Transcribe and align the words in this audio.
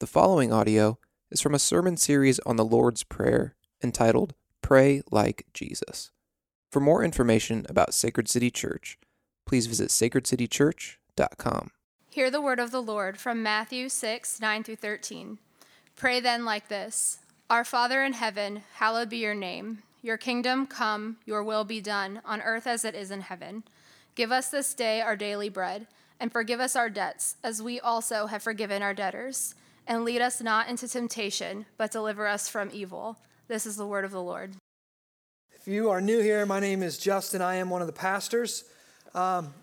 The 0.00 0.06
following 0.06 0.52
audio 0.52 0.96
is 1.28 1.40
from 1.40 1.56
a 1.56 1.58
sermon 1.58 1.96
series 1.96 2.38
on 2.46 2.54
the 2.54 2.64
Lord's 2.64 3.02
Prayer 3.02 3.56
entitled 3.82 4.32
Pray 4.62 5.02
Like 5.10 5.46
Jesus. 5.52 6.12
For 6.70 6.78
more 6.78 7.02
information 7.02 7.66
about 7.68 7.94
Sacred 7.94 8.28
City 8.28 8.48
Church, 8.48 8.96
please 9.44 9.66
visit 9.66 9.88
sacredcitychurch.com. 9.88 11.70
Hear 12.10 12.30
the 12.30 12.40
word 12.40 12.60
of 12.60 12.70
the 12.70 12.80
Lord 12.80 13.18
from 13.18 13.42
Matthew 13.42 13.88
6, 13.88 14.40
9 14.40 14.62
through 14.62 14.76
13. 14.76 15.38
Pray 15.96 16.20
then 16.20 16.44
like 16.44 16.68
this 16.68 17.18
Our 17.50 17.64
Father 17.64 18.04
in 18.04 18.12
heaven, 18.12 18.62
hallowed 18.74 19.10
be 19.10 19.16
your 19.18 19.34
name. 19.34 19.82
Your 20.00 20.16
kingdom 20.16 20.68
come, 20.68 21.16
your 21.26 21.42
will 21.42 21.64
be 21.64 21.80
done, 21.80 22.22
on 22.24 22.40
earth 22.42 22.68
as 22.68 22.84
it 22.84 22.94
is 22.94 23.10
in 23.10 23.22
heaven. 23.22 23.64
Give 24.14 24.30
us 24.30 24.48
this 24.48 24.74
day 24.74 25.00
our 25.00 25.16
daily 25.16 25.48
bread, 25.48 25.88
and 26.20 26.30
forgive 26.30 26.60
us 26.60 26.76
our 26.76 26.88
debts, 26.88 27.34
as 27.42 27.60
we 27.60 27.80
also 27.80 28.26
have 28.26 28.44
forgiven 28.44 28.80
our 28.80 28.94
debtors. 28.94 29.56
And 29.88 30.04
lead 30.04 30.20
us 30.20 30.42
not 30.42 30.68
into 30.68 30.86
temptation, 30.86 31.64
but 31.78 31.90
deliver 31.90 32.26
us 32.26 32.46
from 32.46 32.68
evil. 32.74 33.16
This 33.48 33.64
is 33.64 33.76
the 33.76 33.86
word 33.86 34.04
of 34.04 34.10
the 34.10 34.22
Lord. 34.22 34.54
If 35.54 35.66
you 35.66 35.88
are 35.88 36.02
new 36.02 36.20
here, 36.20 36.44
my 36.44 36.60
name 36.60 36.82
is 36.82 36.98
Justin. 36.98 37.40
I 37.40 37.54
am 37.54 37.70
one 37.70 37.80
of 37.80 37.86
the 37.86 37.94
pastors. 37.94 38.64
Um, 39.14 39.54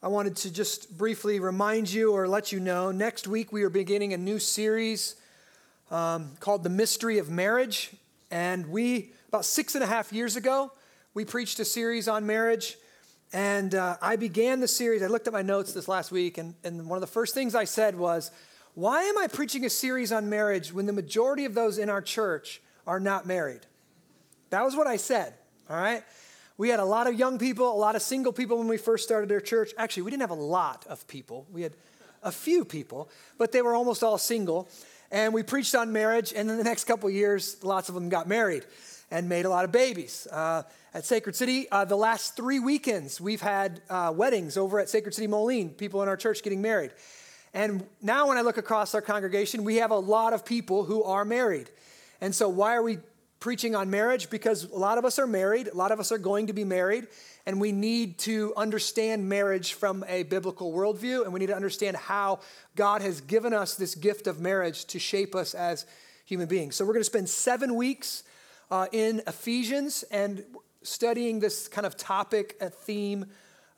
I 0.00 0.06
wanted 0.06 0.36
to 0.36 0.52
just 0.52 0.96
briefly 0.96 1.40
remind 1.40 1.92
you 1.92 2.12
or 2.12 2.28
let 2.28 2.52
you 2.52 2.60
know 2.60 2.92
next 2.92 3.26
week 3.26 3.52
we 3.52 3.64
are 3.64 3.68
beginning 3.68 4.14
a 4.14 4.16
new 4.16 4.38
series 4.38 5.16
um, 5.90 6.36
called 6.38 6.62
The 6.62 6.70
Mystery 6.70 7.18
of 7.18 7.28
Marriage. 7.28 7.90
And 8.30 8.68
we, 8.68 9.10
about 9.26 9.44
six 9.44 9.74
and 9.74 9.82
a 9.82 9.88
half 9.88 10.12
years 10.12 10.36
ago, 10.36 10.70
we 11.14 11.24
preached 11.24 11.58
a 11.58 11.64
series 11.64 12.06
on 12.06 12.24
marriage. 12.24 12.76
And 13.32 13.74
uh, 13.74 13.96
I 14.00 14.14
began 14.14 14.60
the 14.60 14.68
series. 14.68 15.02
I 15.02 15.08
looked 15.08 15.26
at 15.26 15.32
my 15.32 15.42
notes 15.42 15.72
this 15.72 15.88
last 15.88 16.12
week, 16.12 16.38
and, 16.38 16.54
and 16.62 16.88
one 16.88 16.96
of 16.96 17.00
the 17.00 17.08
first 17.08 17.34
things 17.34 17.56
I 17.56 17.64
said 17.64 17.98
was, 17.98 18.30
Why 18.78 19.02
am 19.02 19.18
I 19.18 19.26
preaching 19.26 19.64
a 19.64 19.70
series 19.70 20.12
on 20.12 20.30
marriage 20.30 20.72
when 20.72 20.86
the 20.86 20.92
majority 20.92 21.46
of 21.46 21.52
those 21.52 21.78
in 21.78 21.90
our 21.90 22.00
church 22.00 22.62
are 22.86 23.00
not 23.00 23.26
married? 23.26 23.62
That 24.50 24.64
was 24.64 24.76
what 24.76 24.86
I 24.86 24.98
said, 24.98 25.34
all 25.68 25.76
right? 25.76 26.04
We 26.58 26.68
had 26.68 26.78
a 26.78 26.84
lot 26.84 27.08
of 27.08 27.18
young 27.18 27.40
people, 27.40 27.72
a 27.72 27.74
lot 27.74 27.96
of 27.96 28.02
single 28.02 28.32
people 28.32 28.56
when 28.56 28.68
we 28.68 28.76
first 28.76 29.02
started 29.02 29.32
our 29.32 29.40
church. 29.40 29.72
Actually, 29.78 30.04
we 30.04 30.12
didn't 30.12 30.20
have 30.20 30.30
a 30.30 30.34
lot 30.34 30.86
of 30.88 31.08
people. 31.08 31.44
We 31.50 31.62
had 31.62 31.72
a 32.22 32.30
few 32.30 32.64
people, 32.64 33.10
but 33.36 33.50
they 33.50 33.62
were 33.62 33.74
almost 33.74 34.04
all 34.04 34.16
single. 34.16 34.68
And 35.10 35.34
we 35.34 35.42
preached 35.42 35.74
on 35.74 35.92
marriage, 35.92 36.32
and 36.32 36.48
in 36.48 36.56
the 36.56 36.62
next 36.62 36.84
couple 36.84 37.10
years, 37.10 37.56
lots 37.64 37.88
of 37.88 37.96
them 37.96 38.08
got 38.08 38.28
married 38.28 38.64
and 39.10 39.28
made 39.28 39.44
a 39.44 39.50
lot 39.50 39.64
of 39.64 39.72
babies. 39.72 40.28
Uh, 40.30 40.62
at 40.94 41.04
Sacred 41.04 41.34
City, 41.34 41.68
uh, 41.72 41.84
the 41.84 41.96
last 41.96 42.36
three 42.36 42.60
weekends, 42.60 43.20
we've 43.20 43.40
had 43.40 43.80
uh, 43.90 44.12
weddings 44.14 44.56
over 44.56 44.78
at 44.78 44.88
Sacred 44.88 45.14
City 45.16 45.26
Moline, 45.26 45.70
people 45.70 46.00
in 46.04 46.08
our 46.08 46.16
church 46.16 46.44
getting 46.44 46.62
married. 46.62 46.92
And 47.54 47.86
now, 48.02 48.28
when 48.28 48.36
I 48.36 48.42
look 48.42 48.58
across 48.58 48.94
our 48.94 49.00
congregation, 49.00 49.64
we 49.64 49.76
have 49.76 49.90
a 49.90 49.98
lot 49.98 50.32
of 50.32 50.44
people 50.44 50.84
who 50.84 51.02
are 51.02 51.24
married. 51.24 51.70
And 52.20 52.34
so, 52.34 52.48
why 52.48 52.74
are 52.74 52.82
we 52.82 52.98
preaching 53.40 53.74
on 53.74 53.88
marriage 53.88 54.30
because 54.30 54.64
a 54.64 54.76
lot 54.76 54.98
of 54.98 55.04
us 55.04 55.18
are 55.18 55.26
married, 55.26 55.68
a 55.68 55.74
lot 55.74 55.92
of 55.92 56.00
us 56.00 56.10
are 56.10 56.18
going 56.18 56.48
to 56.48 56.52
be 56.52 56.64
married, 56.64 57.06
and 57.46 57.60
we 57.60 57.72
need 57.72 58.18
to 58.18 58.52
understand 58.56 59.28
marriage 59.28 59.74
from 59.74 60.04
a 60.08 60.24
biblical 60.24 60.72
worldview, 60.72 61.22
and 61.22 61.32
we 61.32 61.38
need 61.38 61.46
to 61.46 61.56
understand 61.56 61.96
how 61.96 62.40
God 62.74 63.00
has 63.00 63.20
given 63.20 63.54
us 63.54 63.76
this 63.76 63.94
gift 63.94 64.26
of 64.26 64.40
marriage 64.40 64.84
to 64.86 64.98
shape 64.98 65.34
us 65.34 65.54
as 65.54 65.86
human 66.24 66.48
beings. 66.48 66.76
So, 66.76 66.84
we're 66.84 66.94
going 66.94 67.00
to 67.00 67.04
spend 67.04 67.28
seven 67.28 67.74
weeks 67.74 68.24
uh, 68.70 68.86
in 68.92 69.22
Ephesians 69.26 70.02
and 70.10 70.44
studying 70.82 71.40
this 71.40 71.68
kind 71.68 71.86
of 71.86 71.96
topic, 71.96 72.56
a 72.60 72.68
theme, 72.70 73.26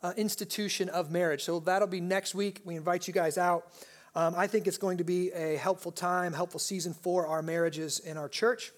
uh, 0.02 0.12
institution 0.16 0.88
of 0.88 1.10
marriage. 1.10 1.44
So, 1.44 1.60
that'll 1.60 1.88
be 1.88 2.00
next 2.00 2.34
week. 2.34 2.60
We 2.64 2.76
invite 2.76 3.06
you 3.06 3.14
guys 3.14 3.38
out. 3.38 3.66
Um, 4.14 4.34
I 4.36 4.48
think 4.48 4.66
it's 4.66 4.78
going 4.78 4.98
to 4.98 5.04
be 5.04 5.30
a 5.30 5.56
helpful 5.56 5.92
time, 5.92 6.32
helpful 6.32 6.58
season 6.58 6.94
for 6.94 7.26
our 7.28 7.42
marriages 7.42 8.00
in 8.00 8.16
our 8.16 8.28
church. 8.28 8.72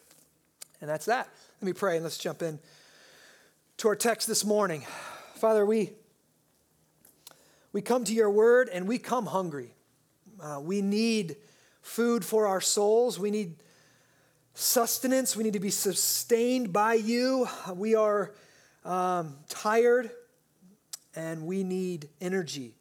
And 0.81 0.91
that's 0.91 1.07
that. 1.07 1.29
Let 1.61 1.67
me 1.67 1.73
pray 1.73 1.97
and 1.97 2.03
let's 2.03 2.19
jump 2.19 2.43
in 2.43 2.59
to 3.79 3.89
our 3.89 3.97
text 3.97 4.29
this 4.29 4.45
morning. 4.45 4.85
Father, 5.37 5.65
we, 5.65 5.93
we 7.73 7.81
come 7.81 8.05
to 8.05 8.13
your 8.13 8.31
word 8.31 8.69
and 8.69 8.87
we 8.87 8.99
come 8.99 9.27
hungry. 9.27 9.75
Uh, 10.41 10.61
we 10.61 10.83
need 10.83 11.37
food 11.81 12.25
for 12.25 12.47
our 12.47 12.61
souls. 12.61 13.19
We 13.19 13.31
need 13.31 13.55
sustenance. 14.55 15.35
We 15.35 15.45
need 15.45 15.55
to 15.55 15.61
be 15.61 15.71
sustained 15.71 16.73
by 16.73 16.95
you. 16.95 17.49
We 17.75 17.95
are 17.95 18.35
um, 18.85 19.37
tired 19.49 20.11
and 21.15 21.47
we 21.47 21.65
need 21.65 22.09
energy. 22.21 22.75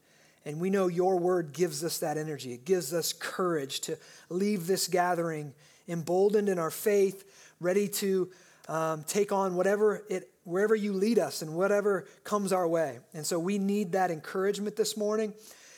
And 0.46 0.60
we 0.60 0.70
know 0.70 0.88
your 0.88 1.18
word 1.20 1.54
gives 1.54 1.84
us 1.84 2.00
that 2.00 2.18
energy. 2.18 2.54
It 2.54 2.66
gives 2.66 2.94
us 2.94 3.14
courage 3.14 3.82
to 3.82 3.98
leave 4.30 4.68
this 4.68 4.88
gathering 4.88 5.54
emboldened 5.88 6.50
in 6.50 6.58
our 6.58 6.72
faith 6.72 7.52
ready 7.60 7.88
to 7.88 8.30
um, 8.68 9.04
take 9.04 9.32
on 9.32 9.56
whatever 9.56 10.04
it 10.10 10.30
wherever 10.44 10.76
you 10.76 10.92
lead 10.94 11.20
us 11.20 11.44
and 11.44 11.54
whatever 11.54 12.08
comes 12.24 12.52
our 12.52 12.68
way. 12.68 13.00
And 13.14 13.26
so 13.26 13.38
we 13.38 13.60
need 13.60 13.92
that 13.92 14.10
encouragement 14.10 14.76
this 14.76 14.98
morning. 14.98 15.34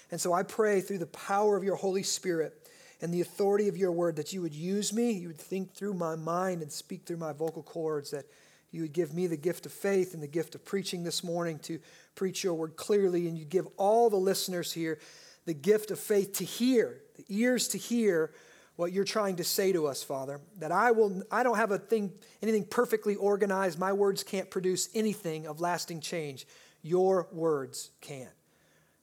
And 0.09 0.21
so 0.21 0.31
I 0.31 0.43
pray 0.43 0.79
through 0.79 0.99
the 0.99 1.07
power 1.07 1.57
of 1.57 1.65
your 1.65 1.75
Holy 1.75 2.03
Spirit 2.03 2.53
and 3.01 3.13
the 3.13 3.19
authority 3.19 3.67
of 3.67 3.75
your 3.75 3.91
word 3.91 4.15
that 4.15 4.31
you 4.31 4.41
would 4.41 4.53
use 4.53 4.93
me, 4.93 5.11
you 5.11 5.27
would 5.27 5.37
think 5.37 5.73
through 5.73 5.95
my 5.95 6.15
mind 6.15 6.61
and 6.61 6.71
speak 6.71 7.05
through 7.05 7.17
my 7.17 7.33
vocal 7.33 7.63
cords, 7.63 8.11
that 8.11 8.25
you 8.73 8.81
would 8.81 8.93
give 8.93 9.13
me 9.13 9.27
the 9.27 9.37
gift 9.37 9.65
of 9.67 9.71
faith 9.71 10.13
and 10.13 10.23
the 10.23 10.27
gift 10.27 10.55
of 10.55 10.65
preaching 10.65 11.03
this 11.03 11.23
morning 11.23 11.59
to 11.59 11.79
preach 12.15 12.43
your 12.43 12.55
word 12.55 12.75
clearly, 12.75 13.27
and 13.27 13.37
you 13.37 13.45
give 13.45 13.67
all 13.77 14.09
the 14.09 14.17
listeners 14.17 14.73
here 14.73 14.99
the 15.45 15.53
gift 15.53 15.91
of 15.91 15.99
faith 15.99 16.33
to 16.33 16.43
hear, 16.43 17.01
the 17.15 17.25
ears 17.29 17.67
to 17.69 17.77
hear 17.77 18.31
what 18.75 18.91
you're 18.91 19.03
trying 19.03 19.35
to 19.35 19.43
say 19.43 19.71
to 19.71 19.85
us, 19.85 20.01
Father. 20.01 20.41
That 20.57 20.71
I 20.71 20.91
will 20.91 21.21
I 21.31 21.43
don't 21.43 21.57
have 21.57 21.71
a 21.71 21.77
thing 21.77 22.13
anything 22.41 22.65
perfectly 22.65 23.15
organized. 23.15 23.77
My 23.77 23.93
words 23.93 24.23
can't 24.23 24.49
produce 24.49 24.89
anything 24.95 25.45
of 25.45 25.61
lasting 25.61 26.01
change. 26.01 26.47
Your 26.81 27.27
words 27.31 27.91
can. 28.01 28.29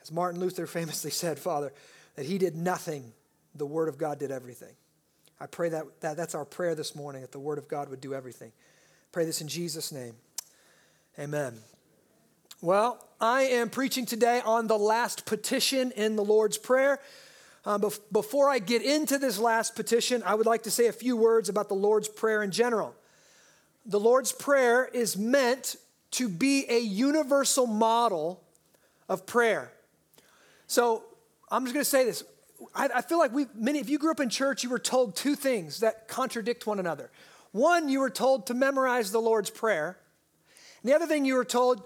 As 0.02 0.10
Martin 0.10 0.40
Luther 0.40 0.66
famously 0.66 1.10
said, 1.12 1.38
Father, 1.38 1.72
that 2.16 2.26
he 2.26 2.38
did 2.38 2.56
nothing, 2.56 3.12
the 3.54 3.66
word 3.66 3.88
of 3.88 3.98
God 3.98 4.18
did 4.18 4.32
everything. 4.32 4.74
I 5.40 5.46
pray 5.46 5.70
that, 5.70 5.84
that 6.00 6.16
that's 6.16 6.34
our 6.34 6.44
prayer 6.44 6.74
this 6.74 6.94
morning, 6.94 7.22
that 7.22 7.32
the 7.32 7.38
word 7.38 7.58
of 7.58 7.68
God 7.68 7.88
would 7.88 8.00
do 8.00 8.12
everything. 8.12 8.52
Pray 9.12 9.24
this 9.24 9.40
in 9.40 9.48
Jesus' 9.48 9.90
name. 9.90 10.14
Amen. 11.18 11.58
Well, 12.60 13.04
I 13.20 13.42
am 13.42 13.68
preaching 13.68 14.06
today 14.06 14.40
on 14.44 14.68
the 14.68 14.78
last 14.78 15.26
petition 15.26 15.90
in 15.92 16.14
the 16.14 16.22
Lord's 16.22 16.56
Prayer. 16.56 17.00
Uh, 17.64 17.76
bef- 17.76 17.98
before 18.12 18.48
I 18.48 18.60
get 18.60 18.82
into 18.82 19.18
this 19.18 19.36
last 19.36 19.74
petition, 19.74 20.22
I 20.24 20.36
would 20.36 20.46
like 20.46 20.62
to 20.62 20.70
say 20.70 20.86
a 20.86 20.92
few 20.92 21.16
words 21.16 21.48
about 21.48 21.68
the 21.68 21.74
Lord's 21.74 22.06
Prayer 22.06 22.44
in 22.44 22.52
general. 22.52 22.94
The 23.84 23.98
Lord's 23.98 24.30
Prayer 24.30 24.86
is 24.86 25.16
meant 25.16 25.74
to 26.12 26.28
be 26.28 26.66
a 26.68 26.78
universal 26.78 27.66
model 27.66 28.40
of 29.08 29.26
prayer. 29.26 29.72
So 30.68 31.02
I'm 31.50 31.64
just 31.64 31.74
going 31.74 31.84
to 31.84 31.90
say 31.90 32.04
this. 32.04 32.22
I, 32.76 32.88
I 32.94 33.02
feel 33.02 33.18
like 33.18 33.32
we 33.32 33.46
many, 33.56 33.80
if 33.80 33.90
you 33.90 33.98
grew 33.98 34.12
up 34.12 34.20
in 34.20 34.28
church, 34.28 34.62
you 34.62 34.70
were 34.70 34.78
told 34.78 35.16
two 35.16 35.34
things 35.34 35.80
that 35.80 36.06
contradict 36.06 36.64
one 36.64 36.78
another. 36.78 37.10
One, 37.52 37.88
you 37.88 38.00
were 38.00 38.10
told 38.10 38.46
to 38.46 38.54
memorize 38.54 39.10
the 39.10 39.20
Lord's 39.20 39.50
Prayer. 39.50 39.98
And 40.82 40.90
the 40.90 40.94
other 40.94 41.06
thing 41.06 41.24
you 41.24 41.34
were 41.34 41.44
told, 41.44 41.82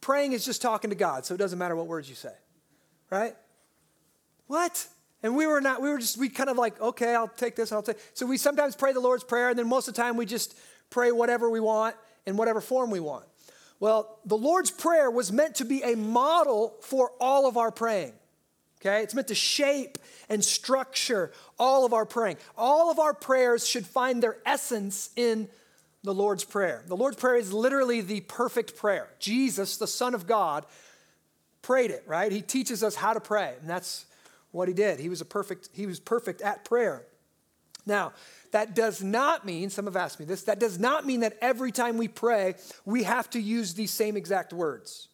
praying 0.00 0.32
is 0.32 0.44
just 0.44 0.62
talking 0.62 0.90
to 0.90 0.96
God, 0.96 1.26
so 1.26 1.34
it 1.34 1.38
doesn't 1.38 1.58
matter 1.58 1.76
what 1.76 1.86
words 1.86 2.08
you 2.08 2.14
say. 2.14 2.34
Right? 3.10 3.34
What? 4.46 4.86
And 5.22 5.36
we 5.36 5.46
were 5.46 5.60
not, 5.60 5.82
we 5.82 5.88
were 5.90 5.98
just, 5.98 6.16
we 6.16 6.28
kind 6.28 6.48
of 6.48 6.56
like, 6.56 6.80
okay, 6.80 7.14
I'll 7.14 7.28
take 7.28 7.56
this, 7.56 7.72
I'll 7.72 7.82
take. 7.82 7.98
So 8.14 8.26
we 8.26 8.36
sometimes 8.36 8.76
pray 8.76 8.92
the 8.92 9.00
Lord's 9.00 9.24
Prayer, 9.24 9.50
and 9.50 9.58
then 9.58 9.68
most 9.68 9.88
of 9.88 9.94
the 9.94 10.00
time 10.00 10.16
we 10.16 10.26
just 10.26 10.56
pray 10.90 11.10
whatever 11.10 11.50
we 11.50 11.60
want 11.60 11.96
in 12.26 12.36
whatever 12.36 12.60
form 12.60 12.90
we 12.90 13.00
want. 13.00 13.24
Well, 13.80 14.20
the 14.24 14.36
Lord's 14.36 14.70
Prayer 14.70 15.10
was 15.10 15.32
meant 15.32 15.56
to 15.56 15.64
be 15.64 15.82
a 15.82 15.96
model 15.96 16.76
for 16.82 17.12
all 17.20 17.46
of 17.46 17.56
our 17.56 17.70
praying. 17.70 18.12
Okay? 18.80 19.02
It's 19.02 19.14
meant 19.14 19.28
to 19.28 19.34
shape 19.34 19.98
and 20.28 20.44
structure 20.44 21.32
all 21.58 21.84
of 21.84 21.92
our 21.92 22.06
praying. 22.06 22.36
All 22.56 22.90
of 22.90 22.98
our 22.98 23.14
prayers 23.14 23.66
should 23.66 23.86
find 23.86 24.22
their 24.22 24.38
essence 24.46 25.10
in 25.16 25.48
the 26.04 26.14
Lord's 26.14 26.44
Prayer. 26.44 26.84
The 26.86 26.96
Lord's 26.96 27.16
Prayer 27.16 27.36
is 27.36 27.52
literally 27.52 28.00
the 28.00 28.20
perfect 28.20 28.76
prayer. 28.76 29.08
Jesus, 29.18 29.76
the 29.76 29.86
Son 29.86 30.14
of 30.14 30.26
God, 30.26 30.64
prayed 31.62 31.90
it, 31.90 32.04
right? 32.06 32.30
He 32.30 32.40
teaches 32.40 32.84
us 32.84 32.94
how 32.94 33.12
to 33.12 33.20
pray, 33.20 33.54
and 33.60 33.68
that's 33.68 34.06
what 34.52 34.68
he 34.68 34.74
did. 34.74 35.00
He 35.00 35.08
was 35.08 35.20
a 35.20 35.24
perfect, 35.24 35.70
he 35.72 35.86
was 35.86 35.98
perfect 36.00 36.40
at 36.40 36.64
prayer. 36.64 37.04
Now, 37.84 38.12
that 38.52 38.74
does 38.74 39.02
not 39.02 39.44
mean, 39.44 39.70
some 39.70 39.86
have 39.86 39.96
asked 39.96 40.20
me 40.20 40.26
this, 40.26 40.44
that 40.44 40.60
does 40.60 40.78
not 40.78 41.04
mean 41.04 41.20
that 41.20 41.36
every 41.40 41.72
time 41.72 41.96
we 41.98 42.08
pray, 42.08 42.54
we 42.84 43.02
have 43.02 43.28
to 43.30 43.40
use 43.40 43.74
these 43.74 43.90
same 43.90 44.16
exact 44.16 44.52
words. 44.52 45.07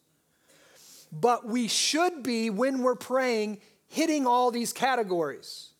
But 1.21 1.47
we 1.47 1.69
should 1.69 2.23
be, 2.23 2.51
when 2.51 2.83
we're 2.83 2.97
praying, 2.97 3.61
hitting 3.87 4.27
all 4.27 4.51
these 4.51 4.73
categories. 4.73 5.71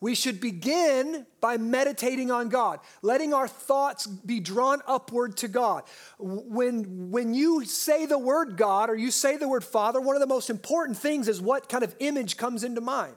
We 0.00 0.14
should 0.14 0.40
begin 0.40 1.26
by 1.40 1.56
meditating 1.56 2.30
on 2.30 2.48
God, 2.48 2.80
letting 3.02 3.32
our 3.32 3.48
thoughts 3.48 4.06
be 4.06 4.40
drawn 4.40 4.82
upward 4.86 5.38
to 5.38 5.48
God. 5.48 5.84
When, 6.18 7.10
when 7.10 7.34
you 7.34 7.64
say 7.64 8.04
the 8.06 8.18
word 8.18 8.56
God 8.56 8.90
or 8.90 8.94
you 8.94 9.10
say 9.10 9.36
the 9.36 9.48
word 9.48 9.64
Father, 9.64 10.00
one 10.00 10.16
of 10.16 10.20
the 10.20 10.26
most 10.26 10.50
important 10.50 10.98
things 10.98 11.28
is 11.28 11.40
what 11.40 11.68
kind 11.68 11.82
of 11.82 11.94
image 11.98 12.36
comes 12.36 12.62
into 12.62 12.80
mind, 12.80 13.16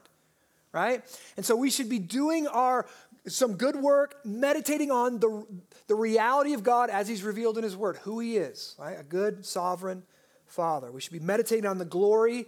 right? 0.72 1.04
And 1.36 1.46
so 1.46 1.56
we 1.56 1.70
should 1.70 1.90
be 1.90 2.00
doing 2.00 2.48
our 2.48 2.86
some 3.28 3.56
good 3.56 3.76
work, 3.76 4.16
meditating 4.26 4.92
on 4.92 5.20
the, 5.20 5.46
the 5.88 5.96
reality 5.96 6.54
of 6.54 6.64
God 6.64 6.90
as 6.90 7.08
He's 7.08 7.22
revealed 7.22 7.58
in 7.58 7.64
His 7.64 7.76
Word, 7.76 7.98
who 7.98 8.20
He 8.20 8.38
is, 8.38 8.76
right? 8.80 8.98
A 8.98 9.04
good, 9.04 9.46
sovereign 9.46 10.04
Father. 10.50 10.92
We 10.92 11.02
should 11.02 11.14
be 11.14 11.20
meditating 11.20 11.66
on 11.66 11.78
the 11.78 11.86
glory 11.86 12.48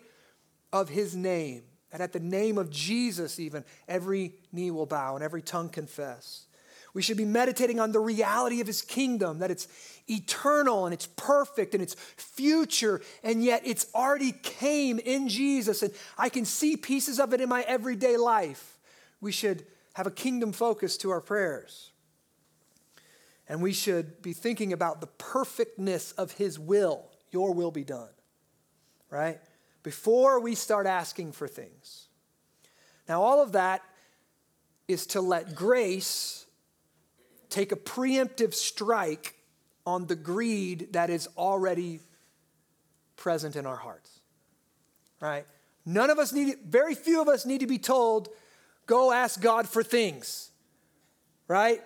of 0.73 0.89
His 0.89 1.15
name. 1.15 1.63
And 1.91 2.01
at 2.01 2.13
the 2.13 2.19
name 2.19 2.57
of 2.57 2.69
Jesus, 2.69 3.39
even, 3.39 3.65
every 3.87 4.33
knee 4.51 4.71
will 4.71 4.85
bow 4.85 5.15
and 5.15 5.23
every 5.23 5.41
tongue 5.41 5.69
confess. 5.69 6.45
We 6.93 7.01
should 7.01 7.17
be 7.17 7.25
meditating 7.25 7.79
on 7.79 7.91
the 7.91 7.99
reality 7.99 8.59
of 8.61 8.67
His 8.67 8.81
kingdom, 8.81 9.39
that 9.39 9.51
it's 9.51 9.67
eternal 10.09 10.85
and 10.85 10.93
it's 10.93 11.07
perfect 11.07 11.73
and 11.73 11.81
it's 11.81 11.95
future, 12.17 13.01
and 13.23 13.43
yet 13.43 13.61
it's 13.65 13.87
already 13.95 14.31
came 14.31 14.99
in 14.99 15.29
Jesus, 15.29 15.83
and 15.83 15.93
I 16.17 16.29
can 16.29 16.43
see 16.43 16.75
pieces 16.75 17.19
of 17.19 17.33
it 17.33 17.41
in 17.41 17.49
my 17.49 17.61
everyday 17.63 18.17
life. 18.17 18.77
We 19.21 19.31
should 19.31 19.65
have 19.93 20.07
a 20.07 20.11
kingdom 20.11 20.51
focus 20.51 20.97
to 20.97 21.11
our 21.11 21.21
prayers. 21.21 21.91
And 23.47 23.61
we 23.61 23.73
should 23.73 24.21
be 24.21 24.33
thinking 24.33 24.71
about 24.71 25.01
the 25.01 25.07
perfectness 25.07 26.13
of 26.13 26.33
His 26.33 26.57
will. 26.57 27.10
Your 27.31 27.53
will 27.53 27.71
be 27.71 27.83
done, 27.83 28.09
right? 29.09 29.39
Before 29.83 30.39
we 30.39 30.55
start 30.55 30.85
asking 30.85 31.31
for 31.31 31.47
things. 31.47 32.07
Now, 33.07 33.23
all 33.23 33.41
of 33.41 33.53
that 33.53 33.81
is 34.87 35.07
to 35.07 35.21
let 35.21 35.55
grace 35.55 36.45
take 37.49 37.71
a 37.71 37.75
preemptive 37.75 38.53
strike 38.53 39.35
on 39.85 40.05
the 40.07 40.15
greed 40.15 40.93
that 40.93 41.09
is 41.09 41.27
already 41.37 41.99
present 43.15 43.55
in 43.55 43.65
our 43.65 43.75
hearts, 43.75 44.19
right? 45.19 45.45
None 45.85 46.09
of 46.09 46.19
us 46.19 46.31
need, 46.31 46.55
very 46.65 46.95
few 46.95 47.21
of 47.21 47.27
us 47.27 47.45
need 47.45 47.61
to 47.61 47.67
be 47.67 47.79
told 47.79 48.29
Go 48.91 49.13
ask 49.13 49.39
God 49.39 49.69
for 49.69 49.83
things, 49.83 50.49
right? 51.47 51.81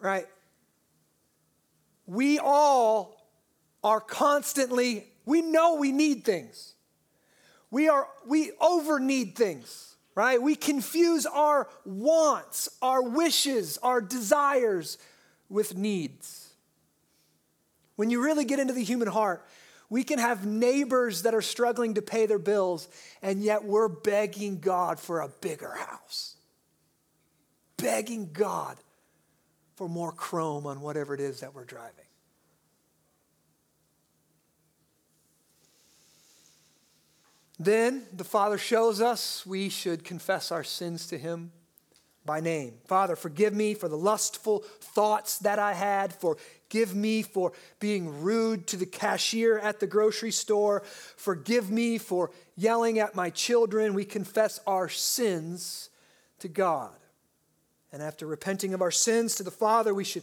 Right? 0.00 0.26
We 2.10 2.40
all 2.40 3.24
are 3.84 4.00
constantly, 4.00 5.06
we 5.26 5.42
know 5.42 5.76
we 5.76 5.92
need 5.92 6.24
things. 6.24 6.74
We 7.70 7.88
are, 7.88 8.08
we 8.26 8.50
over 8.60 8.98
need 8.98 9.36
things, 9.36 9.94
right? 10.16 10.42
We 10.42 10.56
confuse 10.56 11.24
our 11.24 11.68
wants, 11.84 12.68
our 12.82 13.00
wishes, 13.00 13.78
our 13.80 14.00
desires 14.00 14.98
with 15.48 15.76
needs. 15.76 16.52
When 17.94 18.10
you 18.10 18.24
really 18.24 18.44
get 18.44 18.58
into 18.58 18.74
the 18.74 18.82
human 18.82 19.06
heart, 19.06 19.46
we 19.88 20.02
can 20.02 20.18
have 20.18 20.44
neighbors 20.44 21.22
that 21.22 21.32
are 21.32 21.42
struggling 21.42 21.94
to 21.94 22.02
pay 22.02 22.26
their 22.26 22.40
bills, 22.40 22.88
and 23.22 23.40
yet 23.40 23.64
we're 23.64 23.86
begging 23.86 24.58
God 24.58 24.98
for 24.98 25.20
a 25.20 25.28
bigger 25.28 25.74
house. 25.74 26.34
Begging 27.76 28.30
God 28.32 28.78
for 29.80 29.88
more 29.88 30.12
chrome 30.12 30.66
on 30.66 30.82
whatever 30.82 31.14
it 31.14 31.20
is 31.20 31.40
that 31.40 31.54
we're 31.54 31.64
driving. 31.64 32.04
Then 37.58 38.02
the 38.14 38.24
Father 38.24 38.58
shows 38.58 39.00
us 39.00 39.46
we 39.46 39.70
should 39.70 40.04
confess 40.04 40.52
our 40.52 40.64
sins 40.64 41.06
to 41.06 41.16
Him 41.16 41.52
by 42.26 42.40
name. 42.40 42.74
Father, 42.88 43.16
forgive 43.16 43.54
me 43.54 43.72
for 43.72 43.88
the 43.88 43.96
lustful 43.96 44.58
thoughts 44.80 45.38
that 45.38 45.58
I 45.58 45.72
had, 45.72 46.12
for 46.12 46.36
Forgive 46.68 46.94
me 46.94 47.22
for 47.22 47.52
being 47.80 48.22
rude 48.22 48.68
to 48.68 48.76
the 48.76 48.86
cashier 48.86 49.58
at 49.58 49.80
the 49.80 49.88
grocery 49.88 50.30
store. 50.30 50.82
Forgive 51.16 51.68
me 51.68 51.98
for 51.98 52.30
yelling 52.54 53.00
at 53.00 53.16
my 53.16 53.30
children. 53.30 53.92
We 53.92 54.04
confess 54.04 54.60
our 54.68 54.88
sins 54.88 55.90
to 56.38 56.46
God. 56.46 56.99
And 57.92 58.02
after 58.02 58.26
repenting 58.26 58.74
of 58.74 58.82
our 58.82 58.90
sins 58.90 59.34
to 59.36 59.42
the 59.42 59.50
Father, 59.50 59.92
we 59.92 60.04
should 60.04 60.22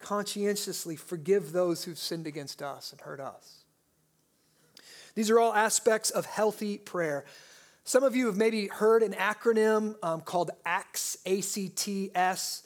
conscientiously 0.00 0.96
forgive 0.96 1.52
those 1.52 1.84
who've 1.84 1.98
sinned 1.98 2.26
against 2.26 2.62
us 2.62 2.92
and 2.92 3.00
hurt 3.00 3.20
us. 3.20 3.64
These 5.14 5.30
are 5.30 5.38
all 5.38 5.54
aspects 5.54 6.10
of 6.10 6.26
healthy 6.26 6.78
prayer. 6.78 7.24
Some 7.84 8.02
of 8.02 8.16
you 8.16 8.26
have 8.26 8.36
maybe 8.36 8.66
heard 8.66 9.02
an 9.02 9.12
acronym 9.12 9.94
um, 10.02 10.22
called 10.22 10.50
ACTS, 10.64 11.18
A 11.24 11.40
C 11.40 11.68
T 11.68 12.10
S. 12.14 12.62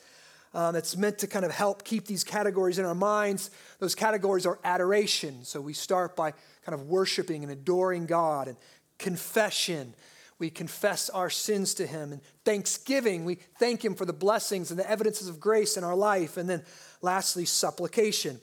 Um, 0.54 0.74
it's 0.76 0.96
meant 0.96 1.18
to 1.18 1.26
kind 1.26 1.44
of 1.44 1.50
help 1.50 1.84
keep 1.84 2.06
these 2.06 2.24
categories 2.24 2.78
in 2.78 2.86
our 2.86 2.94
minds. 2.94 3.50
Those 3.80 3.94
categories 3.94 4.46
are 4.46 4.58
adoration. 4.64 5.44
So 5.44 5.60
we 5.60 5.74
start 5.74 6.16
by 6.16 6.32
kind 6.64 6.74
of 6.74 6.88
worshiping 6.88 7.42
and 7.42 7.52
adoring 7.52 8.06
God, 8.06 8.48
and 8.48 8.56
confession. 8.98 9.94
We 10.38 10.50
confess 10.50 11.10
our 11.10 11.30
sins 11.30 11.74
to 11.74 11.86
Him. 11.86 12.12
And 12.12 12.20
thanksgiving, 12.44 13.24
we 13.24 13.36
thank 13.58 13.84
Him 13.84 13.94
for 13.94 14.04
the 14.04 14.12
blessings 14.12 14.70
and 14.70 14.78
the 14.78 14.88
evidences 14.88 15.28
of 15.28 15.40
grace 15.40 15.76
in 15.76 15.84
our 15.84 15.96
life. 15.96 16.36
And 16.36 16.48
then 16.48 16.62
lastly, 17.02 17.44
supplication. 17.44 18.40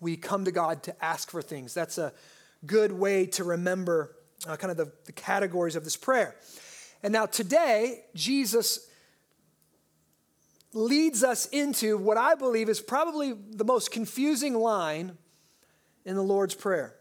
We 0.00 0.16
come 0.16 0.44
to 0.44 0.52
God 0.52 0.82
to 0.84 1.04
ask 1.04 1.30
for 1.30 1.42
things. 1.42 1.74
That's 1.74 1.98
a 1.98 2.12
good 2.66 2.92
way 2.92 3.26
to 3.26 3.44
remember 3.44 4.16
uh, 4.46 4.56
kind 4.56 4.70
of 4.70 4.76
the, 4.76 4.92
the 5.06 5.12
categories 5.12 5.76
of 5.76 5.84
this 5.84 5.96
prayer. 5.96 6.36
And 7.02 7.12
now 7.12 7.26
today, 7.26 8.04
Jesus 8.14 8.88
leads 10.72 11.24
us 11.24 11.46
into 11.46 11.96
what 11.96 12.16
I 12.16 12.34
believe 12.34 12.68
is 12.68 12.80
probably 12.80 13.32
the 13.32 13.64
most 13.64 13.90
confusing 13.90 14.54
line 14.54 15.16
in 16.04 16.14
the 16.14 16.22
Lord's 16.22 16.54
Prayer. 16.54 16.97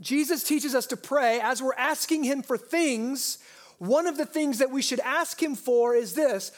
Jesus 0.00 0.42
teaches 0.42 0.74
us 0.74 0.86
to 0.86 0.96
pray 0.96 1.40
as 1.40 1.62
we're 1.62 1.74
asking 1.74 2.24
Him 2.24 2.42
for 2.42 2.56
things. 2.56 3.38
One 3.78 4.06
of 4.06 4.16
the 4.16 4.26
things 4.26 4.58
that 4.58 4.70
we 4.70 4.82
should 4.82 5.00
ask 5.00 5.42
Him 5.42 5.54
for 5.54 5.94
is 5.94 6.14
this 6.14 6.52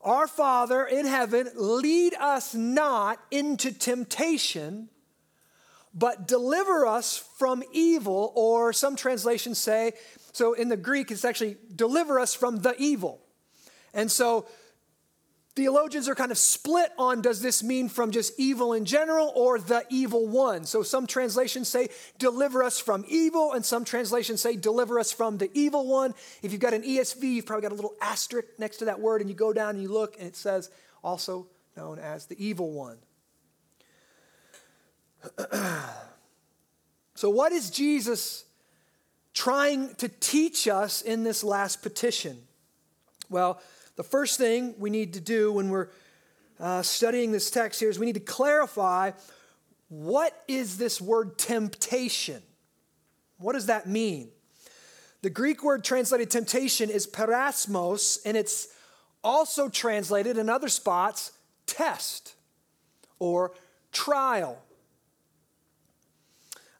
Our 0.00 0.26
Father 0.26 0.84
in 0.84 1.06
heaven, 1.06 1.48
lead 1.54 2.14
us 2.14 2.54
not 2.54 3.20
into 3.30 3.72
temptation, 3.72 4.88
but 5.94 6.28
deliver 6.28 6.86
us 6.86 7.16
from 7.38 7.62
evil, 7.72 8.32
or 8.34 8.72
some 8.72 8.96
translations 8.96 9.58
say, 9.58 9.92
so 10.32 10.52
in 10.52 10.68
the 10.68 10.76
Greek, 10.76 11.10
it's 11.10 11.24
actually 11.24 11.56
deliver 11.74 12.20
us 12.20 12.34
from 12.34 12.60
the 12.60 12.74
evil. 12.78 13.20
And 13.92 14.10
so 14.10 14.46
Theologians 15.58 16.08
are 16.08 16.14
kind 16.14 16.30
of 16.30 16.38
split 16.38 16.92
on 16.96 17.20
does 17.20 17.42
this 17.42 17.64
mean 17.64 17.88
from 17.88 18.12
just 18.12 18.38
evil 18.38 18.74
in 18.74 18.84
general 18.84 19.32
or 19.34 19.58
the 19.58 19.84
evil 19.90 20.28
one? 20.28 20.64
So 20.64 20.84
some 20.84 21.04
translations 21.04 21.68
say 21.68 21.88
deliver 22.16 22.62
us 22.62 22.78
from 22.78 23.04
evil, 23.08 23.54
and 23.54 23.64
some 23.64 23.84
translations 23.84 24.40
say 24.40 24.54
deliver 24.54 25.00
us 25.00 25.10
from 25.10 25.36
the 25.36 25.50
evil 25.54 25.88
one. 25.88 26.14
If 26.42 26.52
you've 26.52 26.60
got 26.60 26.74
an 26.74 26.82
ESV, 26.82 27.24
you've 27.24 27.46
probably 27.46 27.62
got 27.62 27.72
a 27.72 27.74
little 27.74 27.96
asterisk 28.00 28.46
next 28.58 28.76
to 28.76 28.84
that 28.84 29.00
word, 29.00 29.20
and 29.20 29.28
you 29.28 29.34
go 29.34 29.52
down 29.52 29.70
and 29.70 29.82
you 29.82 29.88
look, 29.88 30.16
and 30.20 30.28
it 30.28 30.36
says 30.36 30.70
also 31.02 31.48
known 31.76 31.98
as 31.98 32.26
the 32.26 32.36
evil 32.38 32.70
one. 32.70 32.98
so, 37.16 37.30
what 37.30 37.50
is 37.50 37.70
Jesus 37.70 38.44
trying 39.34 39.92
to 39.96 40.08
teach 40.08 40.68
us 40.68 41.02
in 41.02 41.24
this 41.24 41.42
last 41.42 41.82
petition? 41.82 42.38
Well, 43.28 43.60
the 43.98 44.04
first 44.04 44.38
thing 44.38 44.76
we 44.78 44.90
need 44.90 45.14
to 45.14 45.20
do 45.20 45.52
when 45.52 45.70
we're 45.70 45.88
uh, 46.60 46.82
studying 46.82 47.32
this 47.32 47.50
text 47.50 47.80
here 47.80 47.90
is 47.90 47.98
we 47.98 48.06
need 48.06 48.14
to 48.14 48.20
clarify 48.20 49.10
what 49.88 50.44
is 50.46 50.78
this 50.78 51.00
word 51.00 51.36
temptation? 51.36 52.40
What 53.38 53.54
does 53.54 53.66
that 53.66 53.88
mean? 53.88 54.28
The 55.22 55.30
Greek 55.30 55.64
word 55.64 55.82
translated 55.82 56.30
temptation 56.30 56.90
is 56.90 57.08
peirasmos, 57.08 58.20
and 58.24 58.36
it's 58.36 58.68
also 59.24 59.68
translated 59.68 60.38
in 60.38 60.48
other 60.48 60.68
spots 60.68 61.32
test 61.66 62.36
or 63.18 63.50
trial. 63.90 64.62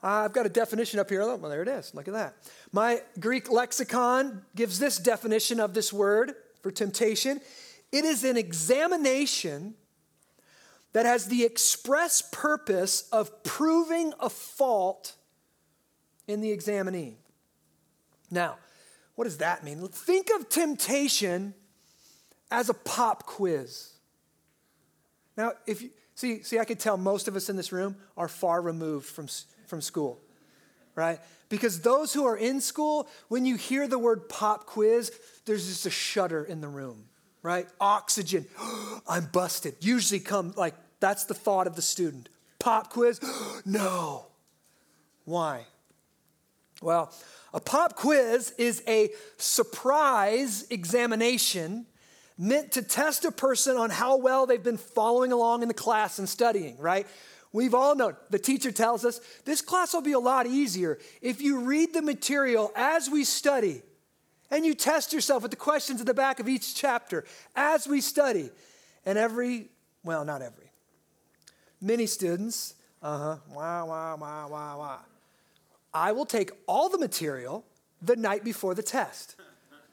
Uh, 0.04 0.22
I've 0.24 0.32
got 0.32 0.46
a 0.46 0.50
definition 0.50 1.00
up 1.00 1.10
here. 1.10 1.22
Oh, 1.22 1.34
well, 1.34 1.50
there 1.50 1.62
it 1.62 1.68
is. 1.68 1.92
Look 1.96 2.06
at 2.06 2.14
that. 2.14 2.36
My 2.70 3.02
Greek 3.18 3.50
lexicon 3.50 4.42
gives 4.54 4.78
this 4.78 4.98
definition 4.98 5.58
of 5.58 5.74
this 5.74 5.92
word 5.92 6.36
temptation. 6.70 7.40
It 7.92 8.04
is 8.04 8.24
an 8.24 8.36
examination 8.36 9.74
that 10.92 11.06
has 11.06 11.26
the 11.26 11.44
express 11.44 12.22
purpose 12.32 13.08
of 13.12 13.42
proving 13.42 14.12
a 14.20 14.30
fault 14.30 15.14
in 16.26 16.40
the 16.40 16.50
examinee. 16.50 17.16
Now, 18.30 18.56
what 19.14 19.24
does 19.24 19.38
that 19.38 19.64
mean? 19.64 19.86
Think 19.88 20.28
of 20.36 20.48
temptation 20.48 21.54
as 22.50 22.68
a 22.68 22.74
pop 22.74 23.26
quiz. 23.26 23.92
Now, 25.36 25.52
if 25.66 25.82
you 25.82 25.90
see, 26.14 26.42
see, 26.42 26.58
I 26.58 26.64
could 26.64 26.80
tell 26.80 26.96
most 26.96 27.28
of 27.28 27.36
us 27.36 27.48
in 27.48 27.56
this 27.56 27.72
room 27.72 27.96
are 28.16 28.28
far 28.28 28.60
removed 28.60 29.06
from, 29.06 29.28
from 29.66 29.80
school, 29.80 30.20
right? 30.98 31.20
Because 31.48 31.80
those 31.80 32.12
who 32.12 32.26
are 32.26 32.36
in 32.36 32.60
school, 32.60 33.08
when 33.28 33.46
you 33.46 33.54
hear 33.54 33.86
the 33.86 34.00
word 34.00 34.28
pop 34.28 34.66
quiz, 34.66 35.12
there's 35.46 35.68
just 35.68 35.86
a 35.86 35.90
shudder 35.90 36.42
in 36.42 36.60
the 36.60 36.66
room, 36.66 37.04
right? 37.40 37.68
Oxygen. 37.80 38.46
I'm 39.08 39.26
busted. 39.26 39.76
Usually 39.80 40.18
come 40.18 40.52
like 40.56 40.74
that's 40.98 41.24
the 41.24 41.34
thought 41.34 41.68
of 41.68 41.76
the 41.76 41.82
student. 41.82 42.28
Pop 42.58 42.90
quiz? 42.90 43.20
no. 43.64 44.26
Why? 45.24 45.66
Well, 46.82 47.12
a 47.54 47.60
pop 47.60 47.94
quiz 47.94 48.52
is 48.58 48.82
a 48.88 49.10
surprise 49.36 50.66
examination 50.68 51.86
meant 52.36 52.72
to 52.72 52.82
test 52.82 53.24
a 53.24 53.30
person 53.30 53.76
on 53.76 53.90
how 53.90 54.16
well 54.16 54.46
they've 54.46 54.62
been 54.62 54.76
following 54.76 55.30
along 55.30 55.62
in 55.62 55.68
the 55.68 55.74
class 55.74 56.18
and 56.18 56.28
studying, 56.28 56.76
right? 56.78 57.06
We've 57.52 57.74
all 57.74 57.94
known, 57.94 58.16
the 58.30 58.38
teacher 58.38 58.70
tells 58.70 59.04
us 59.04 59.20
this 59.44 59.62
class 59.62 59.94
will 59.94 60.02
be 60.02 60.12
a 60.12 60.18
lot 60.18 60.46
easier 60.46 60.98
if 61.22 61.40
you 61.40 61.60
read 61.60 61.94
the 61.94 62.02
material 62.02 62.70
as 62.76 63.08
we 63.08 63.24
study 63.24 63.82
and 64.50 64.66
you 64.66 64.74
test 64.74 65.12
yourself 65.12 65.42
with 65.42 65.50
the 65.50 65.56
questions 65.56 66.00
at 66.00 66.06
the 66.06 66.14
back 66.14 66.40
of 66.40 66.48
each 66.48 66.74
chapter 66.74 67.24
as 67.56 67.86
we 67.86 68.00
study. 68.00 68.50
And 69.06 69.16
every, 69.16 69.68
well, 70.04 70.24
not 70.24 70.42
every, 70.42 70.70
many 71.80 72.06
students, 72.06 72.74
uh 73.02 73.18
huh, 73.18 73.36
wah, 73.54 73.84
wah, 73.84 74.16
wah, 74.16 74.46
wah, 74.48 74.76
wah. 74.76 74.98
I 75.94 76.12
will 76.12 76.26
take 76.26 76.50
all 76.66 76.88
the 76.88 76.98
material 76.98 77.64
the 78.02 78.16
night 78.16 78.44
before 78.44 78.74
the 78.74 78.82
test. 78.82 79.36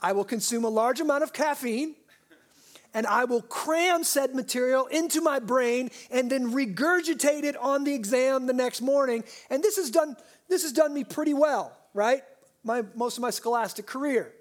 I 0.02 0.12
will 0.12 0.26
consume 0.26 0.66
a 0.66 0.70
large 0.70 1.00
amount 1.00 1.24
of 1.24 1.32
caffeine 1.32 1.96
and 2.96 3.06
I 3.06 3.26
will 3.26 3.42
cram 3.42 4.06
said 4.06 4.34
material 4.34 4.86
into 4.86 5.20
my 5.20 5.40
brain 5.40 5.92
and 6.10 6.32
then 6.32 6.54
regurgitate 6.54 7.44
it 7.44 7.58
on 7.58 7.84
the 7.84 7.94
exam 7.94 8.48
the 8.48 8.54
next 8.54 8.82
morning. 8.82 9.26
And 9.50 9.62
this 9.62 9.76
has 9.76 9.92
done, 9.92 10.16
this 10.48 10.64
has 10.64 10.72
done 10.72 10.94
me 10.94 11.04
pretty 11.04 11.34
well, 11.34 11.78
right? 11.94 12.24
My, 12.64 12.84
most 12.96 13.18
of 13.18 13.22
my 13.22 13.32
scholastic 13.32 13.86
career. 13.86 14.32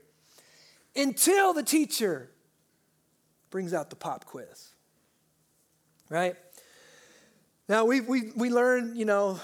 Until 0.94 1.52
the 1.52 1.64
teacher 1.64 2.30
brings 3.50 3.74
out 3.74 3.90
the 3.90 3.96
pop 3.96 4.24
quiz, 4.24 4.68
right? 6.08 6.36
Now, 7.68 7.86
we, 7.86 8.00
we, 8.00 8.30
we 8.36 8.50
learn, 8.50 8.94
you 8.94 9.04
know, 9.04 9.40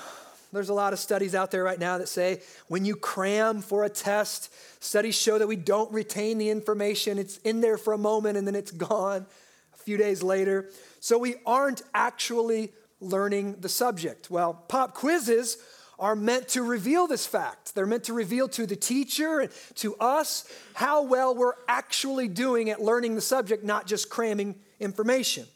there's 0.53 0.69
a 0.69 0.75
lot 0.75 0.93
of 0.93 0.99
studies 0.99 1.35
out 1.35 1.51
there 1.51 1.63
right 1.63 1.79
now 1.79 1.99
that 1.99 2.09
say 2.09 2.41
when 2.69 2.85
you 2.85 2.97
cram 2.97 3.63
for 3.63 3.85
a 3.85 3.89
test, 3.89 4.53
studies 4.83 5.15
show 5.15 5.39
that 5.39 5.47
we 5.47 5.57
don't 5.57 5.93
retain 5.93 6.39
the 6.39 6.51
information. 6.51 7.19
It's 7.19 7.39
in 7.39 7.61
there 7.61 7.79
for 7.79 7.93
a 7.93 7.99
moment 7.99 8.37
and 8.37 8.47
then 8.47 8.55
it's 8.55 8.71
gone 8.73 9.27
a 9.75 9.79
few 9.79 9.97
days 9.97 10.23
later. 10.23 10.71
So 10.99 11.19
we 11.19 11.37
aren't 11.47 11.83
actually 11.95 12.73
learning 13.01 13.57
the 13.61 13.69
subject. 13.69 14.31
Well, 14.31 14.55
pop 14.55 14.95
quizzes 14.95 15.59
are 15.99 16.17
meant 16.17 16.49
to 16.49 16.63
reveal 16.63 17.07
this 17.07 17.27
fact. 17.27 17.75
They're 17.75 17.87
meant 17.87 18.05
to 18.05 18.15
reveal 18.15 18.49
to 18.49 18.67
the 18.67 18.77
teacher 18.77 19.41
and 19.41 19.51
to 19.77 19.95
us 19.97 20.51
how 20.75 21.03
well 21.03 21.35
we're 21.35 21.55
actually 21.69 22.27
doing 22.27 22.71
at 22.71 22.81
learning 22.81 23.15
the 23.15 23.21
subject, 23.21 23.65
not 23.65 23.87
just 23.87 24.09
cramming 24.09 24.57
information. 24.81 25.47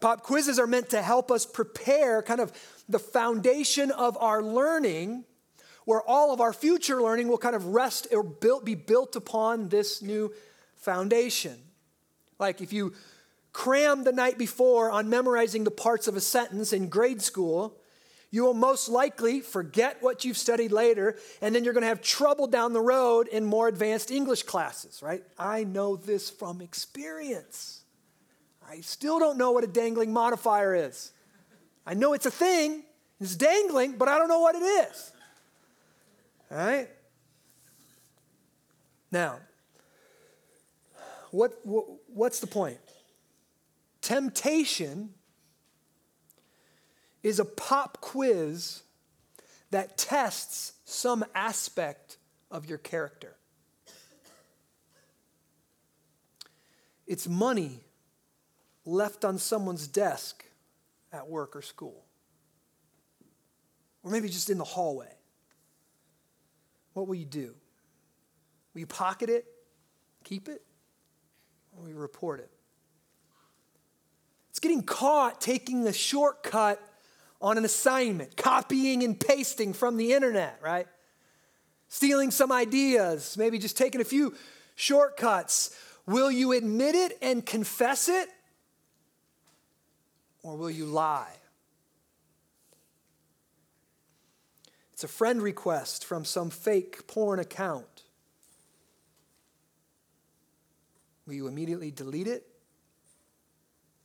Pop 0.00 0.22
quizzes 0.22 0.58
are 0.58 0.66
meant 0.66 0.88
to 0.90 1.02
help 1.02 1.30
us 1.30 1.44
prepare 1.44 2.22
kind 2.22 2.40
of 2.40 2.52
the 2.90 2.98
foundation 2.98 3.90
of 3.90 4.16
our 4.18 4.42
learning, 4.42 5.24
where 5.84 6.02
all 6.02 6.32
of 6.32 6.40
our 6.40 6.52
future 6.52 7.00
learning 7.00 7.28
will 7.28 7.38
kind 7.38 7.56
of 7.56 7.66
rest 7.66 8.08
or 8.12 8.22
built, 8.22 8.64
be 8.64 8.74
built 8.74 9.16
upon 9.16 9.68
this 9.68 10.02
new 10.02 10.32
foundation. 10.76 11.58
Like 12.38 12.60
if 12.60 12.72
you 12.72 12.92
cram 13.52 14.04
the 14.04 14.12
night 14.12 14.38
before 14.38 14.90
on 14.90 15.08
memorizing 15.08 15.64
the 15.64 15.70
parts 15.70 16.06
of 16.06 16.16
a 16.16 16.20
sentence 16.20 16.72
in 16.72 16.88
grade 16.88 17.22
school, 17.22 17.76
you 18.30 18.44
will 18.44 18.54
most 18.54 18.88
likely 18.88 19.40
forget 19.40 19.96
what 20.00 20.24
you've 20.24 20.38
studied 20.38 20.70
later, 20.70 21.16
and 21.42 21.54
then 21.54 21.64
you're 21.64 21.72
going 21.72 21.82
to 21.82 21.88
have 21.88 22.00
trouble 22.00 22.46
down 22.46 22.72
the 22.72 22.80
road 22.80 23.26
in 23.26 23.44
more 23.44 23.66
advanced 23.66 24.10
English 24.12 24.44
classes, 24.44 25.02
right? 25.02 25.24
I 25.36 25.64
know 25.64 25.96
this 25.96 26.30
from 26.30 26.60
experience. 26.60 27.82
I 28.68 28.82
still 28.82 29.18
don't 29.18 29.36
know 29.36 29.50
what 29.50 29.64
a 29.64 29.66
dangling 29.66 30.12
modifier 30.12 30.76
is. 30.76 31.10
I 31.86 31.94
know 31.94 32.12
it's 32.12 32.26
a 32.26 32.30
thing, 32.30 32.84
it's 33.20 33.36
dangling, 33.36 33.92
but 33.92 34.08
I 34.08 34.18
don't 34.18 34.28
know 34.28 34.40
what 34.40 34.54
it 34.54 34.62
is. 34.62 35.12
All 36.50 36.58
right? 36.58 36.88
Now, 39.12 39.38
what, 41.30 41.58
what, 41.64 41.84
what's 42.12 42.40
the 42.40 42.46
point? 42.46 42.78
Temptation 44.00 45.10
is 47.22 47.38
a 47.38 47.44
pop 47.44 48.00
quiz 48.00 48.82
that 49.70 49.96
tests 49.96 50.72
some 50.84 51.24
aspect 51.34 52.16
of 52.50 52.66
your 52.66 52.78
character. 52.78 53.36
It's 57.06 57.28
money 57.28 57.80
left 58.84 59.24
on 59.24 59.38
someone's 59.38 59.86
desk 59.86 60.44
at 61.12 61.28
work 61.28 61.56
or 61.56 61.62
school, 61.62 62.04
or 64.02 64.10
maybe 64.10 64.28
just 64.28 64.50
in 64.50 64.58
the 64.58 64.64
hallway, 64.64 65.12
what 66.92 67.06
will 67.06 67.14
you 67.14 67.24
do? 67.24 67.54
Will 68.74 68.80
you 68.80 68.86
pocket 68.86 69.30
it, 69.30 69.46
keep 70.24 70.48
it, 70.48 70.62
or 71.72 71.82
will 71.82 71.88
you 71.88 71.96
report 71.96 72.40
it? 72.40 72.50
It's 74.50 74.60
getting 74.60 74.82
caught 74.82 75.40
taking 75.40 75.86
a 75.86 75.92
shortcut 75.92 76.80
on 77.40 77.56
an 77.56 77.64
assignment, 77.64 78.36
copying 78.36 79.02
and 79.02 79.18
pasting 79.18 79.72
from 79.72 79.96
the 79.96 80.12
internet, 80.12 80.58
right? 80.62 80.86
Stealing 81.88 82.30
some 82.30 82.52
ideas, 82.52 83.36
maybe 83.36 83.58
just 83.58 83.76
taking 83.76 84.00
a 84.00 84.04
few 84.04 84.34
shortcuts. 84.74 85.74
Will 86.06 86.30
you 86.30 86.52
admit 86.52 86.94
it 86.94 87.18
and 87.22 87.44
confess 87.44 88.08
it? 88.08 88.28
Or 90.42 90.56
will 90.56 90.70
you 90.70 90.86
lie? 90.86 91.32
It's 94.92 95.04
a 95.04 95.08
friend 95.08 95.40
request 95.40 96.04
from 96.04 96.24
some 96.24 96.50
fake 96.50 97.06
porn 97.06 97.38
account. 97.38 98.02
Will 101.26 101.34
you 101.34 101.46
immediately 101.46 101.90
delete 101.90 102.26
it? 102.26 102.46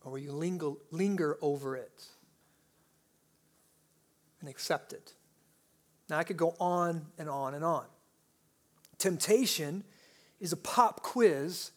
Or 0.04 0.12
will 0.12 0.18
you 0.18 0.32
linger, 0.32 0.72
linger 0.90 1.36
over 1.42 1.76
it 1.76 2.04
and 4.40 4.48
accept 4.48 4.92
it? 4.92 5.12
Now, 6.08 6.18
I 6.18 6.24
could 6.24 6.36
go 6.36 6.54
on 6.60 7.06
and 7.18 7.28
on 7.28 7.54
and 7.54 7.64
on. 7.64 7.84
Temptation 8.98 9.82
is 10.40 10.52
a 10.52 10.56
pop 10.56 11.02
quiz 11.02 11.72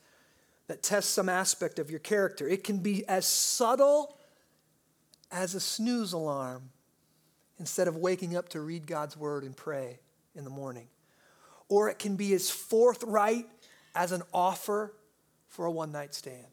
that 0.68 0.84
tests 0.84 1.12
some 1.12 1.28
aspect 1.28 1.80
of 1.80 1.90
your 1.90 2.00
character. 2.00 2.48
It 2.48 2.64
can 2.64 2.78
be 2.78 3.04
as 3.08 3.26
subtle 3.26 4.16
as 5.32 5.56
a 5.56 5.60
snooze 5.60 6.14
alarm 6.14 6.70
instead 7.60 7.88
of 7.88 7.96
waking 7.96 8.36
up 8.36 8.50
to 8.50 8.62
read 8.62 8.88
God's 8.88 9.18
word 9.18 9.44
and 9.44 9.56
pray 9.56 10.00
in 10.36 10.44
the 10.44 10.50
morning. 10.50 10.88
Or 11.68 11.90
it 11.90 12.00
can 12.00 12.16
be 12.16 12.34
as 12.34 12.50
forthright 12.50 13.48
as 13.94 14.12
an 14.12 14.24
offer 14.34 14.94
for 15.48 15.66
a 15.66 15.72
one 15.72 15.92
night 15.92 16.16
stand. 16.16 16.46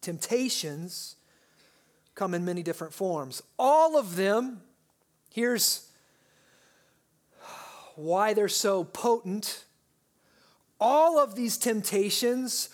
Temptations 0.00 1.16
come 2.14 2.34
in 2.34 2.44
many 2.44 2.62
different 2.62 2.92
forms. 2.92 3.42
All 3.58 3.96
of 3.96 4.16
them, 4.16 4.60
here's 5.30 5.88
why 7.94 8.34
they're 8.34 8.48
so 8.48 8.84
potent. 8.84 9.64
All 10.80 11.18
of 11.18 11.36
these 11.36 11.56
temptations 11.56 12.68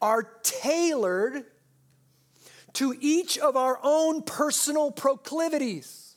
are 0.00 0.22
tailored 0.42 1.44
to 2.74 2.96
each 3.00 3.38
of 3.38 3.56
our 3.56 3.78
own 3.82 4.22
personal 4.22 4.90
proclivities. 4.90 6.16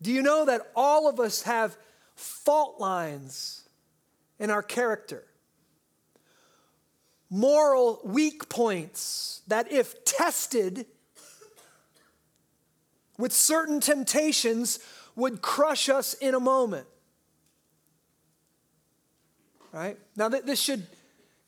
Do 0.00 0.12
you 0.12 0.22
know 0.22 0.44
that 0.44 0.70
all 0.76 1.08
of 1.08 1.18
us 1.18 1.42
have 1.42 1.76
fault 2.14 2.78
lines 2.78 3.68
in 4.38 4.50
our 4.50 4.62
character? 4.62 5.24
Moral 7.28 8.00
weak 8.04 8.48
points 8.48 9.42
that, 9.48 9.72
if 9.72 10.04
tested 10.04 10.86
with 13.18 13.32
certain 13.32 13.80
temptations, 13.80 14.78
would 15.16 15.42
crush 15.42 15.88
us 15.88 16.14
in 16.14 16.34
a 16.34 16.40
moment. 16.40 16.86
Right? 19.72 19.98
Now, 20.14 20.28
this 20.28 20.60
should 20.60 20.86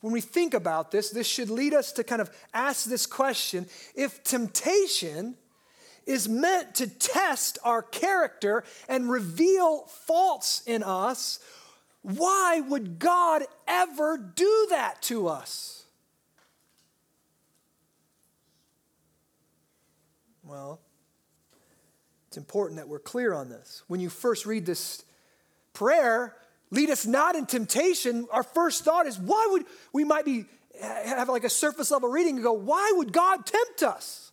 when 0.01 0.13
we 0.13 0.21
think 0.21 0.53
about 0.53 0.91
this, 0.91 1.09
this 1.09 1.27
should 1.27 1.49
lead 1.49 1.73
us 1.73 1.91
to 1.93 2.03
kind 2.03 2.21
of 2.21 2.29
ask 2.53 2.85
this 2.85 3.05
question 3.05 3.67
if 3.95 4.23
temptation 4.23 5.35
is 6.05 6.27
meant 6.27 6.73
to 6.75 6.87
test 6.87 7.59
our 7.63 7.81
character 7.81 8.63
and 8.87 9.11
reveal 9.11 9.81
faults 9.87 10.63
in 10.65 10.83
us, 10.83 11.39
why 12.01 12.61
would 12.61 12.97
God 12.97 13.43
ever 13.67 14.17
do 14.17 14.67
that 14.69 15.01
to 15.03 15.27
us? 15.27 15.83
Well, 20.43 20.79
it's 22.27 22.37
important 22.37 22.77
that 22.77 22.87
we're 22.87 22.99
clear 22.99 23.33
on 23.33 23.49
this. 23.49 23.83
When 23.87 23.99
you 23.99 24.09
first 24.09 24.45
read 24.45 24.65
this 24.65 25.03
prayer, 25.73 26.35
lead 26.71 26.89
us 26.89 27.05
not 27.05 27.35
in 27.35 27.45
temptation, 27.45 28.27
our 28.31 28.43
first 28.43 28.83
thought 28.83 29.07
is 29.07 29.17
why 29.17 29.47
would 29.51 29.65
we 29.93 30.03
might 30.03 30.25
be 30.25 30.45
have 30.81 31.29
like 31.29 31.43
a 31.43 31.49
surface 31.49 31.91
level 31.91 32.09
reading 32.09 32.35
and 32.35 32.43
go, 32.43 32.53
why 32.53 32.91
would 32.95 33.11
God 33.11 33.45
tempt 33.45 33.83
us? 33.83 34.31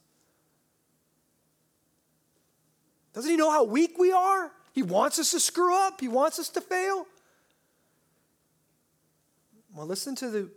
Doesn't 3.12 3.30
he 3.30 3.36
know 3.36 3.50
how 3.50 3.64
weak 3.64 3.98
we 3.98 4.12
are? 4.12 4.52
He 4.72 4.82
wants 4.82 5.18
us 5.18 5.30
to 5.30 5.40
screw 5.40 5.74
up, 5.74 6.00
he 6.00 6.08
wants 6.08 6.38
us 6.38 6.48
to 6.50 6.60
fail. 6.60 7.06
Well, 9.74 9.86
listen 9.86 10.14
to 10.16 10.30
the 10.30 10.50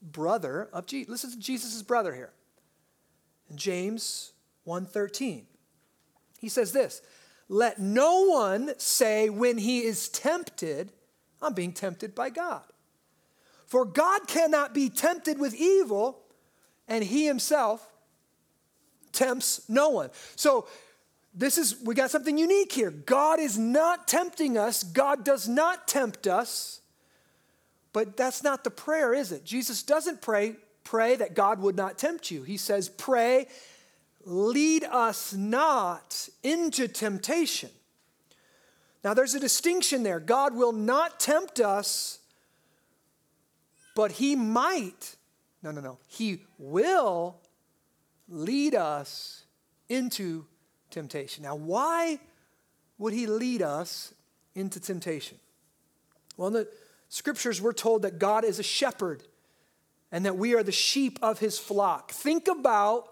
brother 0.00 0.68
of 0.72 0.86
Jesus. 0.86 1.10
Listen 1.10 1.30
to 1.30 1.38
Jesus' 1.38 1.82
brother 1.82 2.14
here. 2.14 2.32
In 3.48 3.56
James 3.56 4.32
1:13. 4.66 5.46
He 6.38 6.48
says 6.48 6.72
this, 6.72 7.02
"Let 7.48 7.78
no 7.78 8.22
one 8.22 8.78
say 8.78 9.30
when 9.30 9.58
he 9.58 9.84
is 9.84 10.08
tempted, 10.08 10.92
I'm 11.42 11.54
being 11.54 11.72
tempted 11.72 12.14
by 12.14 12.30
God. 12.30 12.62
For 13.66 13.84
God 13.84 14.28
cannot 14.28 14.74
be 14.74 14.88
tempted 14.88 15.38
with 15.38 15.54
evil, 15.54 16.22
and 16.86 17.02
he 17.02 17.26
himself 17.26 17.92
tempts 19.12 19.68
no 19.68 19.88
one." 19.88 20.10
So 20.36 20.66
this 21.34 21.58
is 21.58 21.80
we 21.80 21.94
got 21.94 22.10
something 22.10 22.38
unique 22.38 22.72
here. 22.72 22.90
God 22.90 23.40
is 23.40 23.58
not 23.58 24.06
tempting 24.06 24.56
us. 24.56 24.82
God 24.82 25.24
does 25.24 25.48
not 25.48 25.88
tempt 25.88 26.26
us. 26.26 26.80
But 27.92 28.16
that's 28.16 28.42
not 28.42 28.64
the 28.64 28.70
prayer, 28.70 29.12
is 29.12 29.32
it? 29.32 29.44
Jesus 29.44 29.82
doesn't 29.82 30.22
pray 30.22 30.56
pray 30.84 31.16
that 31.16 31.34
God 31.34 31.60
would 31.60 31.76
not 31.76 31.98
tempt 31.98 32.30
you. 32.30 32.42
He 32.42 32.56
says, 32.56 32.88
"Pray, 32.88 33.48
lead 34.24 34.84
us 34.84 35.32
not 35.32 36.28
into 36.42 36.88
temptation." 36.88 37.70
Now 39.04 39.14
there's 39.14 39.34
a 39.34 39.40
distinction 39.40 40.02
there. 40.02 40.20
God 40.20 40.54
will 40.54 40.72
not 40.72 41.18
tempt 41.18 41.60
us, 41.60 42.20
but 43.94 44.12
he 44.12 44.36
might. 44.36 45.16
No, 45.62 45.70
no, 45.70 45.80
no. 45.80 45.98
He 46.06 46.44
will 46.58 47.36
lead 48.28 48.74
us 48.74 49.44
into 49.88 50.46
temptation. 50.90 51.42
Now, 51.42 51.56
why 51.56 52.18
would 52.98 53.12
he 53.12 53.26
lead 53.26 53.62
us 53.62 54.14
into 54.54 54.80
temptation? 54.80 55.38
Well, 56.36 56.48
in 56.48 56.54
the 56.54 56.68
scriptures, 57.08 57.60
we're 57.60 57.72
told 57.72 58.02
that 58.02 58.18
God 58.18 58.44
is 58.44 58.58
a 58.58 58.62
shepherd 58.62 59.22
and 60.10 60.24
that 60.24 60.36
we 60.36 60.54
are 60.54 60.62
the 60.62 60.72
sheep 60.72 61.18
of 61.22 61.38
his 61.40 61.58
flock. 61.58 62.12
Think 62.12 62.48
about 62.48 63.11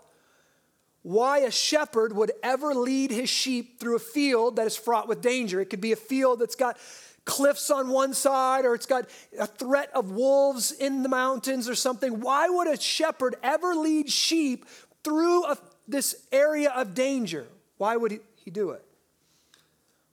why 1.02 1.38
a 1.38 1.50
shepherd 1.50 2.14
would 2.14 2.33
ever 2.42 2.75
lead 2.75 3.11
his 3.11 3.30
sheep 3.30 3.80
through 3.80 3.97
a 3.97 4.00
field 4.00 4.57
that 4.57 4.66
is 4.66 4.76
fraught 4.76 5.09
with 5.09 5.23
danger. 5.23 5.61
It 5.61 5.66
could 5.66 5.80
be 5.80 5.92
a 5.92 5.97
field 5.97 6.40
that's 6.40 6.54
got 6.54 6.78
cliffs 7.25 7.71
on 7.71 7.88
one 7.88 8.12
side 8.12 8.64
or 8.64 8.75
it's 8.75 8.87
got 8.87 9.09
a 9.38 9.47
threat 9.47 9.90
of 9.95 10.11
wolves 10.11 10.73
in 10.73 11.02
the 11.02 11.09
mountains 11.09 11.69
or 11.69 11.75
something. 11.75 12.21
Why 12.21 12.49
would 12.49 12.69
a 12.69 12.80
shepherd 12.80 13.37
ever 13.42 13.75
lead 13.75 14.11
sheep 14.11 14.66
through 15.04 15.45
a, 15.47 15.57
this 15.88 16.26
area 16.33 16.71
of 16.71 16.95
danger? 16.95 17.47
Why 17.78 17.97
would 17.97 18.12
he, 18.12 18.19
he 18.45 18.50
do 18.50 18.71
it? 18.71 18.85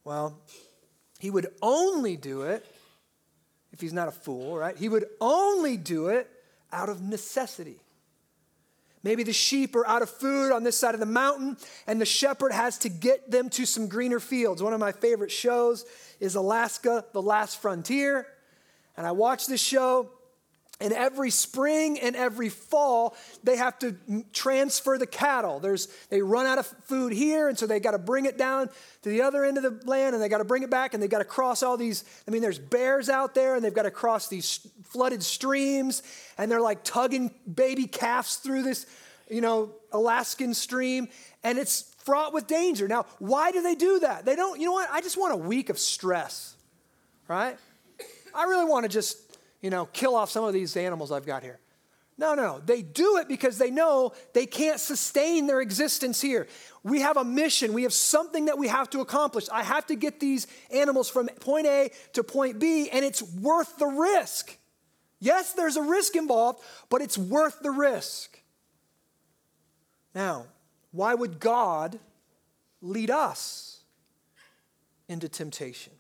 Well, 0.03 0.39
he 1.20 1.29
would 1.29 1.48
only 1.62 2.15
do 2.15 2.44
it 2.44 2.65
if 3.74 3.82
he's 3.82 3.94
not 3.94 4.08
a 4.08 4.12
fool, 4.12 4.58
right? 4.58 4.77
He 4.77 4.88
would 4.88 5.06
only 5.20 5.75
do 5.75 6.08
it 6.08 6.29
out 6.72 6.88
of 6.88 7.01
necessity. 7.01 7.77
Maybe 9.07 9.23
the 9.23 9.31
sheep 9.31 9.73
are 9.77 9.87
out 9.87 10.01
of 10.01 10.09
food 10.09 10.51
on 10.51 10.65
this 10.65 10.77
side 10.77 10.93
of 10.93 10.99
the 10.99 11.05
mountain, 11.05 11.55
and 11.87 12.01
the 12.01 12.05
shepherd 12.05 12.51
has 12.51 12.77
to 12.79 12.89
get 12.89 13.31
them 13.31 13.49
to 13.51 13.65
some 13.65 13.87
greener 13.87 14.19
fields. 14.19 14.61
One 14.61 14.73
of 14.73 14.81
my 14.81 14.91
favorite 14.91 15.31
shows 15.31 15.85
is 16.19 16.35
Alaska, 16.35 17.05
The 17.13 17.21
Last 17.21 17.61
Frontier. 17.61 18.27
And 18.97 19.07
I 19.07 19.13
watch 19.13 19.47
this 19.47 19.61
show, 19.61 20.09
and 20.79 20.93
every 20.93 21.31
spring 21.31 22.00
and 22.00 22.15
every 22.15 22.50
fall, 22.50 23.15
they 23.43 23.57
have 23.57 23.79
to 23.79 23.96
transfer 24.31 24.98
the 24.98 25.07
cattle. 25.07 25.60
There's, 25.60 25.88
they 26.10 26.22
run 26.22 26.46
out 26.46 26.60
of 26.60 26.67
food 26.86 27.13
here, 27.13 27.50
and 27.50 27.57
so 27.57 27.65
they 27.65 27.79
got 27.79 27.91
to 27.91 27.98
bring 27.98 28.25
it 28.25 28.38
down 28.38 28.69
to 29.01 29.10
the 29.10 29.24
other 29.24 29.43
end 29.43 29.57
of 29.57 29.63
the 29.63 29.89
land, 29.89 30.13
and 30.13 30.24
they 30.24 30.29
got 30.29 30.38
to 30.38 30.46
bring 30.46 30.63
it 30.63 30.69
back, 30.69 30.93
and 30.93 31.01
they 31.01 31.07
got 31.07 31.19
to 31.19 31.25
cross 31.25 31.63
all 31.63 31.77
these. 31.77 32.03
I 32.27 32.31
mean, 32.31 32.41
there's 32.41 32.60
bears 32.60 33.10
out 33.10 33.34
there, 33.34 33.55
and 33.55 33.63
they've 33.63 33.74
got 33.74 33.84
to 33.84 33.91
cross 33.91 34.27
these 34.27 34.67
flooded 34.84 35.24
streams, 35.24 36.03
and 36.38 36.51
they're 36.51 36.62
like 36.62 36.84
tugging 36.84 37.31
baby 37.51 37.87
calves 37.87 38.35
through 38.35 38.61
this, 38.61 38.85
you 39.29 39.42
know, 39.42 39.72
Alaskan 39.92 40.53
stream, 40.53 41.07
and 41.44 41.57
it's 41.57 41.94
fraught 42.05 42.33
with 42.33 42.46
danger. 42.46 42.87
Now, 42.87 43.07
why 43.18 43.51
do 43.51 43.63
they 43.63 43.75
do 43.75 44.00
that? 44.00 44.25
They 44.25 44.35
don't, 44.35 44.59
you 44.59 44.68
know 44.68 44.74
what? 44.74 44.90
I 44.92 45.01
just 45.01 45.18
want 45.18 45.33
a 45.33 45.37
week 45.37 45.70
of 45.70 45.79
stress, 45.79 46.55
right? 47.27 47.57
I 48.35 48.44
really 48.44 48.66
want 48.66 48.83
to 48.83 48.90
just 48.90 49.26
you 49.61 49.70
know, 49.70 49.85
kill 49.85 50.15
off 50.15 50.29
some 50.29 50.43
of 50.43 50.53
these 50.53 50.75
animals 50.77 51.11
I've 51.11 51.25
got 51.25 51.43
here. 51.43 51.59
No, 52.20 52.33
no, 52.33 52.59
they 52.65 52.81
do 52.81 53.17
it 53.17 53.27
because 53.27 53.59
they 53.59 53.70
know 53.70 54.11
they 54.33 54.48
can't 54.48 54.79
sustain 54.79 55.46
their 55.46 55.61
existence 55.61 56.20
here. 56.20 56.48
We 56.83 57.01
have 57.01 57.15
a 57.15 57.24
mission, 57.24 57.74
we 57.74 57.83
have 57.83 57.93
something 57.93 58.46
that 58.46 58.57
we 58.57 58.67
have 58.67 58.89
to 58.91 59.01
accomplish. 59.01 59.48
I 59.51 59.61
have 59.61 59.85
to 59.87 59.96
get 59.96 60.20
these 60.20 60.48
animals 60.74 61.09
from 61.09 61.27
point 61.27 61.67
A 61.67 61.91
to 62.13 62.24
point 62.24 62.57
B, 62.57 62.89
and 62.89 63.05
it's 63.05 63.22
worth 63.22 63.77
the 63.77 63.85
risk. 63.85 64.57
Yes, 65.20 65.53
there's 65.53 65.77
a 65.77 65.81
risk 65.81 66.15
involved, 66.15 66.63
but 66.89 67.01
it's 67.01 67.17
worth 67.17 67.59
the 67.59 67.72
risk. 67.72 68.41
Now, 70.15 70.48
why 70.91 71.13
would 71.13 71.39
God 71.39 72.00
lead 72.81 73.11
us 73.11 73.81
into 75.07 75.29
temptation? 75.29 75.93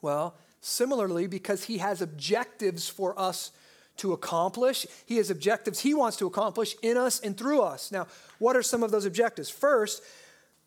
Well, 0.00 0.36
Similarly, 0.64 1.26
because 1.26 1.64
he 1.64 1.78
has 1.78 2.00
objectives 2.00 2.88
for 2.88 3.18
us 3.18 3.50
to 3.96 4.12
accomplish, 4.12 4.86
he 5.04 5.16
has 5.16 5.28
objectives 5.28 5.80
he 5.80 5.92
wants 5.92 6.16
to 6.18 6.26
accomplish 6.26 6.76
in 6.82 6.96
us 6.96 7.18
and 7.18 7.36
through 7.36 7.60
us. 7.60 7.90
Now, 7.90 8.06
what 8.38 8.56
are 8.56 8.62
some 8.62 8.84
of 8.84 8.92
those 8.92 9.04
objectives? 9.04 9.50
First, 9.50 10.04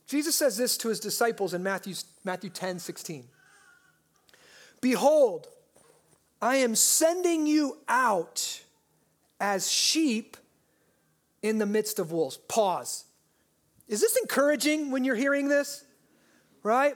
Jesus 0.05 0.35
says 0.35 0.57
this 0.57 0.77
to 0.79 0.89
his 0.89 0.99
disciples 0.99 1.53
in 1.53 1.63
Matthew, 1.63 1.95
Matthew 2.25 2.49
10 2.49 2.77
16. 2.77 3.23
Behold, 4.81 5.47
I 6.41 6.57
am 6.57 6.75
sending 6.75 7.47
you 7.47 7.77
out 7.87 8.63
as 9.39 9.71
sheep 9.71 10.35
in 11.41 11.57
the 11.57 11.65
midst 11.65 11.99
of 11.99 12.11
wolves. 12.11 12.35
Pause. 12.35 13.05
Is 13.87 14.01
this 14.01 14.17
encouraging 14.17 14.91
when 14.91 15.05
you're 15.05 15.15
hearing 15.15 15.47
this? 15.47 15.85
Right? 16.63 16.95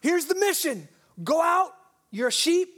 Here's 0.00 0.26
the 0.26 0.34
mission 0.34 0.88
go 1.22 1.40
out 1.40 1.74
you're 2.10 2.28
a 2.28 2.32
sheep. 2.32 2.68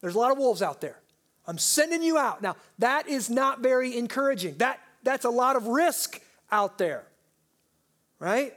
There's 0.00 0.14
a 0.14 0.18
lot 0.18 0.32
of 0.32 0.38
wolves 0.38 0.62
out 0.62 0.80
there. 0.80 0.98
I'm 1.46 1.58
sending 1.58 2.02
you 2.02 2.18
out. 2.18 2.42
Now, 2.42 2.56
that 2.78 3.08
is 3.08 3.28
not 3.28 3.60
very 3.60 3.96
encouraging. 3.96 4.56
That, 4.58 4.80
that's 5.02 5.24
a 5.24 5.30
lot 5.30 5.56
of 5.56 5.66
risk 5.66 6.20
out 6.50 6.78
there. 6.78 7.04
Right? 8.18 8.54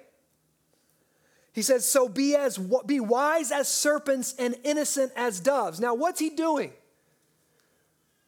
He 1.54 1.62
says, 1.62 1.90
So 1.90 2.08
be 2.08 2.36
as 2.36 2.60
be 2.86 3.00
wise 3.00 3.52
as 3.52 3.68
serpents 3.68 4.36
and 4.38 4.56
innocent 4.64 5.12
as 5.16 5.40
doves. 5.40 5.80
Now, 5.80 5.96
what's 5.96 6.20
he 6.20 6.30
doing? 6.30 6.74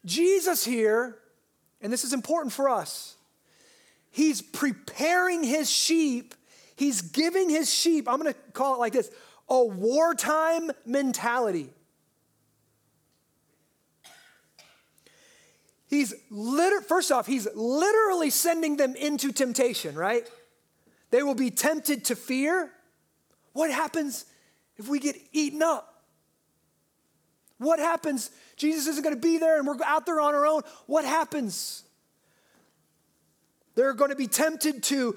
Jesus 0.05 0.63
here, 0.63 1.17
and 1.81 1.91
this 1.91 2.03
is 2.03 2.13
important 2.13 2.53
for 2.53 2.69
us, 2.69 3.15
he's 4.09 4.41
preparing 4.41 5.43
his 5.43 5.69
sheep. 5.69 6.33
He's 6.75 7.01
giving 7.01 7.49
his 7.49 7.73
sheep, 7.73 8.07
I'm 8.07 8.21
going 8.21 8.31
to 8.31 8.39
call 8.53 8.75
it 8.75 8.77
like 8.77 8.93
this 8.93 9.09
a 9.49 9.63
wartime 9.63 10.71
mentality. 10.85 11.69
He's 15.89 16.13
liter- 16.29 16.81
first 16.81 17.11
off, 17.11 17.25
he's 17.25 17.47
literally 17.55 18.29
sending 18.29 18.75
them 18.75 18.95
into 18.95 19.31
temptation, 19.31 19.95
right? 19.95 20.29
They 21.11 21.23
will 21.23 21.35
be 21.35 21.49
tempted 21.49 22.05
to 22.05 22.15
fear. 22.15 22.71
What 23.53 23.71
happens 23.71 24.25
if 24.75 24.89
we 24.89 24.99
get 24.99 25.15
eaten 25.31 25.63
up? 25.63 26.03
What 27.57 27.79
happens? 27.79 28.29
Jesus 28.55 28.85
isn't 28.87 29.03
going 29.03 29.15
to 29.15 29.21
be 29.21 29.37
there 29.37 29.57
and 29.57 29.65
we're 29.65 29.77
out 29.83 30.05
there 30.05 30.19
on 30.19 30.35
our 30.35 30.45
own. 30.45 30.61
What 30.85 31.05
happens? 31.05 31.83
They're 33.75 33.93
going 33.93 34.09
to 34.09 34.15
be 34.15 34.27
tempted 34.27 34.83
to 34.83 35.15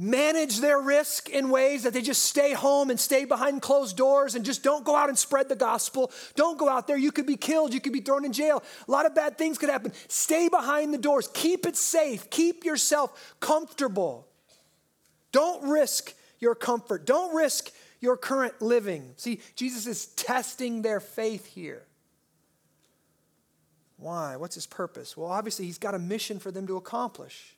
manage 0.00 0.60
their 0.60 0.80
risk 0.80 1.28
in 1.28 1.50
ways 1.50 1.82
that 1.82 1.92
they 1.92 2.00
just 2.00 2.22
stay 2.22 2.52
home 2.52 2.88
and 2.88 3.00
stay 3.00 3.24
behind 3.24 3.60
closed 3.60 3.96
doors 3.96 4.36
and 4.36 4.44
just 4.44 4.62
don't 4.62 4.84
go 4.84 4.94
out 4.94 5.08
and 5.08 5.18
spread 5.18 5.48
the 5.48 5.56
gospel. 5.56 6.12
Don't 6.36 6.56
go 6.56 6.68
out 6.68 6.86
there. 6.86 6.96
You 6.96 7.10
could 7.10 7.26
be 7.26 7.36
killed. 7.36 7.74
You 7.74 7.80
could 7.80 7.92
be 7.92 8.00
thrown 8.00 8.24
in 8.24 8.32
jail. 8.32 8.62
A 8.86 8.90
lot 8.90 9.06
of 9.06 9.14
bad 9.16 9.36
things 9.36 9.58
could 9.58 9.68
happen. 9.68 9.92
Stay 10.06 10.48
behind 10.48 10.94
the 10.94 10.98
doors. 10.98 11.28
Keep 11.34 11.66
it 11.66 11.76
safe. 11.76 12.30
Keep 12.30 12.64
yourself 12.64 13.34
comfortable. 13.40 14.28
Don't 15.32 15.68
risk 15.68 16.14
your 16.38 16.54
comfort. 16.54 17.04
Don't 17.04 17.34
risk 17.34 17.70
your 18.00 18.16
current 18.16 18.62
living. 18.62 19.14
See, 19.16 19.40
Jesus 19.56 19.88
is 19.88 20.06
testing 20.06 20.82
their 20.82 21.00
faith 21.00 21.44
here. 21.44 21.82
Why? 23.96 24.36
What's 24.36 24.54
his 24.54 24.66
purpose? 24.66 25.16
Well, 25.16 25.28
obviously, 25.28 25.64
he's 25.64 25.78
got 25.78 25.96
a 25.96 25.98
mission 25.98 26.38
for 26.38 26.52
them 26.52 26.68
to 26.68 26.76
accomplish. 26.76 27.56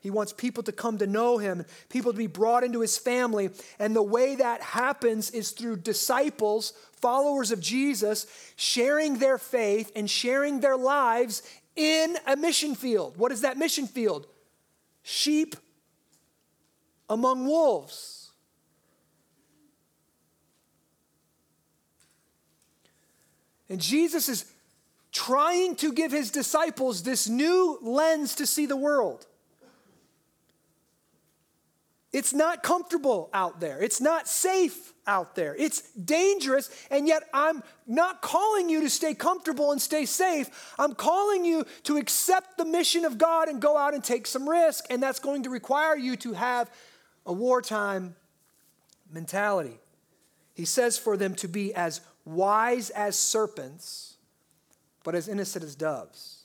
He 0.00 0.10
wants 0.10 0.32
people 0.32 0.62
to 0.62 0.72
come 0.72 0.98
to 0.98 1.06
know 1.06 1.38
him, 1.38 1.64
people 1.90 2.12
to 2.12 2.18
be 2.18 2.26
brought 2.26 2.64
into 2.64 2.80
his 2.80 2.96
family. 2.96 3.50
And 3.78 3.94
the 3.94 4.02
way 4.02 4.34
that 4.34 4.62
happens 4.62 5.30
is 5.30 5.50
through 5.50 5.76
disciples, 5.76 6.72
followers 6.92 7.52
of 7.52 7.60
Jesus, 7.60 8.26
sharing 8.56 9.18
their 9.18 9.36
faith 9.36 9.92
and 9.94 10.08
sharing 10.08 10.60
their 10.60 10.76
lives 10.76 11.42
in 11.76 12.16
a 12.26 12.34
mission 12.34 12.74
field. 12.74 13.18
What 13.18 13.30
is 13.30 13.42
that 13.42 13.58
mission 13.58 13.86
field? 13.86 14.26
Sheep 15.02 15.54
among 17.08 17.46
wolves. 17.46 18.30
And 23.68 23.80
Jesus 23.80 24.28
is 24.28 24.50
trying 25.12 25.76
to 25.76 25.92
give 25.92 26.10
his 26.10 26.30
disciples 26.30 27.02
this 27.02 27.28
new 27.28 27.78
lens 27.82 28.34
to 28.36 28.46
see 28.46 28.66
the 28.66 28.76
world. 28.76 29.26
It's 32.12 32.32
not 32.32 32.64
comfortable 32.64 33.30
out 33.32 33.60
there. 33.60 33.80
It's 33.80 34.00
not 34.00 34.26
safe 34.26 34.92
out 35.06 35.36
there. 35.36 35.54
It's 35.56 35.92
dangerous, 35.92 36.68
and 36.90 37.06
yet 37.06 37.22
I'm 37.32 37.62
not 37.86 38.20
calling 38.20 38.68
you 38.68 38.80
to 38.80 38.90
stay 38.90 39.14
comfortable 39.14 39.70
and 39.70 39.80
stay 39.80 40.06
safe. 40.06 40.74
I'm 40.76 40.94
calling 40.94 41.44
you 41.44 41.64
to 41.84 41.98
accept 41.98 42.58
the 42.58 42.64
mission 42.64 43.04
of 43.04 43.16
God 43.16 43.48
and 43.48 43.62
go 43.62 43.76
out 43.76 43.94
and 43.94 44.02
take 44.02 44.26
some 44.26 44.48
risk, 44.48 44.86
and 44.90 45.00
that's 45.00 45.20
going 45.20 45.44
to 45.44 45.50
require 45.50 45.96
you 45.96 46.16
to 46.16 46.32
have 46.32 46.68
a 47.26 47.32
wartime 47.32 48.16
mentality. 49.12 49.78
He 50.54 50.64
says 50.64 50.98
for 50.98 51.16
them 51.16 51.36
to 51.36 51.48
be 51.48 51.72
as 51.74 52.00
wise 52.24 52.90
as 52.90 53.16
serpents, 53.16 54.16
but 55.04 55.14
as 55.14 55.28
innocent 55.28 55.64
as 55.64 55.76
doves. 55.76 56.39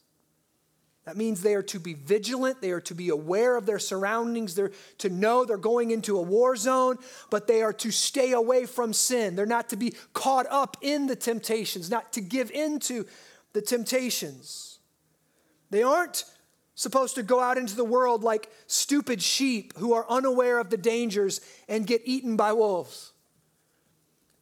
That 1.05 1.17
means 1.17 1.41
they 1.41 1.53
are 1.53 1.63
to 1.63 1.79
be 1.79 1.93
vigilant, 1.93 2.61
they 2.61 2.71
are 2.71 2.81
to 2.81 2.95
be 2.95 3.09
aware 3.09 3.57
of 3.57 3.67
their 3.67 3.77
surroundings, 3.77 4.55
they're 4.55 4.71
to 4.97 5.09
know 5.09 5.45
they're 5.45 5.57
going 5.57 5.91
into 5.91 6.17
a 6.17 6.21
war 6.21 6.55
zone, 6.55 6.97
but 7.29 7.45
they 7.45 7.61
are 7.61 7.73
to 7.73 7.91
stay 7.91 8.31
away 8.31 8.65
from 8.65 8.91
sin. 8.91 9.35
They're 9.35 9.45
not 9.45 9.69
to 9.69 9.75
be 9.75 9.93
caught 10.13 10.47
up 10.49 10.77
in 10.81 11.05
the 11.05 11.15
temptations, 11.15 11.91
not 11.91 12.11
to 12.13 12.21
give 12.21 12.49
into 12.49 13.05
the 13.53 13.61
temptations. 13.61 14.79
They 15.69 15.83
aren't 15.83 16.25
supposed 16.73 17.15
to 17.15 17.23
go 17.23 17.39
out 17.39 17.57
into 17.57 17.75
the 17.75 17.85
world 17.85 18.23
like 18.23 18.49
stupid 18.65 19.21
sheep 19.21 19.73
who 19.77 19.93
are 19.93 20.05
unaware 20.09 20.59
of 20.59 20.71
the 20.71 20.77
dangers 20.77 21.39
and 21.69 21.85
get 21.85 22.01
eaten 22.05 22.35
by 22.35 22.51
wolves. 22.51 23.11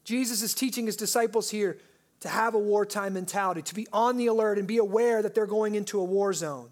Jesus 0.06 0.42
is 0.42 0.54
teaching 0.54 0.86
his 0.86 0.96
disciples 0.96 1.50
here 1.50 1.78
to 2.24 2.30
have 2.30 2.54
a 2.56 2.58
wartime 2.58 3.16
mentality, 3.16 3.62
to 3.62 3.76
be 3.76 3.86
on 3.92 4.16
the 4.16 4.28
alert 4.28 4.58
and 4.58 4.66
be 4.66 4.78
aware 4.78 5.22
that 5.22 5.36
they're 5.36 5.46
going 5.46 5.76
into 5.76 6.00
a 6.00 6.04
war 6.06 6.32
zone. 6.32 6.70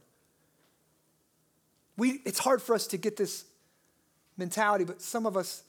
We, 1.98 2.22
it's 2.24 2.40
hard 2.40 2.62
for 2.62 2.74
us 2.74 2.88
to 2.88 2.98
get 2.98 3.18
this 3.18 3.44
mentality, 4.38 4.86
but 4.86 5.02
some 5.02 5.26
of 5.26 5.36
us, 5.36 5.64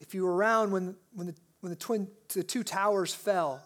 if 0.00 0.14
you 0.14 0.24
were 0.24 0.34
around 0.34 0.70
when, 0.70 0.96
when, 1.12 1.26
the, 1.26 1.34
when 1.60 1.68
the, 1.68 1.76
twin, 1.76 2.08
the 2.32 2.42
two 2.42 2.64
towers 2.64 3.12
fell, 3.12 3.60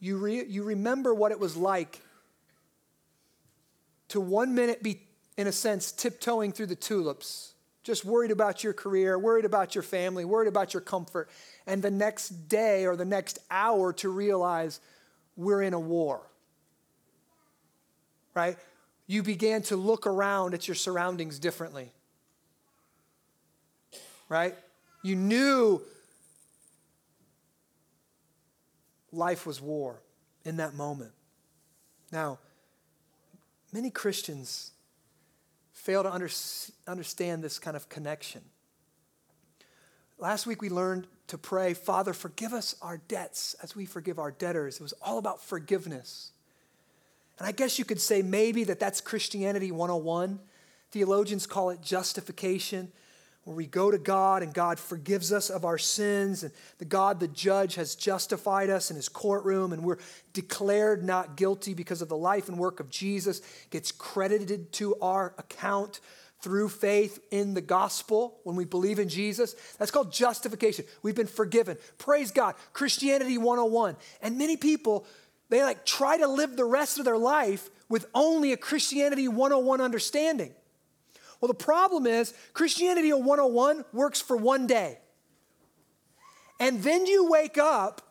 you, 0.00 0.16
re, 0.16 0.44
you 0.44 0.64
remember 0.64 1.14
what 1.14 1.30
it 1.30 1.38
was 1.38 1.56
like 1.56 2.00
to 4.08 4.20
one 4.20 4.52
minute 4.52 4.82
be, 4.82 5.00
in 5.36 5.46
a 5.46 5.52
sense, 5.52 5.92
tiptoeing 5.92 6.50
through 6.50 6.66
the 6.66 6.74
tulips, 6.74 7.54
just 7.90 8.04
worried 8.04 8.30
about 8.30 8.62
your 8.62 8.72
career, 8.72 9.18
worried 9.18 9.44
about 9.44 9.74
your 9.74 9.82
family, 9.82 10.24
worried 10.24 10.46
about 10.46 10.72
your 10.72 10.80
comfort 10.80 11.28
and 11.66 11.82
the 11.82 11.90
next 11.90 12.48
day 12.48 12.86
or 12.86 12.94
the 12.94 13.04
next 13.04 13.40
hour 13.50 13.92
to 13.92 14.08
realize 14.08 14.78
we're 15.36 15.60
in 15.60 15.74
a 15.74 15.80
war. 15.80 16.20
Right? 18.32 18.56
You 19.08 19.24
began 19.24 19.62
to 19.62 19.76
look 19.76 20.06
around 20.06 20.54
at 20.54 20.68
your 20.68 20.76
surroundings 20.76 21.40
differently. 21.40 21.90
Right? 24.28 24.54
You 25.02 25.16
knew 25.16 25.82
life 29.10 29.46
was 29.46 29.60
war 29.60 30.00
in 30.44 30.58
that 30.58 30.74
moment. 30.74 31.10
Now, 32.12 32.38
many 33.72 33.90
Christians 33.90 34.70
fail 35.90 36.04
to 36.04 36.12
under, 36.12 36.28
understand 36.86 37.42
this 37.42 37.58
kind 37.58 37.76
of 37.76 37.88
connection. 37.88 38.40
Last 40.18 40.46
week 40.46 40.62
we 40.62 40.68
learned 40.68 41.08
to 41.26 41.36
pray, 41.36 41.74
Father, 41.74 42.12
forgive 42.12 42.52
us 42.52 42.76
our 42.80 42.98
debts 43.08 43.56
as 43.60 43.74
we 43.74 43.86
forgive 43.86 44.20
our 44.20 44.30
debtors. 44.30 44.76
It 44.76 44.82
was 44.82 44.94
all 45.02 45.18
about 45.18 45.42
forgiveness. 45.42 46.30
And 47.40 47.48
I 47.48 47.50
guess 47.50 47.76
you 47.76 47.84
could 47.84 48.00
say 48.00 48.22
maybe 48.22 48.62
that 48.64 48.78
that's 48.78 49.00
Christianity 49.00 49.72
101. 49.72 50.38
Theologians 50.92 51.44
call 51.44 51.70
it 51.70 51.80
justification, 51.82 52.92
where 53.50 53.56
we 53.56 53.66
go 53.66 53.90
to 53.90 53.98
God 53.98 54.44
and 54.44 54.54
God 54.54 54.78
forgives 54.78 55.32
us 55.32 55.50
of 55.50 55.64
our 55.64 55.76
sins, 55.76 56.44
and 56.44 56.52
the 56.78 56.84
God, 56.84 57.18
the 57.18 57.26
judge, 57.26 57.74
has 57.74 57.96
justified 57.96 58.70
us 58.70 58.90
in 58.90 58.96
his 58.96 59.08
courtroom, 59.08 59.72
and 59.72 59.82
we're 59.82 59.98
declared 60.32 61.02
not 61.02 61.34
guilty 61.34 61.74
because 61.74 62.00
of 62.00 62.08
the 62.08 62.16
life 62.16 62.48
and 62.48 62.56
work 62.58 62.78
of 62.78 62.88
Jesus, 62.88 63.42
gets 63.70 63.90
credited 63.90 64.70
to 64.74 64.94
our 65.00 65.34
account 65.36 65.98
through 66.40 66.68
faith 66.68 67.18
in 67.32 67.54
the 67.54 67.60
gospel, 67.60 68.38
when 68.44 68.54
we 68.54 68.64
believe 68.64 69.00
in 69.00 69.08
Jesus. 69.08 69.56
That's 69.80 69.90
called 69.90 70.12
justification. 70.12 70.84
We've 71.02 71.16
been 71.16 71.26
forgiven. 71.26 71.76
Praise 71.98 72.30
God. 72.30 72.54
Christianity 72.72 73.36
101. 73.36 73.96
And 74.22 74.38
many 74.38 74.58
people, 74.58 75.06
they 75.48 75.64
like 75.64 75.84
try 75.84 76.18
to 76.18 76.28
live 76.28 76.54
the 76.54 76.64
rest 76.64 77.00
of 77.00 77.04
their 77.04 77.18
life 77.18 77.68
with 77.88 78.06
only 78.14 78.52
a 78.52 78.56
Christianity 78.56 79.26
101 79.26 79.80
understanding. 79.80 80.54
Well, 81.40 81.48
the 81.48 81.54
problem 81.54 82.06
is 82.06 82.34
Christianity 82.52 83.12
101 83.12 83.84
works 83.92 84.20
for 84.20 84.36
one 84.36 84.66
day. 84.66 84.98
And 86.58 86.82
then 86.82 87.06
you 87.06 87.30
wake 87.30 87.56
up 87.56 88.02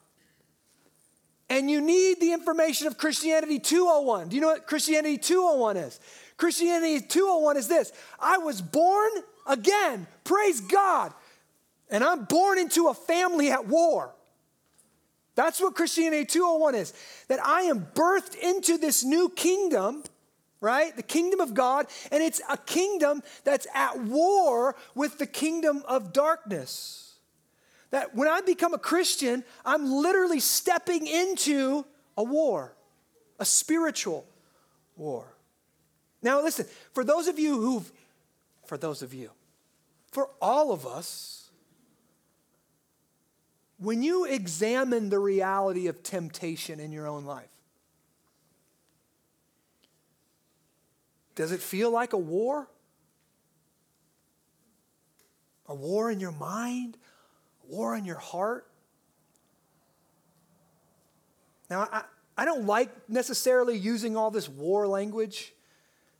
and 1.49 1.69
you 1.69 1.81
need 1.81 2.19
the 2.19 2.33
information 2.33 2.87
of 2.87 2.97
Christianity 2.97 3.59
201. 3.59 4.29
Do 4.29 4.35
you 4.35 4.41
know 4.41 4.47
what 4.47 4.67
Christianity 4.67 5.17
201 5.17 5.77
is? 5.77 5.99
Christianity 6.37 7.01
201 7.05 7.57
is 7.57 7.67
this 7.67 7.91
I 8.19 8.37
was 8.37 8.61
born 8.61 9.11
again, 9.45 10.07
praise 10.23 10.61
God, 10.61 11.13
and 11.89 12.03
I'm 12.03 12.25
born 12.25 12.57
into 12.57 12.87
a 12.87 12.93
family 12.93 13.51
at 13.51 13.67
war. 13.67 14.13
That's 15.35 15.61
what 15.61 15.75
Christianity 15.75 16.25
201 16.25 16.75
is. 16.75 16.93
That 17.29 17.39
I 17.43 17.61
am 17.61 17.87
birthed 17.93 18.35
into 18.35 18.77
this 18.77 19.03
new 19.03 19.29
kingdom, 19.29 20.03
right? 20.61 20.95
The 20.95 21.03
kingdom 21.03 21.39
of 21.39 21.53
God, 21.53 21.87
and 22.11 22.21
it's 22.21 22.41
a 22.49 22.57
kingdom 22.57 23.23
that's 23.43 23.67
at 23.73 23.99
war 23.99 24.75
with 24.95 25.17
the 25.17 25.27
kingdom 25.27 25.83
of 25.87 26.13
darkness. 26.13 27.15
That 27.91 28.15
when 28.15 28.27
I 28.27 28.41
become 28.41 28.73
a 28.73 28.79
Christian, 28.79 29.43
I'm 29.65 29.91
literally 29.91 30.39
stepping 30.39 31.07
into 31.07 31.85
a 32.17 32.23
war, 32.23 32.75
a 33.39 33.45
spiritual 33.45 34.27
war. 34.95 35.25
Now, 36.21 36.41
listen, 36.41 36.65
for 36.93 37.03
those 37.03 37.27
of 37.27 37.39
you 37.39 37.59
who've, 37.59 37.91
for 38.65 38.77
those 38.77 39.01
of 39.01 39.13
you, 39.13 39.31
for 40.11 40.29
all 40.41 40.71
of 40.71 40.85
us, 40.85 41.49
when 43.77 44.03
you 44.03 44.25
examine 44.25 45.09
the 45.09 45.19
reality 45.19 45.87
of 45.87 46.03
temptation 46.03 46.79
in 46.79 46.91
your 46.91 47.07
own 47.07 47.23
life, 47.25 47.49
does 51.39 51.51
it 51.51 51.59
feel 51.61 51.89
like 51.89 52.13
a 52.13 52.17
war? 52.17 52.67
A 55.67 55.73
war 55.73 56.11
in 56.11 56.19
your 56.19 56.33
mind? 56.33 56.97
A 57.63 57.71
war 57.73 57.95
in 57.95 58.05
your 58.05 58.17
heart? 58.17 58.67
Now, 61.69 61.87
I, 61.91 62.03
I 62.37 62.45
don't 62.45 62.65
like 62.65 62.89
necessarily 63.09 63.77
using 63.77 64.15
all 64.15 64.29
this 64.29 64.47
war 64.47 64.85
language 64.85 65.53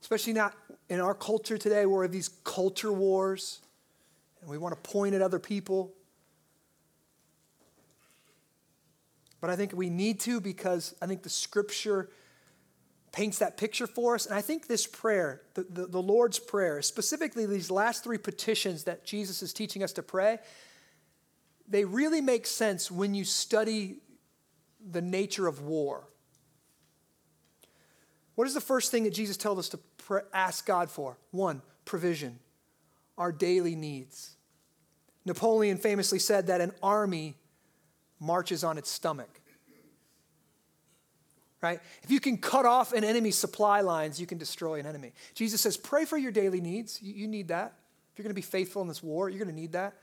especially 0.02 0.34
not 0.34 0.56
in 0.88 1.00
our 1.00 1.14
culture 1.14 1.58
today 1.58 1.86
where 1.86 2.00
we 2.00 2.06
have 2.06 2.12
these 2.12 2.30
culture 2.44 2.92
wars 2.92 3.60
and 4.42 4.50
we 4.50 4.58
want 4.58 4.74
to 4.82 4.90
point 4.90 5.14
at 5.14 5.22
other 5.22 5.40
people. 5.40 5.94
But 9.42 9.50
I 9.50 9.56
think 9.56 9.74
we 9.74 9.90
need 9.90 10.20
to 10.22 10.42
because 10.42 10.96
I 11.02 11.08
think 11.08 11.24
the 11.24 11.30
scripture 11.30 12.10
paints 13.12 13.40
that 13.40 13.58
picture 13.58 13.88
for 13.88 14.16
us. 14.16 14.26
And 14.26 14.36
I 14.36 14.42
think 14.42 14.68
this 14.68 14.86
prayer, 14.86 15.42
the, 15.54 15.64
the, 15.64 15.86
the, 15.88 16.02
Lord's 16.02 16.40
Prayer, 16.40 16.82
specifically 16.82 17.46
these 17.46 17.72
last 17.72 18.04
three 18.04 18.18
petitions 18.18 18.84
that 18.84 19.04
Jesus 19.06 19.42
is 19.42 19.54
teaching 19.54 19.84
us 19.84 19.94
to 19.94 20.04
pray, 20.04 20.40
they 21.68 21.86
really 21.86 22.22
make 22.22 22.46
sense 22.46 22.92
when 22.92 23.14
you 23.14 23.24
study 23.24 23.98
the 24.92 25.02
nature 25.02 25.48
of 25.48 25.62
war. 25.62 26.08
What 28.36 28.48
is 28.48 28.54
the 28.54 28.62
first 28.62 28.92
thing 28.92 29.04
that 29.04 29.14
Jesus 29.14 29.38
tells 29.38 29.60
us 29.60 29.70
to 29.70 30.24
ask 30.34 30.66
God 30.66 30.90
for? 30.90 31.18
One, 31.32 31.62
provision, 31.86 32.40
our 33.18 33.32
daily 33.32 33.76
needs. 33.76 34.36
Napoleon 35.26 35.78
famously 35.78 36.20
said 36.20 36.48
that 36.48 36.62
an 36.62 36.72
army 36.82 37.36
marches 38.20 38.64
on 38.64 38.78
its 38.78 38.90
stomach. 38.90 39.39
Right? 41.62 41.80
If 42.04 42.12
you 42.12 42.20
can 42.20 42.38
cut 42.38 42.66
off 42.66 42.94
an 42.94 43.04
enemy's 43.04 43.36
supply 43.36 43.82
lines, 43.82 44.20
you 44.20 44.26
can 44.26 44.38
destroy 44.38 44.80
an 44.80 44.86
enemy. 44.86 45.12
Jesus 45.34 45.60
says, 45.60 45.76
pray 45.76 46.06
for 46.06 46.18
your 46.18 46.32
daily 46.32 46.62
needs. 46.62 47.02
You, 47.02 47.28
need 47.28 47.50
that. 47.50 47.74
If 48.14 48.18
you're 48.18 48.24
going 48.24 48.32
to 48.32 48.36
be 48.36 48.42
faithful 48.42 48.82
in 48.82 48.88
this 48.88 49.04
war, 49.04 49.30
you're 49.30 49.44
going 49.44 49.54
to 49.54 49.62
need 49.62 49.74
that. 49.74 49.94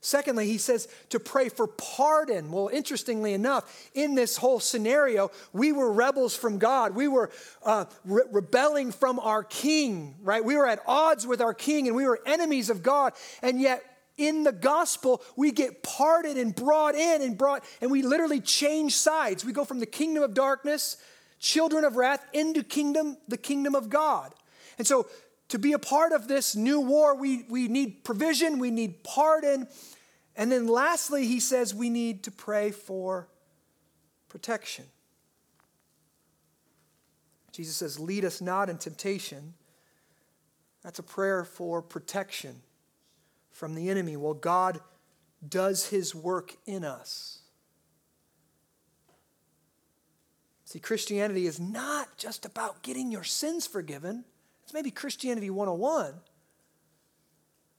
Secondly, 0.00 0.46
he 0.46 0.58
says 0.58 0.88
to 1.10 1.18
pray 1.18 1.48
for 1.48 1.66
pardon. 1.66 2.52
Well, 2.52 2.68
interestingly 2.72 3.32
enough, 3.32 3.90
in 3.94 4.14
this 4.14 4.36
whole 4.36 4.60
scenario, 4.60 5.30
we 5.52 5.72
were 5.72 5.92
rebels 5.92 6.36
from 6.36 6.58
God. 6.58 6.94
We 6.94 7.08
were 7.08 7.30
uh, 7.64 7.86
re- 8.04 8.22
rebelling 8.30 8.92
from 8.92 9.18
our 9.18 9.42
king, 9.42 10.14
right? 10.22 10.44
We 10.44 10.56
were 10.56 10.68
at 10.68 10.80
odds 10.86 11.26
with 11.26 11.40
our 11.40 11.54
king 11.54 11.88
and 11.88 11.96
we 11.96 12.06
were 12.06 12.20
enemies 12.26 12.70
of 12.70 12.82
God. 12.82 13.12
And 13.42 13.60
yet, 13.60 13.82
in 14.18 14.42
the 14.42 14.52
gospel, 14.52 15.22
we 15.36 15.52
get 15.52 15.82
parted 15.82 16.36
and 16.36 16.54
brought 16.54 16.96
in 16.96 17.22
and 17.22 17.38
brought, 17.38 17.64
and 17.80 17.90
we 17.90 18.02
literally 18.02 18.40
change 18.40 18.94
sides. 18.94 19.44
We 19.44 19.52
go 19.52 19.64
from 19.64 19.78
the 19.78 19.86
kingdom 19.86 20.22
of 20.22 20.34
darkness, 20.34 20.96
children 21.38 21.84
of 21.84 21.96
wrath, 21.96 22.26
into 22.32 22.62
kingdom, 22.62 23.16
the 23.28 23.38
kingdom 23.38 23.74
of 23.74 23.88
God. 23.88 24.34
And 24.76 24.86
so 24.86 25.08
to 25.48 25.58
be 25.58 25.72
a 25.72 25.78
part 25.78 26.12
of 26.12 26.28
this 26.28 26.54
new 26.54 26.80
war, 26.80 27.14
we, 27.14 27.44
we 27.48 27.68
need 27.68 28.04
provision, 28.04 28.58
we 28.58 28.70
need 28.70 29.02
pardon. 29.04 29.68
And 30.36 30.52
then 30.52 30.66
lastly, 30.66 31.26
he 31.26 31.40
says 31.40 31.74
we 31.74 31.88
need 31.88 32.24
to 32.24 32.30
pray 32.30 32.72
for 32.72 33.28
protection. 34.28 34.84
Jesus 37.52 37.76
says, 37.76 37.98
Lead 37.98 38.24
us 38.24 38.40
not 38.40 38.68
in 38.68 38.78
temptation. 38.78 39.54
That's 40.82 40.98
a 40.98 41.02
prayer 41.02 41.44
for 41.44 41.82
protection 41.82 42.60
from 43.58 43.74
the 43.74 43.90
enemy 43.90 44.16
while 44.16 44.34
God 44.34 44.78
does 45.46 45.88
his 45.88 46.14
work 46.14 46.56
in 46.64 46.84
us. 46.84 47.40
See, 50.64 50.78
Christianity 50.78 51.44
is 51.44 51.58
not 51.58 52.16
just 52.16 52.46
about 52.46 52.82
getting 52.82 53.10
your 53.10 53.24
sins 53.24 53.66
forgiven. 53.66 54.24
It's 54.62 54.72
maybe 54.72 54.92
Christianity 54.92 55.50
101. 55.50 56.14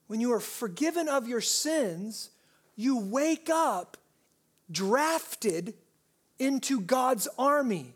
When 0.07 0.19
you 0.19 0.33
are 0.33 0.41
forgiven 0.41 1.07
of 1.07 1.29
your 1.29 1.39
sins, 1.39 2.31
you 2.75 2.99
wake 2.99 3.49
up 3.49 3.95
drafted 4.69 5.75
into 6.39 6.81
God's 6.81 7.29
army, 7.37 7.93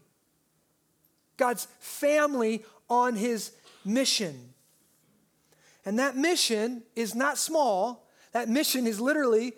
God's 1.36 1.68
family 1.80 2.64
on 2.90 3.18
his 3.18 3.52
mission. 3.84 4.53
And 5.86 6.00
that 6.00 6.16
mission 6.16 6.84
is 6.96 7.14
not 7.14 7.38
small. 7.38 8.08
That 8.32 8.50
mission 8.50 8.88
is 8.88 9.00
literally, 9.00 9.54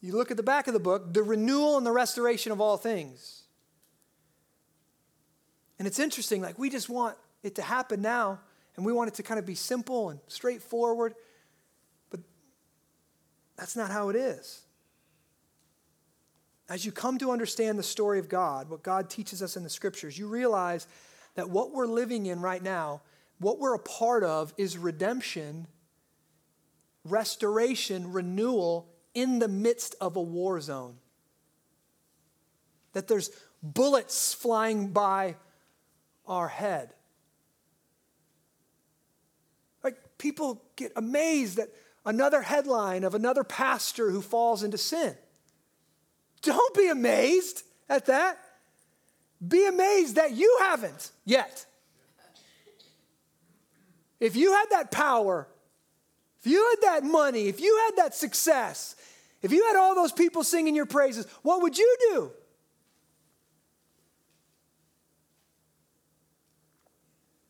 you 0.00 0.12
look 0.12 0.30
at 0.30 0.36
the 0.36 0.42
back 0.42 0.66
of 0.66 0.74
the 0.74 0.80
book, 0.80 1.14
the 1.14 1.22
renewal 1.22 1.76
and 1.76 1.86
the 1.86 1.92
restoration 1.92 2.52
of 2.52 2.60
all 2.60 2.76
things. 2.76 3.42
And 5.78 5.88
it's 5.88 5.98
interesting, 5.98 6.42
like 6.42 6.58
we 6.58 6.70
just 6.70 6.88
want 6.88 7.16
it 7.42 7.54
to 7.56 7.62
happen 7.62 8.02
now. 8.02 8.40
And 8.76 8.86
we 8.86 8.92
want 8.92 9.08
it 9.08 9.14
to 9.14 9.22
kind 9.22 9.38
of 9.38 9.44
be 9.44 9.54
simple 9.54 10.08
and 10.08 10.18
straightforward. 10.28 11.14
But 12.10 12.20
that's 13.56 13.76
not 13.76 13.90
how 13.90 14.08
it 14.08 14.16
is. 14.16 14.62
As 16.68 16.86
you 16.86 16.92
come 16.92 17.18
to 17.18 17.32
understand 17.32 17.78
the 17.78 17.82
story 17.82 18.18
of 18.18 18.30
God, 18.30 18.70
what 18.70 18.82
God 18.82 19.10
teaches 19.10 19.42
us 19.42 19.58
in 19.58 19.62
the 19.62 19.68
scriptures, 19.68 20.16
you 20.16 20.26
realize 20.26 20.86
that 21.34 21.50
what 21.50 21.72
we're 21.72 21.86
living 21.86 22.26
in 22.26 22.40
right 22.40 22.62
now, 22.62 23.02
what 23.42 23.58
we're 23.58 23.74
a 23.74 23.78
part 23.78 24.24
of, 24.24 24.54
is 24.56 24.78
redemption, 24.78 25.66
restoration, 27.04 28.12
renewal 28.12 28.88
in 29.14 29.38
the 29.38 29.48
midst 29.48 29.94
of 30.00 30.16
a 30.16 30.22
war 30.22 30.60
zone. 30.60 30.96
That 32.94 33.08
there's 33.08 33.30
bullets 33.62 34.32
flying 34.32 34.88
by 34.88 35.36
our 36.26 36.48
head 36.48 36.94
Like 39.82 39.96
people 40.18 40.62
get 40.76 40.92
amazed 40.96 41.58
at 41.58 41.68
another 42.04 42.42
headline 42.42 43.04
of 43.04 43.14
another 43.14 43.44
pastor 43.44 44.10
who 44.10 44.20
falls 44.20 44.62
into 44.62 44.78
sin. 44.78 45.14
Don't 46.42 46.74
be 46.74 46.88
amazed 46.88 47.62
at 47.88 48.06
that. 48.06 48.38
Be 49.46 49.66
amazed 49.66 50.16
that 50.16 50.32
you 50.32 50.58
haven't 50.60 51.10
yet. 51.24 51.66
If 54.22 54.36
you 54.36 54.52
had 54.52 54.66
that 54.70 54.92
power, 54.92 55.48
if 56.38 56.46
you 56.46 56.64
had 56.70 56.88
that 56.92 57.04
money, 57.04 57.48
if 57.48 57.60
you 57.60 57.76
had 57.88 58.04
that 58.04 58.14
success, 58.14 58.94
if 59.42 59.50
you 59.50 59.66
had 59.66 59.74
all 59.74 59.96
those 59.96 60.12
people 60.12 60.44
singing 60.44 60.76
your 60.76 60.86
praises, 60.86 61.26
what 61.42 61.60
would 61.60 61.76
you 61.76 61.96
do? 62.12 62.30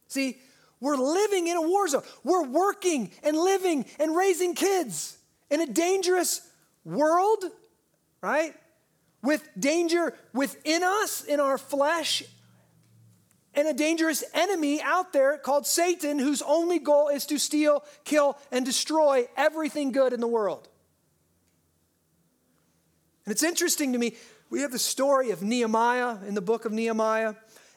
See, 0.09 0.39
we're 0.81 0.97
living 0.97 1.47
in 1.49 1.59
a 1.59 1.61
war 1.61 1.89
zone. 1.89 2.05
We're 2.25 2.47
working 2.47 3.11
and 3.23 3.37
living 3.37 3.85
and 4.01 4.17
raising 4.17 4.55
kids 4.55 5.19
in 5.51 5.61
a 5.61 5.67
dangerous 5.67 6.41
world, 6.87 7.45
right? 8.23 8.55
With 9.23 9.47
danger 9.59 10.15
within 10.33 10.83
us, 10.83 11.23
in 11.23 11.39
our 11.39 11.59
flesh, 11.59 12.23
and 13.55 13.69
a 13.69 13.75
dangerous 13.75 14.25
enemy 14.35 14.81
out 14.83 15.13
there 15.13 15.37
called 15.39 15.67
Satan, 15.67 16.19
whose 16.19 16.43
only 16.43 16.79
goal 16.79 17.09
is 17.09 17.27
to 17.27 17.39
steal, 17.39 17.85
kill, 18.05 18.39
and 18.51 18.65
destroy 18.65 19.29
everything 19.37 19.93
good 19.93 20.13
in 20.13 20.21
the 20.21 20.29
world. 20.29 20.69
And 23.25 23.33
it's 23.33 23.43
interesting 23.43 23.93
to 23.93 23.99
me, 23.99 24.17
we 24.51 24.61
have 24.61 24.73
the 24.73 24.79
story 24.79 25.31
of 25.31 25.43
Nehemiah 25.43 26.19
in 26.27 26.35
the 26.35 26.41
book 26.41 26.65
of 26.65 26.73
Nehemiah 26.73 27.35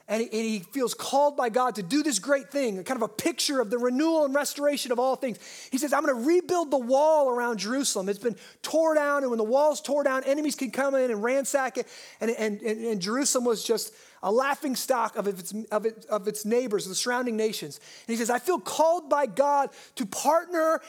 and 0.07 0.21
he, 0.21 0.27
and 0.27 0.41
he, 0.45 0.59
feels 0.59 0.93
called 0.93 1.35
by 1.35 1.49
God 1.49 1.75
to 1.75 1.83
do 1.83 2.03
this 2.03 2.19
great 2.19 2.51
thing, 2.51 2.75
kind 2.83 3.01
of 3.01 3.01
a 3.01 3.07
picture 3.07 3.59
of 3.59 3.71
the 3.71 3.77
renewal 3.79 4.25
and 4.25 4.35
restoration 4.35 4.91
of 4.91 4.99
all 4.99 5.15
things. 5.15 5.39
He 5.71 5.79
says, 5.79 5.93
I'm 5.93 6.05
going 6.05 6.15
to 6.15 6.27
rebuild 6.27 6.69
the 6.69 6.77
wall 6.77 7.29
around 7.29 7.57
Jerusalem. 7.57 8.07
It's 8.07 8.19
been 8.19 8.35
tore 8.61 8.93
down, 8.93 9.23
and 9.23 9.31
when 9.31 9.39
the 9.39 9.43
wall's 9.43 9.81
tore 9.81 10.03
down, 10.03 10.23
enemies 10.25 10.53
can 10.55 10.69
come 10.69 10.93
in 10.93 11.09
and 11.09 11.23
ransack 11.23 11.79
it. 11.79 11.87
And, 12.21 12.29
and, 12.31 12.61
and, 12.61 12.85
and 12.85 13.01
Jerusalem 13.01 13.45
was 13.45 13.63
just 13.63 13.93
a 14.21 14.31
laughing 14.31 14.75
stock 14.75 15.15
of 15.15 15.27
its, 15.27 15.53
of, 15.71 15.87
it, 15.87 16.05
of 16.07 16.27
its 16.27 16.45
neighbors, 16.45 16.87
the 16.87 16.93
surrounding 16.93 17.35
nations. 17.35 17.79
And 18.07 18.13
he 18.13 18.17
says, 18.17 18.29
I 18.29 18.37
feel 18.37 18.59
called 18.59 19.09
by 19.09 19.25
God 19.25 19.71
to 19.95 20.05
partner 20.05 20.81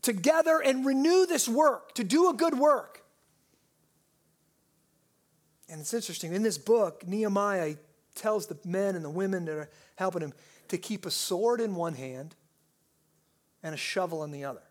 together 0.00 0.62
and 0.64 0.86
renew 0.86 1.26
this 1.26 1.48
work, 1.48 1.94
to 1.96 2.04
do 2.04 2.30
a 2.30 2.34
good 2.34 2.58
work. 2.58 3.02
And 5.68 5.80
it's 5.80 5.92
interesting, 5.92 6.34
in 6.34 6.42
this 6.42 6.58
book, 6.58 7.06
Nehemiah, 7.06 7.76
tells 8.14 8.46
the 8.46 8.58
men 8.64 8.94
and 8.94 9.04
the 9.04 9.10
women 9.10 9.44
that 9.44 9.56
are 9.56 9.70
helping 9.96 10.22
him 10.22 10.32
to 10.68 10.78
keep 10.78 11.06
a 11.06 11.10
sword 11.10 11.60
in 11.60 11.74
one 11.74 11.94
hand 11.94 12.34
and 13.62 13.74
a 13.74 13.78
shovel 13.78 14.24
in 14.24 14.30
the 14.30 14.44
other. 14.44 14.62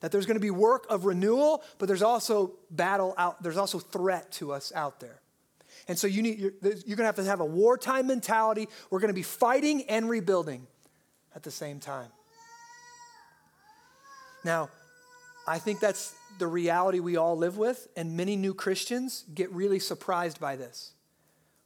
That 0.00 0.12
there's 0.12 0.26
going 0.26 0.36
to 0.36 0.40
be 0.40 0.50
work 0.50 0.86
of 0.90 1.04
renewal, 1.04 1.62
but 1.78 1.86
there's 1.86 2.02
also 2.02 2.54
battle 2.70 3.14
out, 3.16 3.42
there's 3.42 3.56
also 3.56 3.78
threat 3.78 4.30
to 4.32 4.52
us 4.52 4.72
out 4.74 5.00
there. 5.00 5.20
And 5.88 5.98
so 5.98 6.06
you 6.06 6.22
need, 6.22 6.38
you're, 6.38 6.52
you're 6.62 6.96
going 6.96 6.98
to 6.98 7.04
have 7.04 7.16
to 7.16 7.24
have 7.24 7.40
a 7.40 7.44
wartime 7.44 8.06
mentality. 8.06 8.68
We're 8.90 9.00
going 9.00 9.08
to 9.08 9.14
be 9.14 9.22
fighting 9.22 9.82
and 9.84 10.08
rebuilding 10.08 10.66
at 11.34 11.42
the 11.42 11.50
same 11.50 11.80
time. 11.80 12.08
Now, 14.44 14.68
I 15.46 15.58
think 15.58 15.80
that's 15.80 16.14
the 16.38 16.46
reality 16.46 17.00
we 17.00 17.16
all 17.16 17.36
live 17.36 17.56
with, 17.56 17.88
and 17.96 18.16
many 18.16 18.36
new 18.36 18.54
Christians 18.54 19.24
get 19.34 19.50
really 19.52 19.78
surprised 19.78 20.40
by 20.40 20.56
this 20.56 20.92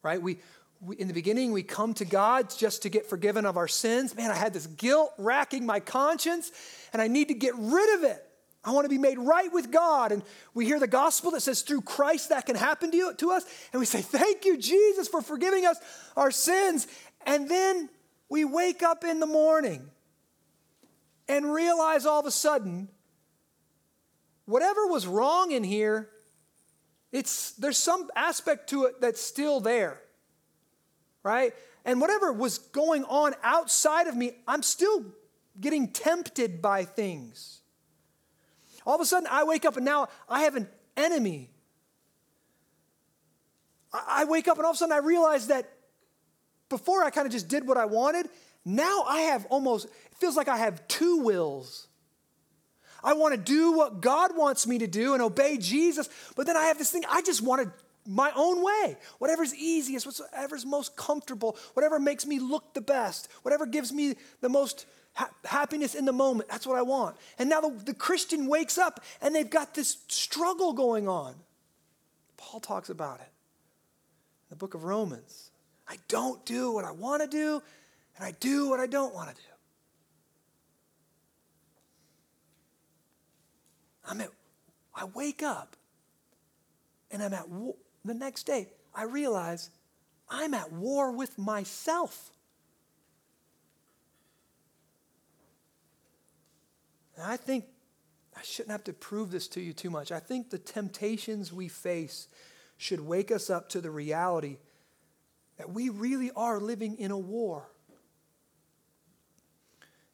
right? 0.03 0.21
We, 0.21 0.39
we, 0.81 0.97
in 0.97 1.09
the 1.09 1.15
beginning, 1.15 1.53
we 1.53 1.63
come 1.63 1.95
to 1.95 2.05
God 2.05 2.53
just 2.57 2.83
to 2.83 2.89
get 2.89 3.07
forgiven 3.07 3.47
of 3.47 3.57
our 3.57 3.69
sins. 3.69 4.15
Man, 4.15 4.31
I 4.31 4.35
had 4.35 4.53
this 4.53 4.67
guilt 4.67 5.13
racking 5.19 5.67
my 5.67 5.81
conscience, 5.81 6.53
and 6.93 7.03
I 7.03 7.09
need 7.09 7.29
to 7.29 7.35
get 7.35 7.55
rid 7.57 7.99
of 7.99 8.05
it. 8.05 8.25
I 8.65 8.73
want 8.73 8.85
to 8.85 8.89
be 8.89 8.99
made 8.99 9.19
right 9.19 9.53
with 9.53 9.71
God. 9.71 10.13
And 10.13 10.23
we 10.53 10.67
hear 10.67 10.79
the 10.79 10.87
gospel 10.87 11.31
that 11.33 11.41
says 11.41 11.63
through 11.63 11.83
Christ 11.83 12.29
that 12.29 12.47
can 12.47 12.57
happen 12.57 12.91
to, 12.91 12.97
you, 12.97 13.15
to 13.15 13.31
us. 13.31 13.45
And 13.73 13.81
we 13.81 13.87
say, 13.87 14.03
Thank 14.03 14.45
you, 14.45 14.59
Jesus, 14.59 15.09
for 15.09 15.23
forgiving 15.23 15.65
us 15.65 15.79
our 16.17 16.31
sins. 16.31 16.87
And 17.25 17.49
then 17.49 17.89
we 18.29 18.45
wake 18.45 18.83
up 18.83 19.05
in 19.05 19.21
the 19.21 19.27
morning 19.27 19.89
and 21.29 21.53
realize 21.53 22.07
all 22.07 22.21
of 22.21 22.27
a 22.27 22.31
sudden, 22.31 22.89
whatever 24.45 24.87
was 24.87 25.07
wrong 25.07 25.53
in 25.53 25.65
here 25.65 26.09
it's, 27.13 27.53
there's 27.53 27.79
some 27.79 28.11
aspect 28.15 28.71
to 28.71 28.85
it 28.85 29.01
that's 29.01 29.21
still 29.21 29.61
there, 29.61 30.01
right? 31.23 31.55
And 31.85 32.01
whatever 32.01 32.33
was 32.33 32.59
going 32.59 33.05
on 33.05 33.35
outside 33.43 34.07
of 34.07 34.17
me, 34.17 34.33
I'm 34.47 34.63
still 34.63 35.05
getting 35.61 35.89
tempted 35.89 36.61
by 36.61 36.85
things. 36.85 37.61
All 38.87 38.95
of 38.95 39.01
a 39.01 39.07
sudden, 39.07 39.29
I 39.31 39.45
wake 39.45 39.65
up 39.65 39.77
and 39.77 39.85
now 39.85 40.09
I 40.29 40.43
have 40.43 40.57
an 40.57 40.69
enemy. 40.97 41.51
I 43.93 44.25
wake 44.25 44.49
up 44.49 44.59
and 44.59 44.65
all 44.65 44.73
of 44.73 44.77
a 44.77 44.79
sudden 44.79 44.93
I 44.93 44.99
realize 44.99 45.49
that 45.49 45.71
before 46.69 47.03
I 47.03 47.11
kind 47.11 47.27
of 47.27 47.33
just 47.33 47.49
did 47.49 47.67
what 47.67 47.79
I 47.79 47.87
wanted, 47.87 48.29
now 48.65 49.05
I 49.09 49.21
have 49.23 49.47
almost, 49.47 49.87
it 49.87 50.17
feels 50.19 50.37
like 50.37 50.49
I 50.49 50.59
have 50.59 50.87
two 50.89 51.23
wills. 51.23 51.88
I 53.03 53.15
want 53.15 53.35
to 53.35 53.41
do 53.41 53.73
what 53.73 54.01
God 54.01 54.37
wants 54.37 54.67
me 54.67 54.79
to 54.79 54.87
do 54.87 55.15
and 55.15 55.23
obey 55.23 55.57
Jesus, 55.59 56.09
but 56.37 56.47
then 56.47 56.57
I 56.57 56.65
have 56.65 56.79
this 56.79 56.91
thing, 56.91 57.05
I 57.09 57.23
just 57.23 57.43
want 57.43 57.63
to 57.63 57.73
my 58.07 58.33
own 58.35 58.65
way. 58.65 58.97
Whatever's 59.19 59.55
easiest, 59.55 60.07
whatever's 60.07 60.65
most 60.65 60.97
comfortable, 60.97 61.59
whatever 61.75 61.99
makes 61.99 62.25
me 62.25 62.39
look 62.39 62.73
the 62.73 62.81
best, 62.81 63.29
whatever 63.43 63.67
gives 63.67 63.93
me 63.93 64.17
the 64.41 64.49
most 64.49 64.87
Ha- 65.15 65.31
happiness 65.45 65.97
in 65.97 66.05
the 66.05 66.13
moment. 66.13 66.49
That's 66.49 66.65
what 66.65 66.79
I 66.79 66.83
want. 66.83 67.17
And 67.41 67.51
now 67.51 67.61
the, 67.61 67.71
the 67.71 67.95
Christian 67.95 68.47
wakes 68.47 68.79
up 68.79 69.03
and 69.21 69.35
they've 69.35 69.51
got 69.51 69.75
this 69.75 69.97
struggle 70.07 70.73
going 70.73 71.09
on. 71.09 71.35
Paul 72.37 72.61
talks 72.61 72.89
about 72.89 73.19
it 73.19 73.27
in 73.27 74.51
the 74.51 74.57
book 74.57 74.75
of 74.75 74.85
Romans. 74.85 75.51
I 75.89 75.97
don't 76.07 76.45
do 76.47 76.71
what 76.73 76.85
I 76.85 76.93
want 76.93 77.23
to 77.23 77.29
do, 77.29 77.61
and 78.17 78.25
I 78.25 78.33
do 78.39 78.69
what 78.71 78.79
I 78.79 78.87
don't 78.87 79.13
want 79.13 79.31
to 79.31 79.35
do. 79.35 79.58
I'm 84.09 84.21
at, 84.21 84.31
I 84.95 85.05
wake 85.05 85.43
up 85.43 85.77
and 87.11 87.23
I'm 87.23 87.35
at 87.35 87.49
war. 87.49 87.75
The 88.05 88.15
next 88.15 88.45
day, 88.45 88.69
I 88.95 89.05
realize 89.05 89.71
I'm 90.31 90.55
at 90.55 90.73
war 90.73 91.13
with 91.13 91.39
myself. 91.39 92.31
And 97.17 97.27
I 97.27 97.37
think 97.37 97.67
I 98.37 98.43
shouldn't 98.43 98.71
have 98.71 98.85
to 98.85 98.93
prove 98.93 99.31
this 99.31 99.49
to 99.49 99.61
you 99.61 99.73
too 99.73 99.91
much. 99.91 100.13
I 100.13 100.21
think 100.21 100.51
the 100.51 100.59
temptations 100.59 101.53
we 101.53 101.69
face 101.69 102.29
should 102.77 103.01
wake 103.01 103.31
us 103.31 103.51
up 103.51 103.69
to 103.71 103.81
the 103.81 103.91
reality 103.91 104.59
that 105.59 105.71
we 105.71 105.89
really 105.89 106.31
are 106.37 106.61
living 106.61 106.97
in 106.99 107.11
a 107.11 107.19
war. 107.19 107.69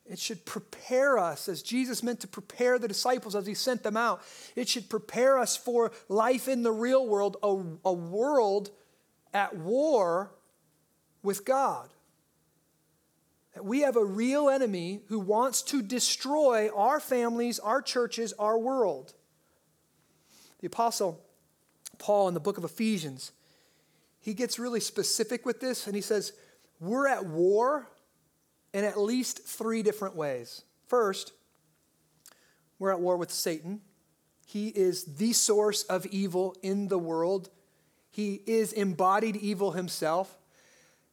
It 0.06 0.18
should 0.18 0.44
prepare 0.44 1.18
us, 1.18 1.48
as 1.48 1.62
Jesus 1.62 2.02
meant 2.02 2.20
to 2.20 2.28
prepare 2.28 2.78
the 2.78 2.88
disciples 2.88 3.34
as 3.34 3.46
he 3.46 3.54
sent 3.54 3.82
them 3.82 3.96
out. 3.96 4.22
It 4.54 4.68
should 4.68 4.90
prepare 4.90 5.38
us 5.38 5.56
for 5.56 5.92
life 6.08 6.46
in 6.46 6.62
the 6.62 6.72
real 6.72 7.06
world, 7.06 7.38
a, 7.42 7.62
a 7.88 7.92
world 7.92 8.70
at 9.32 9.56
war 9.56 10.30
with 11.22 11.44
God. 11.46 11.88
That 13.54 13.64
we 13.64 13.80
have 13.80 13.96
a 13.96 14.04
real 14.04 14.50
enemy 14.50 15.00
who 15.08 15.20
wants 15.20 15.62
to 15.62 15.80
destroy 15.80 16.68
our 16.74 17.00
families, 17.00 17.58
our 17.58 17.80
churches, 17.80 18.34
our 18.34 18.58
world. 18.58 19.14
The 20.60 20.66
Apostle 20.66 21.24
Paul 21.98 22.28
in 22.28 22.34
the 22.34 22.40
book 22.40 22.58
of 22.58 22.64
Ephesians, 22.64 23.32
he 24.20 24.34
gets 24.34 24.58
really 24.58 24.80
specific 24.80 25.46
with 25.46 25.60
this 25.60 25.86
and 25.86 25.96
he 25.96 26.02
says, 26.02 26.32
We're 26.78 27.06
at 27.06 27.24
war 27.24 27.88
in 28.74 28.84
at 28.84 28.98
least 28.98 29.46
three 29.46 29.82
different 29.82 30.16
ways. 30.16 30.64
First, 30.88 31.32
we're 32.78 32.90
at 32.90 33.00
war 33.00 33.16
with 33.16 33.30
Satan. 33.30 33.80
He 34.46 34.68
is 34.68 35.04
the 35.04 35.32
source 35.32 35.84
of 35.84 36.04
evil 36.06 36.56
in 36.60 36.88
the 36.88 36.98
world. 36.98 37.48
He 38.10 38.42
is 38.46 38.72
embodied 38.72 39.36
evil 39.36 39.70
himself. 39.70 40.36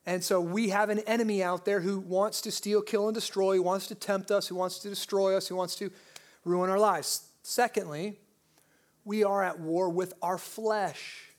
And 0.08 0.24
so 0.24 0.42
we 0.42 0.70
have 0.70 0.90
an 0.90 1.00
enemy 1.00 1.44
out 1.44 1.64
there 1.64 1.82
who 1.82 2.00
wants 2.00 2.42
to 2.42 2.52
steal, 2.52 2.82
kill, 2.82 3.08
and 3.08 3.14
destroy, 3.14 3.58
who 3.58 3.62
wants 3.62 3.86
to 3.88 3.96
tempt 3.96 4.32
us, 4.32 4.48
who 4.48 4.56
wants 4.56 4.80
to 4.80 4.90
destroy 4.90 5.38
us, 5.38 5.48
who 5.48 5.56
wants 5.56 5.76
to 5.76 5.92
ruin 6.44 6.72
our 6.72 6.80
lives. 6.80 7.28
Secondly, 7.44 8.18
we 9.06 9.24
are 9.24 9.44
at 9.44 9.60
war 9.60 9.90
with 9.90 10.16
our 10.24 10.40
flesh. 10.40 11.30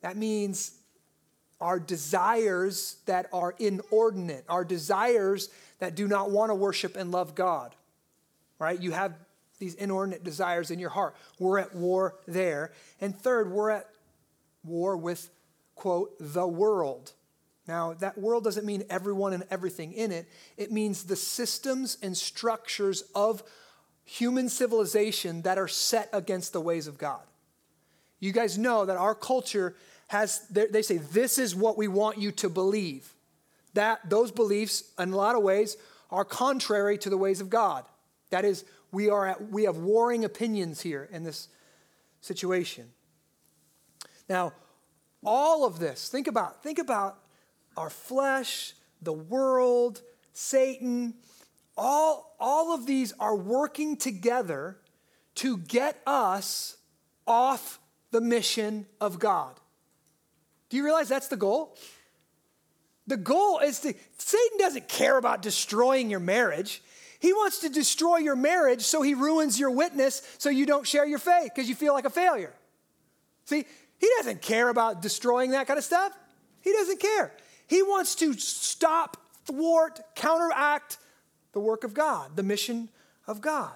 That 0.00 0.16
means 0.16 0.75
our 1.60 1.78
desires 1.78 2.96
that 3.06 3.26
are 3.32 3.54
inordinate, 3.58 4.44
our 4.48 4.64
desires 4.64 5.48
that 5.78 5.94
do 5.94 6.06
not 6.06 6.30
want 6.30 6.50
to 6.50 6.54
worship 6.54 6.96
and 6.96 7.10
love 7.10 7.34
God. 7.34 7.74
Right? 8.58 8.80
You 8.80 8.92
have 8.92 9.14
these 9.58 9.74
inordinate 9.74 10.24
desires 10.24 10.70
in 10.70 10.78
your 10.78 10.90
heart. 10.90 11.14
We're 11.38 11.58
at 11.58 11.74
war 11.74 12.16
there. 12.26 12.72
And 13.00 13.18
third, 13.18 13.50
we're 13.50 13.70
at 13.70 13.88
war 14.64 14.96
with, 14.96 15.30
quote, 15.74 16.14
the 16.20 16.46
world. 16.46 17.12
Now, 17.66 17.94
that 17.94 18.18
world 18.18 18.44
doesn't 18.44 18.64
mean 18.64 18.84
everyone 18.88 19.32
and 19.32 19.44
everything 19.50 19.92
in 19.92 20.12
it, 20.12 20.28
it 20.56 20.70
means 20.70 21.04
the 21.04 21.16
systems 21.16 21.98
and 22.02 22.16
structures 22.16 23.02
of 23.14 23.42
human 24.04 24.48
civilization 24.48 25.42
that 25.42 25.58
are 25.58 25.68
set 25.68 26.08
against 26.12 26.52
the 26.52 26.60
ways 26.60 26.86
of 26.86 26.96
God. 26.96 27.22
You 28.20 28.32
guys 28.32 28.56
know 28.56 28.84
that 28.84 28.96
our 28.96 29.14
culture 29.14 29.74
has, 30.08 30.46
they 30.48 30.82
say, 30.82 30.98
this 30.98 31.38
is 31.38 31.54
what 31.54 31.76
we 31.76 31.88
want 31.88 32.18
you 32.18 32.30
to 32.32 32.48
believe. 32.48 33.14
That 33.74 34.08
those 34.08 34.30
beliefs, 34.30 34.84
in 34.98 35.12
a 35.12 35.16
lot 35.16 35.34
of 35.34 35.42
ways, 35.42 35.76
are 36.10 36.24
contrary 36.24 36.96
to 36.98 37.10
the 37.10 37.16
ways 37.16 37.40
of 37.40 37.50
God. 37.50 37.84
That 38.30 38.44
is, 38.44 38.64
we, 38.92 39.10
are 39.10 39.26
at, 39.26 39.50
we 39.50 39.64
have 39.64 39.78
warring 39.78 40.24
opinions 40.24 40.80
here 40.80 41.08
in 41.10 41.24
this 41.24 41.48
situation. 42.20 42.86
Now, 44.28 44.52
all 45.24 45.64
of 45.64 45.78
this, 45.78 46.08
think 46.08 46.26
about, 46.28 46.62
think 46.62 46.78
about 46.78 47.18
our 47.76 47.90
flesh, 47.90 48.74
the 49.02 49.12
world, 49.12 50.02
Satan, 50.32 51.14
all, 51.76 52.34
all 52.40 52.72
of 52.72 52.86
these 52.86 53.12
are 53.18 53.36
working 53.36 53.96
together 53.96 54.78
to 55.36 55.58
get 55.58 56.00
us 56.06 56.76
off 57.26 57.80
the 58.10 58.20
mission 58.20 58.86
of 59.00 59.18
God. 59.18 59.60
Do 60.68 60.76
you 60.76 60.84
realize 60.84 61.08
that's 61.08 61.28
the 61.28 61.36
goal? 61.36 61.76
The 63.06 63.16
goal 63.16 63.60
is 63.60 63.80
to, 63.80 63.94
Satan 64.18 64.58
doesn't 64.58 64.88
care 64.88 65.16
about 65.16 65.42
destroying 65.42 66.10
your 66.10 66.20
marriage. 66.20 66.82
He 67.20 67.32
wants 67.32 67.60
to 67.60 67.68
destroy 67.68 68.18
your 68.18 68.36
marriage 68.36 68.82
so 68.82 69.00
he 69.02 69.14
ruins 69.14 69.58
your 69.58 69.70
witness 69.70 70.22
so 70.38 70.50
you 70.50 70.66
don't 70.66 70.86
share 70.86 71.06
your 71.06 71.18
faith 71.18 71.50
because 71.54 71.68
you 71.68 71.74
feel 71.74 71.94
like 71.94 72.04
a 72.04 72.10
failure. 72.10 72.52
See, 73.44 73.64
he 73.98 74.08
doesn't 74.18 74.42
care 74.42 74.68
about 74.68 75.02
destroying 75.02 75.52
that 75.52 75.66
kind 75.66 75.78
of 75.78 75.84
stuff. 75.84 76.12
He 76.60 76.72
doesn't 76.72 77.00
care. 77.00 77.32
He 77.68 77.82
wants 77.82 78.16
to 78.16 78.34
stop, 78.34 79.16
thwart, 79.44 80.00
counteract 80.14 80.98
the 81.52 81.60
work 81.60 81.84
of 81.84 81.94
God, 81.94 82.36
the 82.36 82.42
mission 82.42 82.88
of 83.26 83.40
God. 83.40 83.74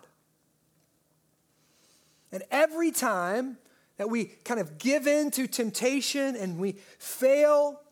And 2.33 2.43
every 2.51 2.91
time 2.91 3.59
that 4.01 4.09
we 4.09 4.25
kind 4.47 4.59
of 4.59 4.79
give 4.79 5.07
in 5.07 5.31
to 5.31 5.47
temptation 5.47 6.35
and 6.35 6.59
we 6.59 6.73
fail, 6.99 7.83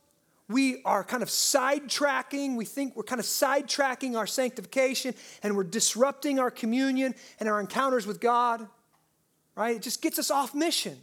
we 0.49 0.81
are 0.87 1.05
kind 1.05 1.23
of 1.23 1.29
sidetracking. 1.29 2.57
We 2.57 2.65
think 2.65 2.97
we're 2.97 3.03
kind 3.03 3.19
of 3.19 3.27
sidetracking 3.27 4.17
our 4.17 4.27
sanctification 4.27 5.15
and 5.43 5.55
we're 5.55 5.65
disrupting 5.65 6.39
our 6.39 6.51
communion 6.51 7.15
and 7.39 7.47
our 7.47 7.61
encounters 7.61 8.07
with 8.07 8.21
God, 8.21 8.67
right? 9.55 9.77
It 9.77 9.83
just 9.83 10.01
gets 10.01 10.19
us 10.19 10.31
off 10.31 10.55
mission. 10.55 10.97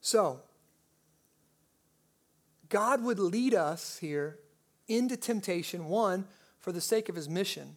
So, 0.00 0.40
God 2.70 3.02
would 3.02 3.18
lead 3.18 3.52
us 3.52 3.98
here 3.98 4.38
into 4.86 5.18
temptation, 5.18 5.88
one, 5.88 6.24
for 6.58 6.72
the 6.72 6.80
sake 6.80 7.10
of 7.10 7.16
his 7.16 7.28
mission. 7.28 7.76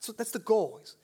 That's, 0.00 0.08
what, 0.08 0.16
that's 0.16 0.30
the 0.30 0.38
goal. 0.38 0.78
He's 0.80 0.94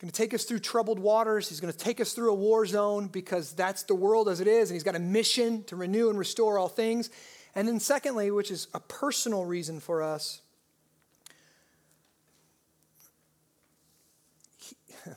going 0.00 0.10
to 0.10 0.16
take 0.16 0.32
us 0.32 0.44
through 0.44 0.60
troubled 0.60 0.98
waters. 0.98 1.50
He's 1.50 1.60
going 1.60 1.72
to 1.72 1.78
take 1.78 2.00
us 2.00 2.14
through 2.14 2.30
a 2.30 2.34
war 2.34 2.64
zone 2.64 3.08
because 3.08 3.52
that's 3.52 3.82
the 3.82 3.94
world 3.94 4.26
as 4.26 4.40
it 4.40 4.46
is, 4.46 4.70
and 4.70 4.74
he's 4.74 4.84
got 4.84 4.94
a 4.94 5.00
mission 5.00 5.64
to 5.64 5.76
renew 5.76 6.08
and 6.08 6.18
restore 6.18 6.58
all 6.58 6.68
things. 6.68 7.10
And 7.54 7.68
then, 7.68 7.78
secondly, 7.78 8.30
which 8.30 8.50
is 8.50 8.68
a 8.72 8.80
personal 8.80 9.44
reason 9.44 9.80
for 9.80 10.02
us, 10.02 10.40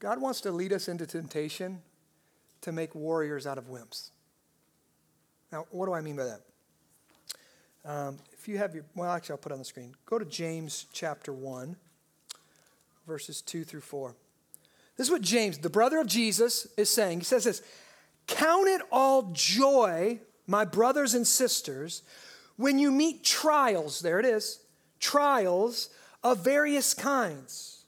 God 0.00 0.20
wants 0.20 0.40
to 0.40 0.50
lead 0.50 0.72
us 0.72 0.88
into 0.88 1.06
temptation 1.06 1.80
to 2.62 2.72
make 2.72 2.92
warriors 2.96 3.46
out 3.46 3.58
of 3.58 3.68
wimps. 3.68 4.10
Now, 5.52 5.66
what 5.70 5.86
do 5.86 5.92
I 5.92 6.00
mean 6.00 6.16
by 6.16 6.24
that? 6.24 6.40
Um, 7.84 8.18
if 8.44 8.48
you 8.48 8.58
have 8.58 8.74
your, 8.74 8.84
well, 8.94 9.10
actually, 9.10 9.32
I'll 9.32 9.38
put 9.38 9.52
it 9.52 9.54
on 9.54 9.58
the 9.58 9.64
screen. 9.64 9.94
Go 10.04 10.18
to 10.18 10.24
James 10.26 10.84
chapter 10.92 11.32
1, 11.32 11.76
verses 13.06 13.40
2 13.40 13.64
through 13.64 13.80
4. 13.80 14.14
This 14.98 15.06
is 15.06 15.10
what 15.10 15.22
James, 15.22 15.56
the 15.56 15.70
brother 15.70 15.98
of 15.98 16.06
Jesus, 16.06 16.66
is 16.76 16.90
saying. 16.90 17.20
He 17.20 17.24
says 17.24 17.44
this 17.44 17.62
Count 18.26 18.68
it 18.68 18.82
all 18.92 19.30
joy, 19.32 20.20
my 20.46 20.66
brothers 20.66 21.14
and 21.14 21.26
sisters, 21.26 22.02
when 22.56 22.78
you 22.78 22.92
meet 22.92 23.24
trials, 23.24 24.00
there 24.00 24.20
it 24.20 24.26
is, 24.26 24.60
trials 25.00 25.88
of 26.22 26.44
various 26.44 26.92
kinds 26.92 27.86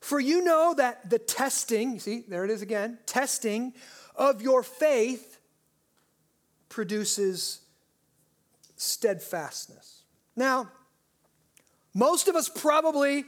for 0.00 0.18
you 0.18 0.42
know 0.42 0.72
that 0.78 1.10
the 1.10 1.18
testing, 1.18 2.00
see, 2.00 2.24
there 2.26 2.46
it 2.46 2.50
is 2.50 2.62
again, 2.62 2.96
testing 3.04 3.74
of 4.16 4.40
your 4.40 4.62
faith 4.62 5.38
produces 6.70 7.61
steadfastness. 8.82 10.02
Now, 10.36 10.68
most 11.94 12.28
of 12.28 12.36
us 12.36 12.48
probably 12.48 13.24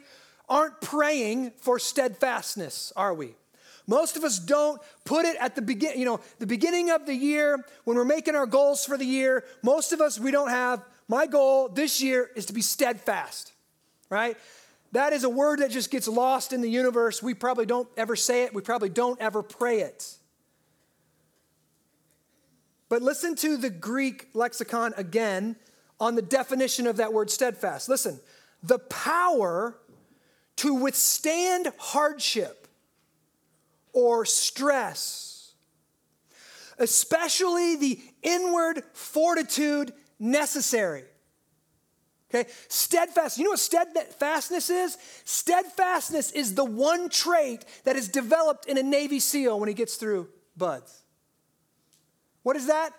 aren't 0.49 0.81
praying 0.81 1.53
for 1.59 1.79
steadfastness, 1.79 2.93
are 2.97 3.15
we? 3.15 3.35
Most 3.87 4.17
of 4.17 4.25
us 4.25 4.39
don't 4.39 4.81
put 5.05 5.27
it 5.27 5.37
at 5.39 5.55
the 5.55 5.63
begin, 5.63 5.99
you 5.99 6.07
know, 6.07 6.21
the 6.39 6.47
beginning 6.47 6.91
of 6.91 7.05
the 7.05 7.15
year 7.15 7.65
when 7.85 7.97
we're 7.97 8.05
making 8.05 8.35
our 8.35 8.47
goals 8.47 8.85
for 8.85 8.97
the 8.97 9.05
year. 9.05 9.45
Most 9.63 9.93
of 9.93 10.01
us 10.01 10.19
we 10.19 10.31
don't 10.31 10.49
have 10.49 10.83
my 11.07 11.27
goal 11.27 11.69
this 11.69 12.03
year 12.03 12.31
is 12.35 12.47
to 12.47 12.55
be 12.55 12.63
steadfast. 12.63 13.53
Right? 14.09 14.37
That 14.93 15.13
is 15.13 15.25
a 15.25 15.29
word 15.29 15.59
that 15.59 15.71
just 15.71 15.91
gets 15.91 16.09
lost 16.09 16.53
in 16.53 16.61
the 16.61 16.71
universe. 16.71 17.23
We 17.23 17.35
probably 17.35 17.67
don't 17.67 17.89
ever 17.97 18.17
say 18.17 18.45
it, 18.45 18.55
we 18.55 18.63
probably 18.63 18.89
don't 18.89 19.21
ever 19.21 19.43
pray 19.43 19.81
it. 19.81 20.17
But 22.95 23.03
listen 23.03 23.35
to 23.35 23.57
the 23.57 23.71
Greek 23.71 24.29
lexicon 24.35 24.95
again 24.97 25.57
on 25.99 26.15
the 26.15 26.23
definition 26.23 26.87
of 26.87 26.99
that 26.99 27.13
word 27.13 27.29
steadfast. 27.29 27.89
Listen, 27.89 28.21
the 28.63 28.79
power 28.79 29.77
to 30.59 30.75
withstand 30.75 31.73
hardship 31.77 32.69
or 33.93 34.25
stress, 34.25 35.55
especially 36.79 37.75
the 37.75 38.01
inward 38.23 38.85
fortitude 38.93 39.93
necessary. 40.21 41.03
Okay, 42.33 42.49
steadfast. 42.69 43.39
You 43.39 43.43
know 43.43 43.51
what 43.51 43.59
steadfastness 43.59 44.71
is? 44.71 44.99
Steadfastness 45.25 46.31
is 46.31 46.55
the 46.55 46.65
one 46.65 47.09
trait 47.09 47.65
that 47.83 47.97
is 47.97 48.07
developed 48.07 48.67
in 48.67 48.79
a 48.79 48.85
Navy 48.85 49.19
SEAL 49.19 49.59
when 49.59 49.69
he 49.69 49.75
gets 49.75 49.97
through 49.97 50.29
BUD/S. 50.57 51.04
What 52.45 52.57
is 52.57 52.69
that? 52.69 52.91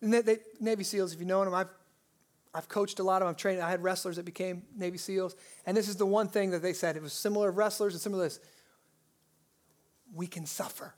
They, 0.00 0.38
Navy 0.60 0.84
SEALs, 0.84 1.12
if 1.12 1.20
you 1.20 1.26
know 1.26 1.44
them, 1.44 1.54
I've, 1.54 1.68
I've 2.54 2.68
coached 2.68 3.00
a 3.00 3.02
lot 3.02 3.22
of 3.22 3.26
them. 3.26 3.28
I've 3.28 3.36
trained, 3.36 3.60
I 3.60 3.70
had 3.70 3.82
wrestlers 3.82 4.16
that 4.16 4.24
became 4.24 4.62
Navy 4.76 4.98
SEALs. 4.98 5.34
And 5.66 5.76
this 5.76 5.88
is 5.88 5.96
the 5.96 6.06
one 6.06 6.28
thing 6.28 6.50
that 6.50 6.62
they 6.62 6.74
said. 6.74 6.96
It 6.96 7.02
was 7.02 7.12
similar 7.12 7.48
to 7.48 7.50
wrestlers 7.50 7.94
and 7.94 8.00
similar 8.00 8.28
to 8.28 8.34
this. 8.34 8.40
We 10.14 10.26
can 10.26 10.44
suffer. 10.44 10.94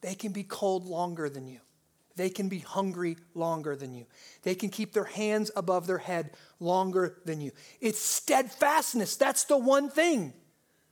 They 0.00 0.14
can 0.14 0.32
be 0.32 0.44
cold 0.44 0.86
longer 0.86 1.28
than 1.28 1.46
you. 1.46 1.60
They 2.16 2.30
can 2.30 2.48
be 2.48 2.60
hungry 2.60 3.16
longer 3.34 3.76
than 3.76 3.92
you. 3.92 4.06
They 4.42 4.54
can 4.54 4.70
keep 4.70 4.92
their 4.92 5.04
hands 5.04 5.50
above 5.54 5.86
their 5.86 5.98
head 5.98 6.30
longer 6.58 7.18
than 7.24 7.40
you. 7.40 7.52
It's 7.80 8.00
steadfastness. 8.00 9.16
That's 9.16 9.44
the 9.44 9.58
one 9.58 9.90
thing 9.90 10.32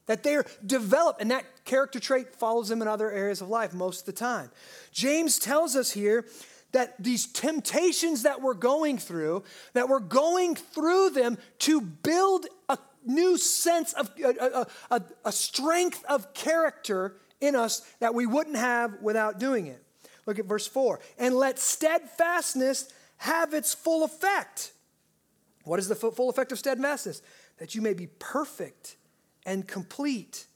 that 0.07 0.23
they're 0.23 0.45
developed, 0.65 1.21
and 1.21 1.31
that 1.31 1.45
character 1.67 2.01
trait 2.01 2.35
follows 2.35 2.69
them 2.69 2.81
in 2.81 2.89
other 2.89 3.11
areas 3.11 3.43
of 3.43 3.49
life 3.49 3.75
most 3.75 4.01
of 4.01 4.07
the 4.07 4.13
time. 4.13 4.51
James 4.93 5.39
tells 5.39 5.77
us 5.77 5.91
here 5.91 6.25
that 6.73 6.95
these 6.99 7.27
temptations 7.27 8.23
that 8.23 8.41
we're 8.41 8.55
going 8.55 8.99
through, 8.99 9.45
that 9.75 9.89
we're 9.89 10.01
going 10.01 10.55
through 10.55 11.11
them 11.11 11.37
to 11.61 11.81
build 11.81 12.47
a 12.69 12.79
new 13.05 13.37
sense 13.37 13.93
of 13.93 14.11
a, 14.23 14.67
a, 14.91 15.03
a 15.25 15.33
strength 15.33 16.05
of 16.09 16.33
character 16.35 17.17
in 17.41 17.55
us 17.55 17.83
that 18.01 18.15
we 18.15 18.27
wouldn't 18.27 18.57
have 18.57 19.01
without 19.01 19.39
doing 19.39 19.67
it. 19.67 19.83
Look 20.27 20.39
at 20.39 20.47
verse 20.47 20.67
4. 20.67 21.01
And 21.19 21.35
let 21.37 21.59
steadfastness 21.59 22.93
have 23.19 23.55
its 23.55 23.75
full 23.75 24.05
effect. 24.05 24.73
What 25.65 25.79
is 25.79 25.89
the 25.89 25.95
full 25.95 26.29
effect 26.31 26.53
of 26.53 26.59
steadfastness? 26.59 27.23
That 27.59 27.75
you 27.75 27.83
may 27.83 27.95
be 27.95 28.09
perfect 28.19 28.97
and 29.45 29.67
complete, 29.67 30.47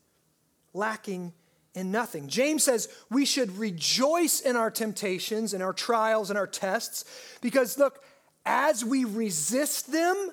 lacking 0.72 1.32
in 1.74 1.90
nothing. 1.90 2.28
James 2.28 2.64
says 2.64 2.88
we 3.10 3.24
should 3.24 3.56
rejoice 3.58 4.40
in 4.40 4.56
our 4.56 4.70
temptations 4.70 5.54
and 5.54 5.62
our 5.62 5.72
trials 5.72 6.30
and 6.30 6.38
our 6.38 6.46
tests 6.46 7.04
because, 7.40 7.78
look, 7.78 8.02
as 8.44 8.84
we 8.84 9.04
resist 9.04 9.92
them 9.92 10.30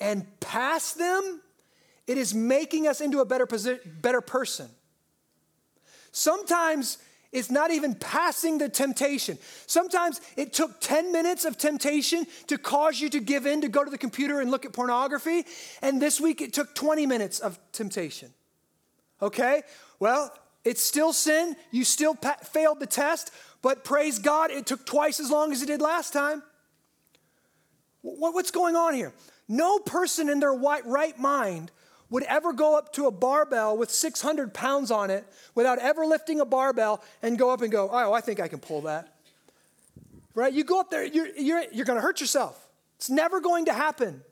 and 0.00 0.26
pass 0.40 0.92
them, 0.94 1.40
it 2.06 2.18
is 2.18 2.34
making 2.34 2.88
us 2.88 3.00
into 3.00 3.20
a 3.20 3.24
better, 3.24 3.46
posi- 3.46 3.80
better 4.00 4.20
person. 4.20 4.68
Sometimes 6.10 6.98
it's 7.30 7.50
not 7.50 7.70
even 7.70 7.94
passing 7.94 8.58
the 8.58 8.70
temptation. 8.70 9.38
Sometimes 9.66 10.20
it 10.36 10.54
took 10.54 10.80
10 10.80 11.12
minutes 11.12 11.44
of 11.44 11.58
temptation 11.58 12.26
to 12.46 12.56
cause 12.56 13.00
you 13.00 13.10
to 13.10 13.20
give 13.20 13.46
in, 13.46 13.60
to 13.60 13.68
go 13.68 13.84
to 13.84 13.90
the 13.90 13.98
computer 13.98 14.40
and 14.40 14.50
look 14.50 14.64
at 14.64 14.72
pornography. 14.72 15.44
And 15.82 16.00
this 16.00 16.20
week 16.20 16.40
it 16.40 16.54
took 16.54 16.74
20 16.74 17.04
minutes 17.04 17.38
of 17.38 17.58
temptation. 17.72 18.32
Okay? 19.20 19.62
Well, 19.98 20.32
it's 20.64 20.82
still 20.82 21.12
sin. 21.12 21.56
You 21.70 21.84
still 21.84 22.14
pa- 22.14 22.36
failed 22.42 22.80
the 22.80 22.86
test, 22.86 23.30
but 23.62 23.84
praise 23.84 24.18
God, 24.18 24.50
it 24.50 24.66
took 24.66 24.84
twice 24.84 25.20
as 25.20 25.30
long 25.30 25.52
as 25.52 25.62
it 25.62 25.66
did 25.66 25.80
last 25.80 26.12
time. 26.12 26.42
What's 28.02 28.50
going 28.50 28.76
on 28.76 28.94
here? 28.94 29.12
No 29.48 29.78
person 29.78 30.28
in 30.28 30.40
their 30.40 30.52
right 30.52 31.18
mind 31.18 31.70
would 32.10 32.22
ever 32.24 32.52
go 32.52 32.76
up 32.76 32.92
to 32.94 33.06
a 33.06 33.10
barbell 33.10 33.76
with 33.76 33.90
600 33.90 34.54
pounds 34.54 34.90
on 34.90 35.10
it 35.10 35.26
without 35.54 35.78
ever 35.78 36.06
lifting 36.06 36.40
a 36.40 36.44
barbell 36.44 37.02
and 37.22 37.38
go 37.38 37.50
up 37.50 37.60
and 37.60 37.70
go, 37.70 37.88
oh, 37.90 38.12
I 38.12 38.20
think 38.20 38.40
I 38.40 38.48
can 38.48 38.60
pull 38.60 38.82
that. 38.82 39.14
Right? 40.34 40.52
You 40.52 40.64
go 40.64 40.80
up 40.80 40.90
there, 40.90 41.04
you're, 41.04 41.28
you're, 41.36 41.64
you're 41.72 41.84
going 41.84 41.98
to 41.98 42.02
hurt 42.02 42.20
yourself. 42.20 42.68
It's 42.96 43.10
never 43.10 43.40
going 43.40 43.66
to 43.66 43.72
happen. 43.72 44.22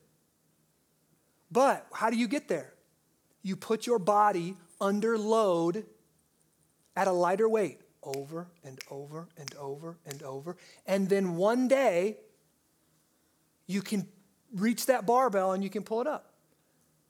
But 1.50 1.86
how 1.92 2.10
do 2.10 2.16
you 2.16 2.28
get 2.28 2.48
there? 2.48 2.72
You 3.42 3.56
put 3.56 3.86
your 3.86 3.98
body 3.98 4.56
under 4.80 5.16
load 5.18 5.84
at 6.94 7.08
a 7.08 7.12
lighter 7.12 7.48
weight 7.48 7.80
over 8.02 8.46
and 8.64 8.78
over 8.90 9.28
and 9.36 9.54
over 9.56 9.98
and 10.06 10.22
over. 10.22 10.56
And 10.86 11.08
then 11.08 11.36
one 11.36 11.68
day, 11.68 12.18
you 13.66 13.82
can 13.82 14.06
reach 14.54 14.86
that 14.86 15.06
barbell 15.06 15.52
and 15.52 15.62
you 15.62 15.70
can 15.70 15.82
pull 15.82 16.00
it 16.00 16.06
up. 16.06 16.32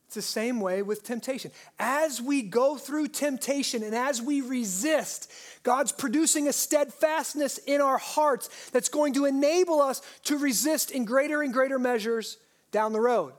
It's 0.07 0.15
the 0.15 0.23
same 0.23 0.61
way 0.61 0.83
with 0.83 1.03
temptation. 1.03 1.51
As 1.81 2.23
we 2.23 2.43
go 2.43 2.77
through 2.77 3.09
temptation 3.09 3.83
and 3.83 3.95
as 3.95 4.23
we 4.23 4.41
resist, 4.41 5.31
God's 5.65 5.91
producing 5.91 6.47
a 6.47 6.53
steadfastness 6.53 7.59
in 7.59 7.81
our 7.81 7.99
hearts 7.99 8.71
that's 8.71 8.89
going 8.89 9.15
to 9.15 9.25
enable 9.25 9.81
us 9.81 10.01
to 10.25 10.39
resist 10.39 10.93
in 10.93 11.05
greater 11.05 11.43
and 11.43 11.53
greater 11.53 11.79
measures 11.79 12.39
down 12.71 12.93
the 12.93 13.01
road. 13.01 13.33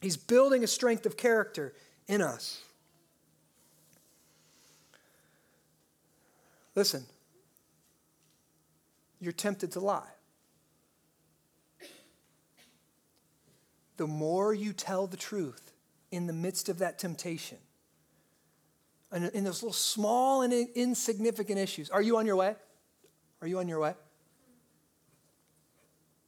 He's 0.00 0.16
building 0.16 0.62
a 0.62 0.68
strength 0.68 1.06
of 1.06 1.16
character 1.16 1.74
in 2.10 2.20
us. 2.20 2.60
Listen, 6.74 7.04
you're 9.20 9.32
tempted 9.32 9.72
to 9.72 9.80
lie. 9.80 10.10
the 14.00 14.06
more 14.06 14.54
you 14.54 14.72
tell 14.72 15.06
the 15.06 15.16
truth 15.18 15.74
in 16.10 16.26
the 16.26 16.32
midst 16.32 16.70
of 16.70 16.78
that 16.78 16.98
temptation, 16.98 17.58
and 19.12 19.26
in 19.32 19.44
those 19.44 19.62
little 19.62 19.74
small 19.74 20.40
and 20.40 20.54
insignificant 20.54 21.58
issues. 21.58 21.90
Are 21.90 22.00
you 22.00 22.16
on 22.16 22.24
your 22.24 22.36
way? 22.36 22.56
Are 23.42 23.46
you 23.46 23.58
on 23.58 23.68
your 23.68 23.78
way? 23.78 23.92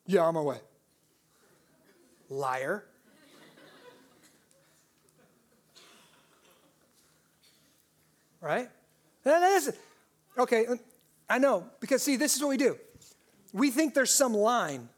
Yeah, 0.07 0.29
I'm 0.29 0.37
away. 0.37 0.59
Liar. 2.29 2.85
Right? 8.43 8.69
Okay, 10.37 10.67
uh, 10.67 10.77
I 11.31 11.39
know, 11.39 11.65
because 11.81 12.03
see, 12.03 12.17
this 12.17 12.37
is 12.37 12.43
what 12.43 12.51
we 12.51 12.59
do. 12.59 12.77
We 13.55 13.71
think 13.71 13.95
there's 13.95 14.11
some 14.11 14.35
line 14.35 14.91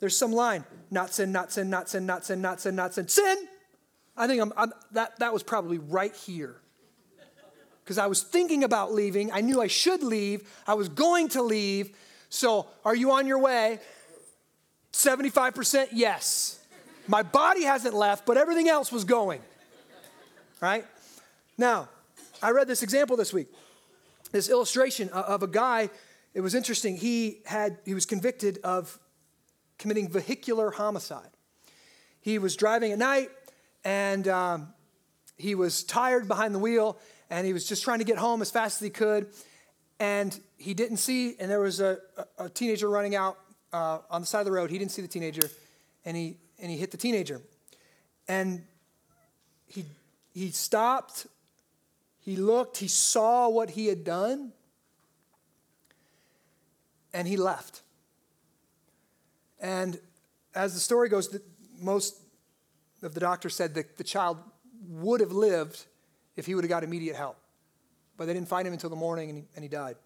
there's 0.00 0.16
some 0.16 0.32
line, 0.32 0.64
not 0.90 1.12
sin, 1.12 1.32
not 1.32 1.52
sin, 1.52 1.70
not 1.70 1.88
sin, 1.88 2.06
not 2.06 2.24
sin, 2.24 2.40
not 2.40 2.60
sin, 2.60 2.76
not 2.76 2.94
sin, 2.94 3.08
sin. 3.08 3.48
I 4.16 4.26
think 4.26 4.40
I'm, 4.42 4.52
I'm, 4.56 4.72
that, 4.92 5.18
that 5.18 5.32
was 5.32 5.42
probably 5.42 5.78
right 5.78 6.14
here. 6.14 6.56
Because 7.82 7.98
I 7.98 8.06
was 8.06 8.22
thinking 8.22 8.64
about 8.64 8.92
leaving. 8.92 9.32
I 9.32 9.40
knew 9.40 9.60
I 9.62 9.66
should 9.66 10.02
leave. 10.02 10.48
I 10.66 10.74
was 10.74 10.88
going 10.88 11.28
to 11.30 11.42
leave. 11.42 11.96
So, 12.28 12.66
are 12.84 12.94
you 12.94 13.12
on 13.12 13.26
your 13.26 13.38
way? 13.38 13.80
75% 14.92 15.88
yes. 15.92 16.60
My 17.06 17.22
body 17.22 17.64
hasn't 17.64 17.94
left, 17.94 18.26
but 18.26 18.36
everything 18.36 18.68
else 18.68 18.92
was 18.92 19.04
going. 19.04 19.40
Right? 20.60 20.84
Now, 21.56 21.88
I 22.40 22.50
read 22.50 22.68
this 22.68 22.82
example 22.82 23.16
this 23.16 23.32
week. 23.32 23.48
This 24.30 24.48
illustration 24.48 25.08
of 25.10 25.42
a 25.42 25.48
guy, 25.48 25.90
it 26.34 26.40
was 26.40 26.54
interesting. 26.54 26.96
He 26.96 27.40
had 27.46 27.78
he 27.84 27.94
was 27.94 28.06
convicted 28.06 28.58
of 28.62 28.98
committing 29.78 30.08
vehicular 30.08 30.70
homicide. 30.70 31.30
He 32.20 32.38
was 32.38 32.56
driving 32.56 32.92
at 32.92 32.98
night 32.98 33.30
and 33.84 34.28
um, 34.28 34.74
he 35.36 35.54
was 35.54 35.82
tired 35.82 36.28
behind 36.28 36.54
the 36.54 36.58
wheel 36.58 36.98
and 37.30 37.46
he 37.46 37.52
was 37.52 37.66
just 37.66 37.82
trying 37.82 37.98
to 37.98 38.04
get 38.04 38.18
home 38.18 38.42
as 38.42 38.50
fast 38.50 38.80
as 38.80 38.84
he 38.84 38.90
could. 38.90 39.28
And 39.98 40.38
he 40.58 40.74
didn't 40.74 40.98
see, 40.98 41.34
and 41.40 41.50
there 41.50 41.60
was 41.60 41.80
a, 41.80 41.98
a, 42.38 42.48
teenager 42.48 42.88
running 42.88 43.16
out 43.16 43.36
uh, 43.72 43.98
on 44.10 44.20
the 44.20 44.26
side 44.26 44.40
of 44.40 44.46
the 44.46 44.52
road. 44.52 44.70
He 44.70 44.78
didn't 44.78 44.92
see 44.92 45.02
the 45.02 45.08
teenager 45.08 45.50
and 46.04 46.16
he, 46.16 46.36
and 46.60 46.70
he 46.70 46.76
hit 46.76 46.92
the 46.92 46.96
teenager. 46.96 47.40
And 48.28 48.64
he, 49.66 49.84
he 50.32 50.50
stopped, 50.50 51.26
he 52.28 52.36
looked, 52.36 52.76
he 52.76 52.88
saw 52.88 53.48
what 53.48 53.70
he 53.70 53.86
had 53.86 54.04
done, 54.04 54.52
and 57.14 57.26
he 57.26 57.38
left. 57.38 57.80
And 59.62 59.98
as 60.54 60.74
the 60.74 60.80
story 60.80 61.08
goes, 61.08 61.34
most 61.80 62.20
of 63.02 63.14
the 63.14 63.20
doctors 63.20 63.54
said 63.54 63.72
that 63.76 63.96
the 63.96 64.04
child 64.04 64.36
would 64.90 65.20
have 65.20 65.32
lived 65.32 65.86
if 66.36 66.44
he 66.44 66.54
would 66.54 66.64
have 66.64 66.68
got 66.68 66.84
immediate 66.84 67.16
help. 67.16 67.38
But 68.18 68.26
they 68.26 68.34
didn't 68.34 68.48
find 68.48 68.66
him 68.66 68.74
until 68.74 68.90
the 68.90 68.96
morning 68.96 69.30
and 69.30 69.38
he, 69.38 69.44
and 69.54 69.62
he 69.62 69.68
died. 69.70 69.96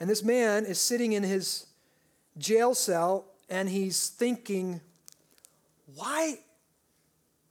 And 0.00 0.08
this 0.08 0.24
man 0.24 0.64
is 0.64 0.80
sitting 0.80 1.12
in 1.12 1.22
his 1.22 1.66
jail 2.38 2.74
cell 2.74 3.26
and 3.50 3.68
he's 3.68 4.08
thinking, 4.08 4.80
why 5.96 6.38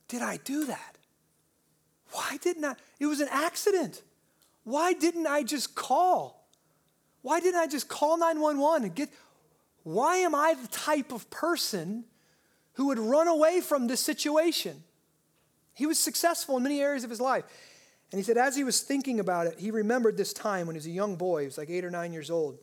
did 0.08 0.24
I 0.24 0.38
do 0.38 0.66
that? 0.66 0.97
Why 2.12 2.38
didn't 2.42 2.66
I? 2.66 2.76
It 3.00 3.06
was 3.06 3.20
an 3.20 3.30
accident. 3.32 4.02
why 4.64 4.94
didn't 4.94 5.28
I 5.28 5.44
just 5.44 5.76
call? 5.76 6.48
Why 7.22 7.40
didn't 7.40 7.60
I 7.60 7.68
just 7.68 7.90
call 7.90 8.18
911 8.18 8.84
and 8.86 8.96
get 8.96 9.10
why 9.84 10.18
am 10.18 10.36
I 10.36 10.54
the 10.54 10.68
type 10.68 11.14
of 11.14 11.30
person 11.30 12.04
who 12.74 12.88
would 12.88 13.00
run 13.00 13.30
away 13.30 13.62
from 13.62 13.88
this 13.88 14.02
situation? 14.02 14.84
He 15.74 15.86
was 15.86 15.98
successful 15.98 16.58
in 16.58 16.64
many 16.64 16.82
areas 16.82 17.06
of 17.06 17.10
his 17.10 17.22
life. 17.22 17.46
And 18.12 18.20
he 18.20 18.24
said, 18.24 18.38
as 18.38 18.56
he 18.56 18.66
was 18.66 18.82
thinking 18.82 19.20
about 19.20 19.48
it, 19.48 19.60
he 19.60 19.72
remembered 19.72 20.18
this 20.18 20.34
time 20.34 20.68
when 20.68 20.76
he 20.76 20.78
was 20.78 20.88
a 20.88 20.92
young 20.92 21.16
boy. 21.16 21.42
He 21.42 21.46
was 21.46 21.58
like 21.58 21.70
eight 21.70 21.86
or 21.86 21.90
nine 21.90 22.12
years 22.12 22.30
old. 22.30 22.58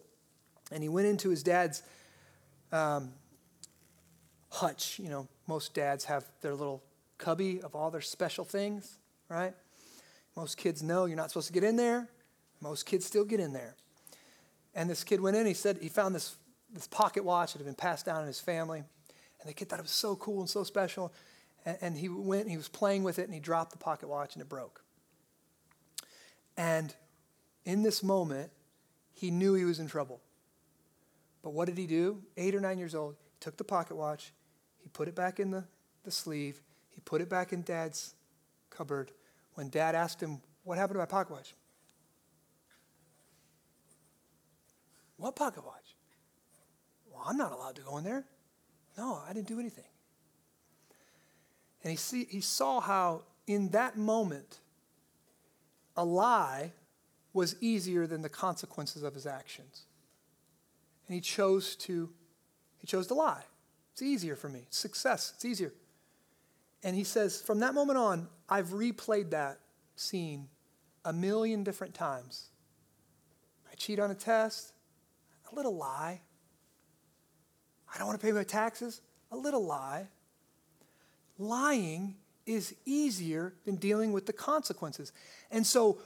And 0.70 0.82
he 0.82 0.88
went 0.88 1.06
into 1.06 1.30
his 1.30 1.42
dad's 1.42 1.82
um, 2.72 3.12
hutch. 4.50 4.98
You 4.98 5.08
know, 5.08 5.28
most 5.46 5.72
dads 5.72 6.04
have 6.04 6.24
their 6.42 6.54
little 6.54 6.82
cubby 7.16 7.62
of 7.62 7.74
all 7.74 7.90
their 7.90 8.00
special 8.00 8.44
things, 8.44 8.98
right? 9.28 9.54
Most 10.36 10.56
kids 10.56 10.82
know 10.82 11.04
you're 11.04 11.16
not 11.16 11.30
supposed 11.30 11.46
to 11.48 11.52
get 11.52 11.64
in 11.64 11.76
there. 11.76 12.08
Most 12.60 12.86
kids 12.86 13.04
still 13.04 13.24
get 13.24 13.40
in 13.40 13.52
there. 13.52 13.76
And 14.74 14.90
this 14.90 15.04
kid 15.04 15.20
went 15.20 15.36
in, 15.36 15.46
he 15.46 15.54
said 15.54 15.78
he 15.80 15.88
found 15.88 16.14
this 16.14 16.36
this 16.72 16.88
pocket 16.88 17.24
watch 17.24 17.52
that 17.52 17.58
had 17.58 17.66
been 17.66 17.74
passed 17.74 18.04
down 18.04 18.20
in 18.20 18.26
his 18.26 18.40
family. 18.40 18.80
And 19.40 19.48
the 19.48 19.54
kid 19.54 19.68
thought 19.68 19.78
it 19.78 19.82
was 19.82 19.92
so 19.92 20.16
cool 20.16 20.40
and 20.40 20.50
so 20.50 20.64
special. 20.64 21.12
And, 21.64 21.78
and 21.80 21.96
he 21.96 22.08
went 22.08 22.48
he 22.48 22.56
was 22.56 22.68
playing 22.68 23.04
with 23.04 23.18
it 23.18 23.24
and 23.24 23.34
he 23.34 23.40
dropped 23.40 23.70
the 23.70 23.78
pocket 23.78 24.08
watch 24.08 24.34
and 24.34 24.42
it 24.42 24.48
broke. 24.48 24.82
And 26.56 26.94
in 27.64 27.82
this 27.82 28.02
moment, 28.02 28.50
he 29.12 29.30
knew 29.30 29.54
he 29.54 29.64
was 29.64 29.78
in 29.78 29.86
trouble. 29.86 30.20
But 31.42 31.50
what 31.50 31.66
did 31.66 31.78
he 31.78 31.86
do? 31.86 32.22
Eight 32.36 32.54
or 32.54 32.60
nine 32.60 32.78
years 32.78 32.94
old, 32.94 33.16
he 33.20 33.36
took 33.40 33.56
the 33.56 33.64
pocket 33.64 33.96
watch, 33.96 34.32
he 34.82 34.88
put 34.88 35.08
it 35.08 35.14
back 35.14 35.38
in 35.38 35.50
the, 35.50 35.64
the 36.04 36.10
sleeve, 36.10 36.60
he 36.90 37.00
put 37.00 37.20
it 37.20 37.28
back 37.28 37.52
in 37.52 37.62
dad's 37.62 38.14
cupboard. 38.76 39.12
When 39.54 39.68
dad 39.68 39.94
asked 39.94 40.20
him, 40.20 40.40
What 40.64 40.78
happened 40.78 40.96
to 40.96 41.00
my 41.00 41.06
pocket 41.06 41.32
watch? 41.32 41.54
What 45.16 45.36
pocket 45.36 45.64
watch? 45.64 45.94
Well, 47.10 47.22
I'm 47.26 47.36
not 47.36 47.52
allowed 47.52 47.76
to 47.76 47.82
go 47.82 47.96
in 47.98 48.04
there. 48.04 48.24
No, 48.98 49.20
I 49.28 49.32
didn't 49.32 49.48
do 49.48 49.60
anything. 49.60 49.84
And 51.82 51.90
he, 51.90 51.96
see, 51.96 52.26
he 52.28 52.40
saw 52.40 52.80
how, 52.80 53.22
in 53.46 53.68
that 53.70 53.96
moment, 53.96 54.60
a 55.96 56.04
lie 56.04 56.72
was 57.32 57.56
easier 57.60 58.06
than 58.06 58.22
the 58.22 58.28
consequences 58.28 59.02
of 59.02 59.14
his 59.14 59.26
actions. 59.26 59.84
And 61.06 61.14
he 61.14 61.20
chose 61.20 61.76
to, 61.76 62.10
he 62.78 62.86
chose 62.86 63.06
to 63.08 63.14
lie. 63.14 63.44
It's 63.92 64.02
easier 64.02 64.34
for 64.34 64.48
me. 64.48 64.66
Success. 64.70 65.32
It's 65.36 65.44
easier. 65.44 65.72
And 66.84 66.94
he 66.94 67.02
says, 67.02 67.40
from 67.40 67.58
that 67.60 67.74
moment 67.74 67.98
on, 67.98 68.28
I've 68.48 68.68
replayed 68.68 69.30
that 69.30 69.58
scene 69.96 70.48
a 71.04 71.12
million 71.12 71.64
different 71.64 71.94
times. 71.94 72.50
I 73.70 73.74
cheat 73.74 73.98
on 73.98 74.12
a 74.12 74.14
test, 74.14 74.72
a 75.50 75.54
little 75.56 75.76
lie, 75.76 76.20
I 77.94 77.98
don't 77.98 78.08
want 78.08 78.20
to 78.20 78.26
pay 78.26 78.32
my 78.32 78.44
taxes. 78.44 79.00
A 79.30 79.36
little 79.36 79.64
lie. 79.64 80.08
Lying 81.38 82.16
is 82.46 82.74
easier 82.84 83.54
than 83.64 83.76
dealing 83.76 84.12
with 84.12 84.26
the 84.26 84.32
consequences. 84.32 85.12
And 85.50 85.66
so, 85.66 85.98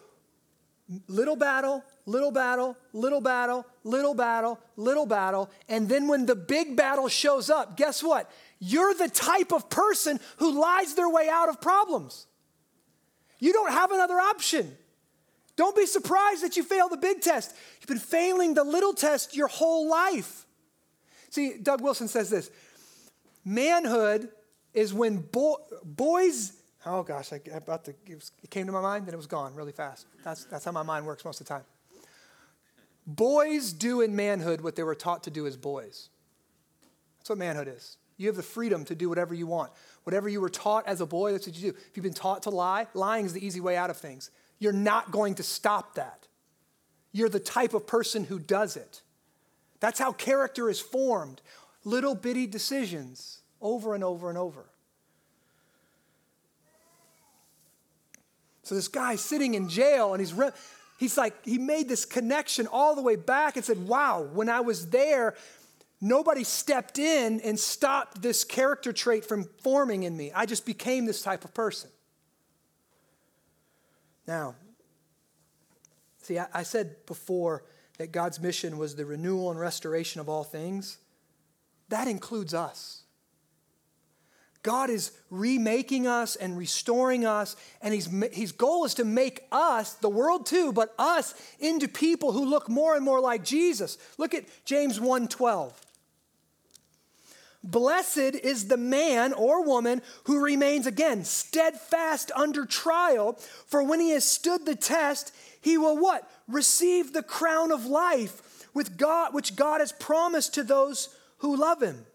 little 1.08 1.36
battle, 1.36 1.82
little 2.06 2.30
battle, 2.30 2.76
little 2.92 3.20
battle, 3.20 3.66
little 3.84 4.14
battle, 4.14 4.60
little 4.76 5.06
battle. 5.06 5.50
And 5.68 5.88
then 5.88 6.08
when 6.08 6.26
the 6.26 6.36
big 6.36 6.76
battle 6.76 7.08
shows 7.08 7.50
up, 7.50 7.76
guess 7.76 8.02
what? 8.02 8.30
You're 8.58 8.94
the 8.94 9.08
type 9.08 9.52
of 9.52 9.70
person 9.70 10.18
who 10.38 10.60
lies 10.60 10.94
their 10.94 11.08
way 11.08 11.28
out 11.28 11.48
of 11.48 11.60
problems. 11.60 12.26
You 13.38 13.52
don't 13.52 13.70
have 13.70 13.92
another 13.92 14.18
option. 14.18 14.76
Don't 15.56 15.76
be 15.76 15.86
surprised 15.86 16.42
that 16.42 16.56
you 16.56 16.62
fail 16.62 16.88
the 16.88 16.96
big 16.96 17.20
test. 17.20 17.54
You've 17.80 17.88
been 17.88 17.98
failing 17.98 18.54
the 18.54 18.64
little 18.64 18.94
test 18.94 19.36
your 19.36 19.48
whole 19.48 19.88
life. 19.88 20.46
See, 21.30 21.58
Doug 21.60 21.82
Wilson 21.82 22.08
says 22.08 22.30
this 22.30 22.50
manhood 23.44 24.28
is 24.74 24.92
when 24.92 25.18
bo- 25.18 25.64
boys, 25.84 26.52
oh 26.86 27.02
gosh, 27.02 27.32
I, 27.32 27.40
about 27.52 27.84
to, 27.86 27.94
it, 28.06 28.14
was, 28.14 28.32
it 28.42 28.50
came 28.50 28.66
to 28.66 28.72
my 28.72 28.80
mind, 28.80 29.06
then 29.06 29.14
it 29.14 29.16
was 29.16 29.26
gone 29.26 29.54
really 29.54 29.72
fast. 29.72 30.06
That's, 30.24 30.44
that's 30.44 30.64
how 30.64 30.72
my 30.72 30.82
mind 30.82 31.06
works 31.06 31.24
most 31.24 31.40
of 31.40 31.46
the 31.46 31.54
time. 31.54 31.64
Boys 33.06 33.72
do 33.72 34.00
in 34.00 34.14
manhood 34.14 34.60
what 34.60 34.76
they 34.76 34.82
were 34.82 34.94
taught 34.94 35.24
to 35.24 35.30
do 35.30 35.46
as 35.46 35.56
boys. 35.56 36.10
That's 37.18 37.30
what 37.30 37.38
manhood 37.38 37.68
is. 37.68 37.96
You 38.18 38.26
have 38.26 38.36
the 38.36 38.42
freedom 38.42 38.84
to 38.86 38.94
do 38.94 39.08
whatever 39.08 39.32
you 39.32 39.46
want. 39.46 39.70
Whatever 40.02 40.28
you 40.28 40.40
were 40.40 40.50
taught 40.50 40.86
as 40.86 41.00
a 41.00 41.06
boy, 41.06 41.32
that's 41.32 41.46
what 41.46 41.56
you 41.56 41.72
do. 41.72 41.78
If 41.78 41.96
you've 41.96 42.02
been 42.02 42.12
taught 42.12 42.42
to 42.42 42.50
lie, 42.50 42.88
lying 42.92 43.24
is 43.24 43.32
the 43.32 43.44
easy 43.44 43.60
way 43.60 43.76
out 43.76 43.90
of 43.90 43.96
things. 43.96 44.30
You're 44.58 44.72
not 44.72 45.12
going 45.12 45.36
to 45.36 45.44
stop 45.44 45.94
that. 45.94 46.26
You're 47.12 47.28
the 47.28 47.40
type 47.40 47.74
of 47.74 47.86
person 47.86 48.24
who 48.24 48.38
does 48.40 48.76
it. 48.76 49.02
That's 49.80 50.00
how 50.00 50.12
character 50.12 50.68
is 50.68 50.80
formed. 50.80 51.40
Little 51.84 52.16
bitty 52.16 52.48
decisions 52.48 53.38
over 53.62 53.94
and 53.94 54.02
over 54.02 54.28
and 54.28 54.36
over. 54.36 54.66
So 58.64 58.74
this 58.74 58.88
guy's 58.88 59.20
sitting 59.20 59.54
in 59.54 59.68
jail 59.68 60.12
and 60.12 60.20
he's 60.20 60.34
re- 60.34 60.50
he's 60.98 61.16
like 61.16 61.42
he 61.44 61.56
made 61.56 61.88
this 61.88 62.04
connection 62.04 62.66
all 62.66 62.94
the 62.94 63.00
way 63.00 63.16
back 63.16 63.56
and 63.56 63.64
said, 63.64 63.88
"Wow, 63.88 64.28
when 64.34 64.50
I 64.50 64.60
was 64.60 64.90
there, 64.90 65.34
nobody 66.00 66.44
stepped 66.44 66.98
in 66.98 67.40
and 67.40 67.58
stopped 67.58 68.22
this 68.22 68.44
character 68.44 68.92
trait 68.92 69.24
from 69.24 69.44
forming 69.62 70.02
in 70.02 70.16
me. 70.16 70.32
I 70.34 70.46
just 70.46 70.66
became 70.66 71.06
this 71.06 71.22
type 71.22 71.44
of 71.44 71.54
person." 71.54 71.90
Now, 74.26 74.54
see, 76.22 76.38
I, 76.38 76.46
I 76.52 76.62
said 76.62 77.06
before 77.06 77.64
that 77.98 78.12
God's 78.12 78.40
mission 78.40 78.78
was 78.78 78.94
the 78.94 79.04
renewal 79.04 79.50
and 79.50 79.58
restoration 79.58 80.20
of 80.20 80.28
all 80.28 80.44
things, 80.44 80.98
that 81.88 82.08
includes 82.08 82.54
us. 82.54 83.02
God 84.62 84.90
is 84.90 85.12
remaking 85.30 86.06
us 86.06 86.36
and 86.36 86.58
restoring 86.58 87.24
us, 87.24 87.56
and 87.80 87.94
he's, 87.94 88.06
his 88.32 88.52
goal 88.52 88.84
is 88.84 88.94
to 88.94 89.04
make 89.04 89.46
us, 89.52 89.94
the 89.94 90.08
world 90.08 90.46
too, 90.46 90.72
but 90.72 90.94
us 90.98 91.34
into 91.58 91.88
people 91.88 92.32
who 92.32 92.44
look 92.44 92.68
more 92.68 92.94
and 92.94 93.04
more 93.04 93.20
like 93.20 93.44
Jesus. 93.44 93.98
Look 94.18 94.34
at 94.34 94.44
James 94.64 94.98
1:12. 94.98 95.72
Blessed 97.64 98.36
is 98.36 98.68
the 98.68 98.76
man 98.76 99.32
or 99.32 99.64
woman 99.64 100.00
who 100.24 100.42
remains 100.42 100.86
again 100.86 101.24
steadfast 101.24 102.30
under 102.36 102.64
trial, 102.64 103.32
for 103.66 103.82
when 103.82 104.00
he 104.00 104.10
has 104.10 104.24
stood 104.24 104.64
the 104.64 104.76
test, 104.76 105.34
he 105.60 105.76
will 105.76 105.96
what? 105.96 106.30
Receive 106.46 107.12
the 107.12 107.22
crown 107.22 107.72
of 107.72 107.84
life 107.84 108.68
with 108.74 108.96
God, 108.96 109.34
which 109.34 109.56
God 109.56 109.80
has 109.80 109.92
promised 109.92 110.54
to 110.54 110.62
those 110.62 111.08
who 111.38 111.56
love 111.56 111.82
him. 111.82 112.06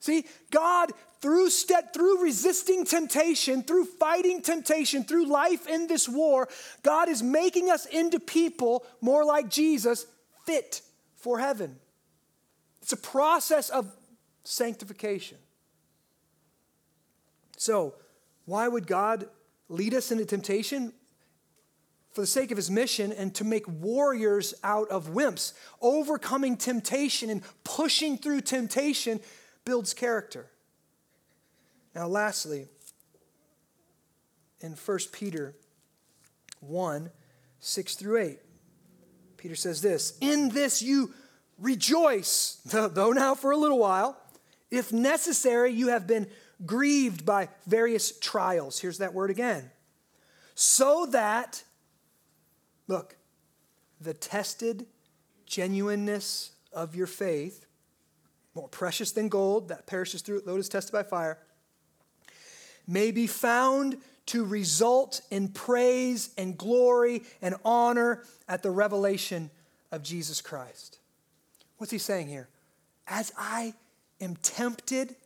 See, 0.00 0.26
God, 0.50 0.90
through, 1.20 1.48
step, 1.48 1.94
through 1.94 2.22
resisting 2.22 2.84
temptation, 2.84 3.62
through 3.62 3.86
fighting 3.86 4.42
temptation, 4.42 5.04
through 5.04 5.26
life 5.26 5.66
in 5.66 5.86
this 5.86 6.06
war, 6.06 6.48
God 6.82 7.08
is 7.08 7.22
making 7.22 7.70
us 7.70 7.86
into 7.86 8.20
people 8.20 8.84
more 9.00 9.24
like 9.24 9.48
Jesus, 9.48 10.04
fit 10.44 10.82
for 11.16 11.38
heaven. 11.38 11.76
It's 12.84 12.92
a 12.92 12.98
process 12.98 13.70
of 13.70 13.90
sanctification. 14.44 15.38
So, 17.56 17.94
why 18.44 18.68
would 18.68 18.86
God 18.86 19.26
lead 19.70 19.94
us 19.94 20.12
into 20.12 20.26
temptation? 20.26 20.92
For 22.12 22.20
the 22.20 22.26
sake 22.26 22.50
of 22.50 22.58
his 22.58 22.70
mission 22.70 23.10
and 23.10 23.34
to 23.36 23.44
make 23.44 23.66
warriors 23.66 24.52
out 24.62 24.90
of 24.90 25.14
wimps. 25.14 25.54
Overcoming 25.80 26.58
temptation 26.58 27.30
and 27.30 27.40
pushing 27.64 28.18
through 28.18 28.42
temptation 28.42 29.18
builds 29.64 29.94
character. 29.94 30.50
Now, 31.94 32.06
lastly, 32.06 32.68
in 34.60 34.72
1 34.72 34.98
Peter 35.10 35.54
1 36.60 37.10
6 37.60 37.94
through 37.94 38.18
8, 38.18 38.38
Peter 39.38 39.56
says 39.56 39.80
this 39.80 40.18
In 40.20 40.50
this 40.50 40.82
you 40.82 41.14
Rejoice, 41.58 42.60
though 42.64 43.12
now 43.12 43.34
for 43.34 43.50
a 43.50 43.56
little 43.56 43.78
while. 43.78 44.18
If 44.70 44.92
necessary, 44.92 45.72
you 45.72 45.88
have 45.88 46.06
been 46.06 46.26
grieved 46.64 47.24
by 47.24 47.48
various 47.66 48.18
trials. 48.18 48.80
Here's 48.80 48.98
that 48.98 49.14
word 49.14 49.30
again. 49.30 49.70
So 50.54 51.06
that, 51.06 51.62
look, 52.86 53.16
the 54.00 54.14
tested 54.14 54.86
genuineness 55.46 56.52
of 56.72 56.94
your 56.94 57.06
faith, 57.06 57.66
more 58.54 58.68
precious 58.68 59.12
than 59.12 59.28
gold 59.28 59.68
that 59.68 59.86
perishes 59.86 60.22
through 60.22 60.38
it, 60.38 60.46
though 60.46 60.56
it 60.56 60.60
is 60.60 60.68
tested 60.68 60.92
by 60.92 61.02
fire, 61.02 61.38
may 62.86 63.10
be 63.10 63.26
found 63.26 63.96
to 64.26 64.44
result 64.44 65.20
in 65.30 65.48
praise 65.48 66.30
and 66.38 66.56
glory 66.56 67.22
and 67.42 67.54
honor 67.64 68.24
at 68.48 68.62
the 68.62 68.70
revelation 68.70 69.50
of 69.92 70.02
Jesus 70.02 70.40
Christ. 70.40 70.98
What's 71.78 71.92
he 71.92 71.98
saying 71.98 72.28
here? 72.28 72.48
As 73.06 73.32
I 73.36 73.74
am 74.20 74.36
tempted 74.36 75.16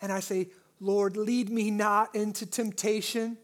and 0.00 0.12
I 0.12 0.20
say, 0.20 0.48
Lord, 0.80 1.16
lead 1.16 1.50
me 1.50 1.70
not 1.70 2.14
into 2.14 2.46
temptation. 2.46 3.36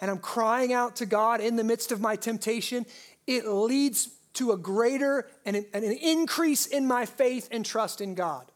and 0.00 0.10
I'm 0.10 0.18
crying 0.18 0.72
out 0.72 0.96
to 0.96 1.06
God 1.06 1.40
in 1.40 1.56
the 1.56 1.64
midst 1.64 1.92
of 1.92 2.00
my 2.00 2.16
temptation, 2.16 2.86
it 3.26 3.46
leads 3.46 4.08
to 4.34 4.52
a 4.52 4.56
greater 4.56 5.28
and 5.44 5.56
an, 5.56 5.84
increase 5.84 6.66
in 6.66 6.86
my 6.86 7.04
faith 7.04 7.48
and 7.52 7.64
trust 7.64 8.00
in 8.00 8.14
God. 8.14 8.50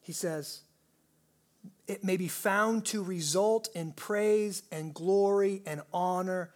He 0.00 0.12
says, 0.12 0.62
it 1.86 2.04
may 2.04 2.16
be 2.16 2.28
found 2.28 2.86
to 2.86 3.02
result 3.02 3.68
in 3.74 3.92
praise 3.92 4.62
and 4.70 4.94
glory 4.94 5.62
and 5.66 5.82
honor 5.92 6.50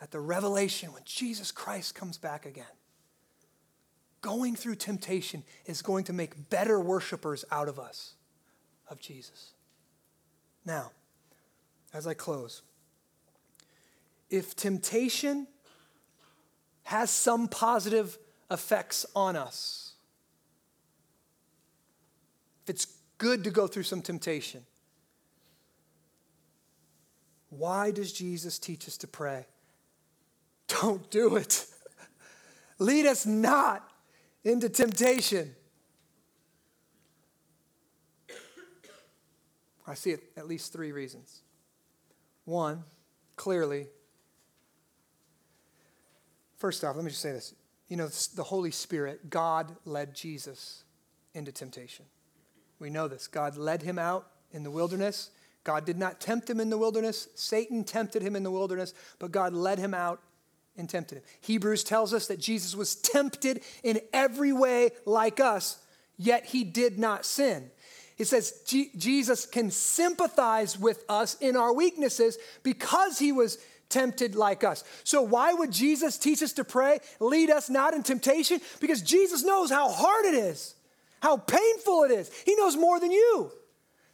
at 0.00 0.10
the 0.10 0.20
revelation 0.20 0.92
when 0.92 1.02
Jesus 1.04 1.50
Christ 1.50 1.94
comes 1.94 2.18
back 2.18 2.46
again. 2.46 2.64
Going 4.20 4.56
through 4.56 4.76
temptation 4.76 5.44
is 5.66 5.82
going 5.82 6.04
to 6.04 6.12
make 6.12 6.50
better 6.50 6.80
worshipers 6.80 7.44
out 7.50 7.68
of 7.68 7.78
us, 7.78 8.14
of 8.88 9.00
Jesus. 9.00 9.52
Now, 10.64 10.90
as 11.94 12.06
I 12.06 12.14
close, 12.14 12.62
if 14.28 14.54
temptation 14.54 15.46
has 16.84 17.10
some 17.10 17.48
positive 17.48 18.18
effects 18.50 19.06
on 19.14 19.36
us, 19.36 19.94
if 22.64 22.70
it's 22.70 22.86
good 23.18 23.44
to 23.44 23.50
go 23.50 23.66
through 23.66 23.84
some 23.84 24.02
temptation, 24.02 24.64
why 27.50 27.90
does 27.90 28.12
Jesus 28.12 28.58
teach 28.58 28.86
us 28.88 28.96
to 28.98 29.06
pray? 29.06 29.46
Don't 30.68 31.10
do 31.10 31.36
it. 31.36 31.66
Lead 32.78 33.06
us 33.06 33.26
not 33.26 33.88
into 34.44 34.68
temptation. 34.68 35.54
I 39.86 39.94
see 39.94 40.10
it 40.10 40.22
at 40.36 40.46
least 40.46 40.72
three 40.72 40.92
reasons. 40.92 41.40
One, 42.44 42.84
clearly, 43.36 43.86
first 46.58 46.84
off, 46.84 46.94
let 46.94 47.04
me 47.04 47.10
just 47.10 47.22
say 47.22 47.32
this. 47.32 47.54
You 47.88 47.96
know, 47.96 48.08
the 48.34 48.42
Holy 48.42 48.70
Spirit, 48.70 49.30
God 49.30 49.74
led 49.86 50.14
Jesus 50.14 50.84
into 51.34 51.52
temptation. 51.52 52.04
We 52.78 52.90
know 52.90 53.08
this. 53.08 53.26
God 53.26 53.56
led 53.56 53.82
him 53.82 53.98
out 53.98 54.26
in 54.52 54.62
the 54.62 54.70
wilderness. 54.70 55.30
God 55.64 55.84
did 55.84 55.98
not 55.98 56.20
tempt 56.20 56.48
him 56.48 56.60
in 56.60 56.70
the 56.70 56.78
wilderness. 56.78 57.28
Satan 57.34 57.82
tempted 57.82 58.22
him 58.22 58.36
in 58.36 58.42
the 58.42 58.50
wilderness, 58.50 58.92
but 59.18 59.32
God 59.32 59.54
led 59.54 59.78
him 59.78 59.94
out 59.94 60.20
and 60.78 60.88
tempted 60.88 61.18
him. 61.18 61.24
Hebrews 61.40 61.84
tells 61.84 62.14
us 62.14 62.28
that 62.28 62.38
Jesus 62.38 62.74
was 62.74 62.94
tempted 62.94 63.62
in 63.82 64.00
every 64.12 64.52
way 64.52 64.90
like 65.04 65.40
us, 65.40 65.78
yet 66.16 66.46
he 66.46 66.64
did 66.64 66.98
not 66.98 67.24
sin. 67.24 67.70
It 68.16 68.26
says 68.26 68.62
G- 68.66 68.90
Jesus 68.96 69.46
can 69.46 69.70
sympathize 69.70 70.78
with 70.78 71.04
us 71.08 71.36
in 71.40 71.56
our 71.56 71.72
weaknesses 71.72 72.38
because 72.62 73.18
he 73.18 73.32
was 73.32 73.58
tempted 73.88 74.34
like 74.34 74.64
us. 74.64 74.84
So, 75.04 75.22
why 75.22 75.52
would 75.52 75.72
Jesus 75.72 76.18
teach 76.18 76.42
us 76.42 76.52
to 76.54 76.64
pray, 76.64 76.98
lead 77.20 77.50
us 77.50 77.70
not 77.70 77.94
in 77.94 78.02
temptation? 78.02 78.60
Because 78.80 79.02
Jesus 79.02 79.44
knows 79.44 79.70
how 79.70 79.88
hard 79.88 80.26
it 80.26 80.34
is, 80.34 80.74
how 81.20 81.36
painful 81.36 82.04
it 82.04 82.10
is. 82.10 82.30
He 82.44 82.54
knows 82.56 82.76
more 82.76 83.00
than 83.00 83.10
you. 83.10 83.52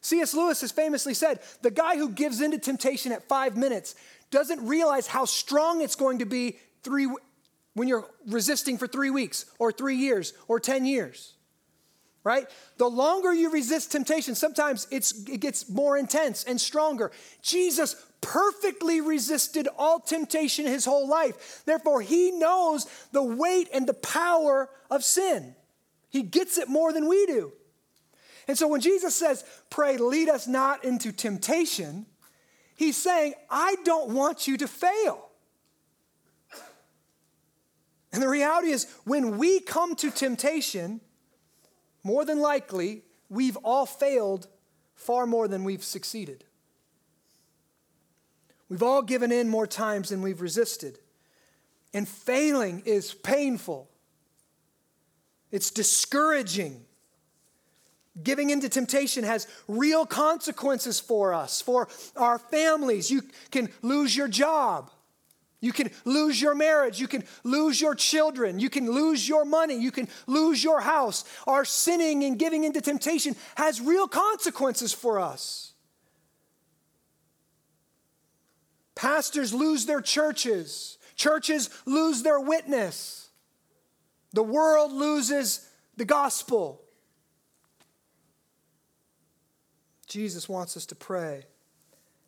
C.S. 0.05 0.35
Lewis 0.35 0.61
has 0.61 0.71
famously 0.71 1.15
said 1.15 1.41
the 1.63 1.71
guy 1.71 1.97
who 1.97 2.11
gives 2.11 2.43
into 2.43 2.59
temptation 2.59 3.11
at 3.11 3.27
five 3.27 3.57
minutes 3.57 3.95
doesn't 4.31 4.67
realize 4.67 5.07
how 5.07 5.25
strong 5.25 5.81
it's 5.81 5.97
going 5.97 6.19
to 6.19 6.27
be 6.27 6.59
three, 6.83 7.09
when 7.75 7.89
you're 7.89 8.09
resisting 8.27 8.79
for 8.79 8.87
three 8.87 9.11
weeks 9.11 9.47
or 9.59 9.73
three 9.73 9.97
years 9.97 10.33
or 10.49 10.61
10 10.61 10.85
years. 10.85 11.35
Right? 12.23 12.47
The 12.79 12.89
longer 12.89 13.35
you 13.35 13.51
resist 13.51 13.93
temptation, 13.93 14.35
sometimes 14.35 14.87
it's, 14.91 15.13
it 15.29 15.41
gets 15.41 15.69
more 15.69 15.99
intense 15.99 16.45
and 16.45 16.59
stronger. 16.59 17.13
Jesus 17.43 17.97
perfectly 18.23 19.03
resisted 19.03 19.69
all 19.77 20.01
temptation 20.01 20.65
his 20.65 20.87
whole 20.87 21.07
life. 21.07 21.63
Therefore, 21.67 22.01
he 22.01 22.31
knows 22.31 22.87
the 23.13 23.23
weight 23.23 23.69
and 23.75 23.87
the 23.87 23.93
power 23.93 24.71
of 24.91 25.05
sin. 25.05 25.55
He 26.09 26.23
gets 26.23 26.57
it 26.57 26.69
more 26.69 26.95
than 26.95 27.09
we 27.09 27.27
do. 27.27 27.53
And 28.49 28.57
so 28.57 28.69
when 28.69 28.81
Jesus 28.81 29.15
says, 29.15 29.45
Pray, 29.69 29.97
lead 29.99 30.29
us 30.29 30.47
not 30.47 30.85
into 30.85 31.13
temptation, 31.13 32.07
he's 32.75 32.97
saying, 32.97 33.35
I 33.51 33.77
don't 33.85 34.11
want 34.11 34.47
you 34.47 34.57
to 34.59 34.69
fail. 34.69 35.31
And 38.13 38.23
the 38.23 38.29
reality 38.29 38.69
is, 38.69 38.87
when 39.05 39.39
we 39.39 39.61
come 39.61 39.97
to 39.97 40.11
temptation, 40.11 41.01
more 42.05 42.25
than 42.25 42.39
likely, 42.39 43.03
we've 43.29 43.57
all 43.59 43.87
failed 43.87 44.47
far 44.95 45.27
more 45.27 45.49
than 45.49 45.65
we've 45.65 45.83
succeeded. 45.83 46.45
We've 48.69 48.83
all 48.83 49.03
given 49.03 49.33
in 49.33 49.49
more 49.49 49.67
times 49.67 50.11
than 50.11 50.23
we've 50.23 50.41
resisted. 50.41 50.99
And 51.93 52.09
failing 52.09 52.83
is 52.85 53.15
painful, 53.15 53.89
it's 55.51 55.71
discouraging. 55.71 56.85
Giving 58.23 58.51
into 58.51 58.69
temptation 58.69 59.25
has 59.25 59.49
real 59.67 60.07
consequences 60.07 61.01
for 61.01 61.35
us, 61.35 61.61
for 61.61 61.89
our 62.17 62.39
families. 62.39 63.11
You 63.11 63.23
can 63.51 63.69
lose 63.83 64.17
your 64.17 64.29
job. 64.29 64.91
You 65.61 65.73
can 65.73 65.91
lose 66.05 66.41
your 66.41 66.55
marriage. 66.55 67.01
You 67.01 67.09
can 67.09 67.25
lose 67.43 67.81
your 67.81 67.95
children. 67.95 68.61
You 68.61 68.71
can 68.71 68.91
lose 68.91 69.29
your 69.29 69.45
money. 69.45 69.77
You 69.81 69.91
can 69.91 70.09
lose 70.27 70.63
your 70.63 70.81
house. 70.81 71.25
Our 71.47 71.65
sinning 71.65 72.23
and 72.23 72.39
giving 72.39 72.65
into 72.65 72.81
temptation 72.81 73.35
has 73.57 73.81
real 73.81 74.07
consequences 74.07 74.93
for 74.93 75.19
us. 75.19 75.73
Pastors 78.95 79.53
lose 79.53 79.87
their 79.87 80.01
churches, 80.01 80.99
churches 81.17 81.69
lose 81.85 82.23
their 82.23 82.41
witness, 82.41 83.29
the 84.33 84.43
world 84.43 84.93
loses 84.93 85.69
the 85.97 86.05
gospel. 86.05 86.84
Jesus 90.05 90.49
wants 90.49 90.77
us 90.77 90.87
to 90.87 90.95
pray. 90.95 91.47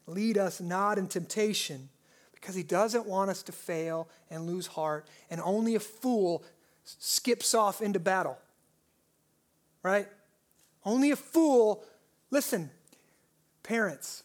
Lead 0.07 0.39
us 0.39 0.61
not 0.61 0.99
in 0.99 1.09
temptation, 1.09 1.89
because 2.33 2.55
he 2.55 2.63
doesn't 2.63 3.07
want 3.07 3.31
us 3.31 3.43
to 3.45 3.53
fail 3.53 4.09
and 4.31 4.47
lose 4.47 4.67
heart, 4.67 5.09
and 5.31 5.41
only 5.41 5.75
a 5.75 5.81
fool 5.81 6.45
skips 6.85 7.55
off 7.55 7.83
into 7.83 7.99
battle. 7.99 8.39
Right? 9.83 10.07
Only 10.85 11.11
a 11.11 11.17
fool, 11.17 11.85
listen, 12.31 12.71
parents, 13.63 14.23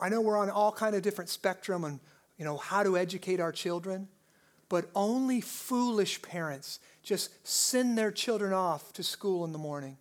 I 0.00 0.08
know 0.08 0.20
we're 0.20 0.38
on 0.38 0.50
all 0.50 0.70
kind 0.70 0.94
of 0.94 1.02
different 1.02 1.30
spectrum 1.30 1.84
on 1.84 2.00
you 2.38 2.44
know 2.44 2.56
how 2.56 2.84
to 2.84 2.96
educate 2.96 3.40
our 3.40 3.50
children, 3.50 4.06
but 4.68 4.88
only 4.94 5.40
foolish 5.40 6.22
parents 6.22 6.78
just 7.02 7.30
send 7.46 7.98
their 7.98 8.12
children 8.12 8.52
off 8.52 8.92
to 8.92 9.02
school 9.02 9.44
in 9.44 9.52
the 9.52 9.58
morning. 9.58 9.96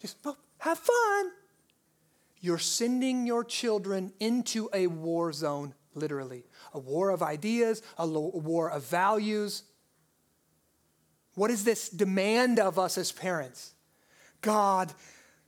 Just 0.00 0.22
have 0.58 0.78
fun. 0.78 1.30
You're 2.40 2.58
sending 2.58 3.26
your 3.26 3.44
children 3.44 4.12
into 4.20 4.68
a 4.72 4.86
war 4.86 5.32
zone, 5.32 5.74
literally. 5.94 6.44
A 6.72 6.78
war 6.78 7.10
of 7.10 7.22
ideas, 7.22 7.82
a 7.98 8.06
war 8.06 8.70
of 8.70 8.84
values. 8.84 9.62
What 11.34 11.50
is 11.50 11.64
this 11.64 11.88
demand 11.88 12.58
of 12.58 12.78
us 12.78 12.98
as 12.98 13.12
parents? 13.12 13.74
God, 14.42 14.92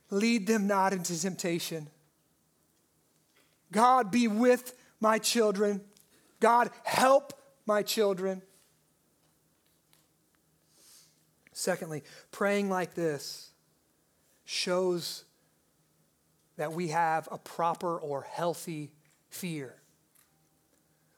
lead 0.09 0.47
them 0.47 0.67
not 0.67 0.93
into 0.93 1.19
temptation. 1.19 1.87
God, 3.71 4.11
be 4.11 4.27
with 4.27 4.73
my 4.99 5.19
children. 5.19 5.81
God, 6.39 6.69
help 6.83 7.33
my 7.65 7.83
children. 7.83 8.41
Secondly, 11.53 12.03
praying 12.31 12.69
like 12.69 12.95
this 12.95 13.48
shows 14.49 15.25
that 16.57 16.73
we 16.73 16.87
have 16.87 17.29
a 17.31 17.37
proper 17.37 17.99
or 17.99 18.23
healthy 18.23 18.89
fear. 19.29 19.75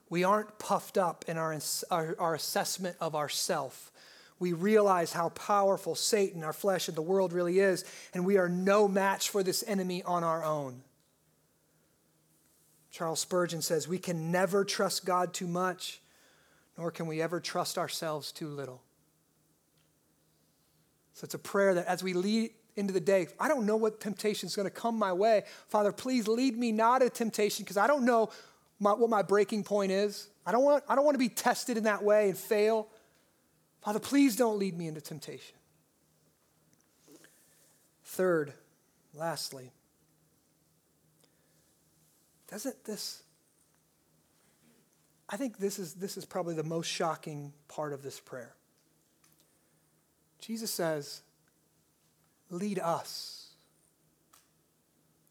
We 0.10 0.26
aren't 0.26 0.60
puffed 0.60 0.98
up 0.98 1.24
in 1.30 1.38
our, 1.38 1.58
our, 1.90 2.14
our 2.20 2.36
assessment 2.36 2.98
of 3.00 3.16
ourself. 3.16 3.90
We 4.38 4.52
realize 4.52 5.14
how 5.14 5.30
powerful 5.30 5.96
Satan, 5.96 6.44
our 6.44 6.52
flesh, 6.52 6.90
and 6.90 6.98
the 6.98 7.02
world 7.02 7.32
really 7.32 7.60
is, 7.60 7.86
and 8.14 8.26
we 8.26 8.36
are 8.36 8.50
no 8.50 8.90
match 8.90 9.30
for 9.30 9.44
this 9.44 9.64
enemy 9.66 10.04
on 10.04 10.26
our 10.26 10.44
own. 10.44 10.82
Charles 12.92 13.22
Spurgeon 13.22 13.62
says, 13.62 13.88
We 13.88 13.98
can 13.98 14.30
never 14.30 14.66
trust 14.66 15.06
God 15.06 15.34
too 15.34 15.48
much, 15.48 16.02
nor 16.78 16.92
can 16.92 17.08
we 17.08 17.22
ever 17.22 17.40
trust 17.40 17.78
ourselves 17.78 18.34
too 18.34 18.50
little. 18.50 18.82
So 21.14 21.24
it's 21.24 21.34
a 21.34 21.40
prayer 21.40 21.76
that 21.76 21.86
as 21.88 22.04
we 22.04 22.12
lead 22.12 22.52
into 22.82 22.94
the 22.94 23.00
day, 23.00 23.28
I 23.40 23.48
don't 23.48 23.66
know 23.66 23.78
what 23.78 24.02
temptation 24.02 24.48
is 24.48 24.56
going 24.56 24.68
to 24.68 24.70
come 24.70 24.98
my 25.00 25.14
way. 25.14 25.44
Father, 25.70 25.94
please 25.94 26.28
lead 26.28 26.58
me 26.58 26.72
not 26.74 27.02
into 27.02 27.14
temptation 27.14 27.64
because 27.64 27.78
I 27.78 27.88
don't 27.88 28.04
know 28.04 28.30
my, 28.80 28.92
what 28.92 29.10
my 29.10 29.22
breaking 29.22 29.64
point 29.64 29.92
is. 29.92 30.28
I 30.46 30.52
don't, 30.52 30.64
want, 30.64 30.84
I 30.90 30.96
don't 30.96 31.06
want 31.06 31.16
to 31.16 31.20
be 31.20 31.30
tested 31.30 31.78
in 31.78 31.86
that 31.86 32.04
way 32.04 32.28
and 32.28 32.38
fail. 32.38 32.88
Father, 33.82 34.00
please 34.00 34.36
don't 34.36 34.60
lead 34.60 34.78
me 34.78 34.88
into 34.88 35.00
temptation. 35.02 35.56
Third, 38.04 38.54
Lastly, 39.14 39.72
doesn't 42.50 42.84
this 42.86 43.24
I 45.28 45.38
think 45.38 45.58
this 45.58 45.80
is, 45.80 45.94
this 45.94 46.18
is 46.18 46.26
probably 46.26 46.56
the 46.56 46.64
most 46.64 46.88
shocking 46.88 47.54
part 47.70 47.94
of 47.94 48.04
this 48.04 48.20
prayer. 48.20 48.54
Jesus 50.40 50.72
says, 50.72 51.22
Lead 52.52 52.78
us. 52.78 53.47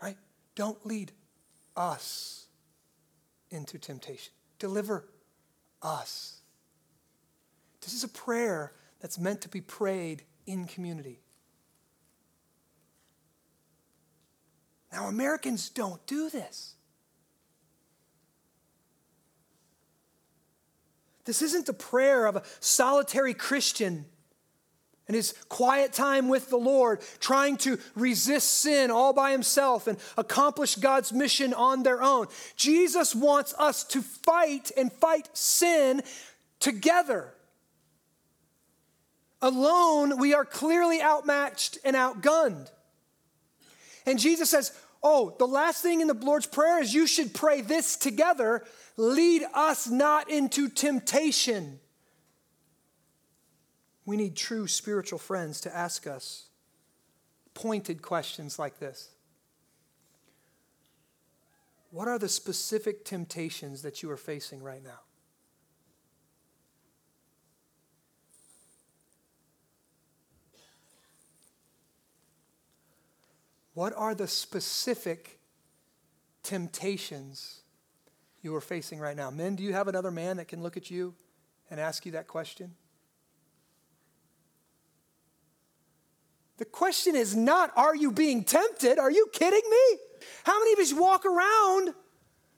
Right? 0.02 0.16
Don't 0.56 0.84
lead 0.84 1.12
us 1.76 2.46
into 3.50 3.78
temptation. 3.78 4.32
Deliver 4.58 5.06
us. 5.82 6.40
This 7.82 7.94
is 7.94 8.02
a 8.02 8.08
prayer 8.08 8.72
that's 9.00 9.18
meant 9.18 9.42
to 9.42 9.48
be 9.48 9.60
prayed 9.60 10.24
in 10.46 10.66
community. 10.66 11.20
Now, 14.92 15.06
Americans 15.06 15.68
don't 15.68 16.04
do 16.06 16.28
this. 16.30 16.74
This 21.24 21.42
isn't 21.42 21.66
the 21.66 21.72
prayer 21.72 22.26
of 22.26 22.36
a 22.36 22.42
solitary 22.58 23.34
Christian 23.34 24.06
and 25.10 25.16
his 25.16 25.34
quiet 25.48 25.92
time 25.92 26.28
with 26.28 26.50
the 26.50 26.56
Lord, 26.56 27.00
trying 27.18 27.56
to 27.56 27.80
resist 27.96 28.60
sin 28.60 28.92
all 28.92 29.12
by 29.12 29.32
himself 29.32 29.88
and 29.88 29.98
accomplish 30.16 30.76
God's 30.76 31.12
mission 31.12 31.52
on 31.52 31.82
their 31.82 32.00
own. 32.00 32.28
Jesus 32.54 33.12
wants 33.12 33.52
us 33.58 33.82
to 33.86 34.02
fight 34.02 34.70
and 34.76 34.92
fight 34.92 35.28
sin 35.32 36.02
together. 36.60 37.34
Alone, 39.42 40.16
we 40.16 40.32
are 40.32 40.44
clearly 40.44 41.02
outmatched 41.02 41.78
and 41.84 41.96
outgunned. 41.96 42.70
And 44.06 44.16
Jesus 44.16 44.48
says, 44.48 44.70
Oh, 45.02 45.34
the 45.40 45.48
last 45.48 45.82
thing 45.82 46.00
in 46.00 46.06
the 46.06 46.14
Lord's 46.14 46.46
Prayer 46.46 46.80
is 46.80 46.94
you 46.94 47.08
should 47.08 47.34
pray 47.34 47.62
this 47.62 47.96
together 47.96 48.64
lead 48.96 49.42
us 49.54 49.88
not 49.88 50.30
into 50.30 50.68
temptation. 50.68 51.80
We 54.04 54.16
need 54.16 54.36
true 54.36 54.66
spiritual 54.66 55.18
friends 55.18 55.60
to 55.62 55.76
ask 55.76 56.06
us 56.06 56.46
pointed 57.54 58.02
questions 58.02 58.58
like 58.58 58.78
this 58.78 59.10
What 61.90 62.08
are 62.08 62.18
the 62.18 62.28
specific 62.28 63.04
temptations 63.04 63.82
that 63.82 64.02
you 64.02 64.10
are 64.10 64.16
facing 64.16 64.62
right 64.62 64.82
now? 64.82 65.00
What 73.74 73.92
are 73.96 74.14
the 74.14 74.26
specific 74.26 75.38
temptations 76.42 77.60
you 78.42 78.54
are 78.54 78.60
facing 78.60 78.98
right 78.98 79.16
now? 79.16 79.30
Men, 79.30 79.56
do 79.56 79.62
you 79.62 79.72
have 79.72 79.88
another 79.88 80.10
man 80.10 80.36
that 80.36 80.48
can 80.48 80.62
look 80.62 80.76
at 80.76 80.90
you 80.90 81.14
and 81.70 81.80
ask 81.80 82.04
you 82.04 82.12
that 82.12 82.26
question? 82.26 82.74
The 86.60 86.66
question 86.66 87.16
is 87.16 87.34
not, 87.34 87.72
are 87.74 87.96
you 87.96 88.12
being 88.12 88.44
tempted? 88.44 88.98
Are 88.98 89.10
you 89.10 89.28
kidding 89.32 89.62
me? 89.70 89.98
How 90.44 90.58
many 90.58 90.74
of 90.74 90.78
us 90.78 90.92
walk 90.92 91.24
around 91.24 91.94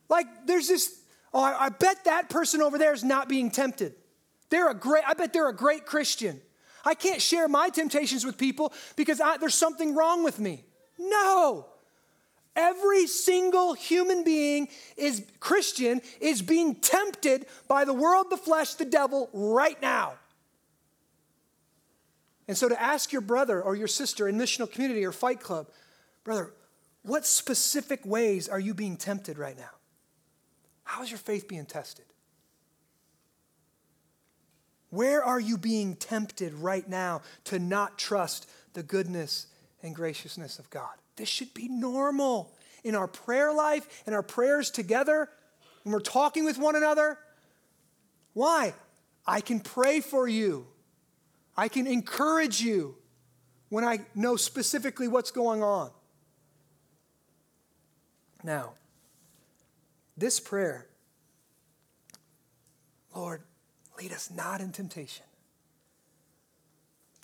like 0.08 0.26
there's 0.44 0.66
this, 0.66 1.00
oh, 1.32 1.40
I, 1.40 1.66
I 1.66 1.68
bet 1.68 2.04
that 2.06 2.28
person 2.28 2.62
over 2.62 2.78
there 2.78 2.92
is 2.92 3.04
not 3.04 3.28
being 3.28 3.48
tempted. 3.48 3.94
They're 4.50 4.68
a 4.68 4.74
great, 4.74 5.04
I 5.06 5.14
bet 5.14 5.32
they're 5.32 5.48
a 5.48 5.54
great 5.54 5.86
Christian. 5.86 6.40
I 6.84 6.94
can't 6.94 7.22
share 7.22 7.46
my 7.46 7.68
temptations 7.68 8.26
with 8.26 8.36
people 8.36 8.72
because 8.96 9.20
I, 9.20 9.36
there's 9.36 9.54
something 9.54 9.94
wrong 9.94 10.24
with 10.24 10.40
me. 10.40 10.64
No. 10.98 11.68
Every 12.56 13.06
single 13.06 13.72
human 13.72 14.24
being 14.24 14.66
is 14.96 15.24
Christian 15.38 16.00
is 16.20 16.42
being 16.42 16.74
tempted 16.74 17.46
by 17.68 17.84
the 17.84 17.94
world, 17.94 18.30
the 18.30 18.36
flesh, 18.36 18.74
the 18.74 18.84
devil 18.84 19.30
right 19.32 19.80
now. 19.80 20.14
And 22.48 22.56
so 22.56 22.68
to 22.68 22.80
ask 22.80 23.12
your 23.12 23.22
brother 23.22 23.62
or 23.62 23.76
your 23.76 23.88
sister 23.88 24.28
in 24.28 24.36
missional 24.36 24.70
community 24.70 25.04
or 25.04 25.12
fight 25.12 25.40
club, 25.40 25.68
brother, 26.24 26.52
what 27.02 27.26
specific 27.26 28.04
ways 28.04 28.48
are 28.48 28.60
you 28.60 28.74
being 28.74 28.96
tempted 28.96 29.38
right 29.38 29.56
now? 29.56 29.70
How 30.84 31.02
is 31.02 31.10
your 31.10 31.18
faith 31.18 31.48
being 31.48 31.66
tested? 31.66 32.04
Where 34.90 35.24
are 35.24 35.40
you 35.40 35.56
being 35.56 35.96
tempted 35.96 36.52
right 36.52 36.86
now 36.86 37.22
to 37.44 37.58
not 37.58 37.98
trust 37.98 38.48
the 38.74 38.82
goodness 38.82 39.46
and 39.82 39.94
graciousness 39.94 40.58
of 40.58 40.68
God? 40.68 40.90
This 41.16 41.28
should 41.28 41.54
be 41.54 41.68
normal 41.68 42.52
in 42.84 42.94
our 42.94 43.08
prayer 43.08 43.52
life 43.52 44.02
and 44.04 44.14
our 44.14 44.22
prayers 44.22 44.70
together 44.70 45.28
when 45.82 45.92
we're 45.92 46.00
talking 46.00 46.44
with 46.44 46.58
one 46.58 46.76
another. 46.76 47.18
Why? 48.34 48.74
I 49.26 49.40
can 49.40 49.60
pray 49.60 50.00
for 50.00 50.28
you. 50.28 50.66
I 51.56 51.68
can 51.68 51.86
encourage 51.86 52.60
you 52.60 52.96
when 53.68 53.84
I 53.84 54.00
know 54.14 54.36
specifically 54.36 55.08
what's 55.08 55.30
going 55.30 55.62
on. 55.62 55.90
Now, 58.42 58.72
this 60.16 60.40
prayer, 60.40 60.86
Lord, 63.14 63.42
lead 63.98 64.12
us 64.12 64.30
not 64.30 64.60
in 64.60 64.72
temptation. 64.72 65.24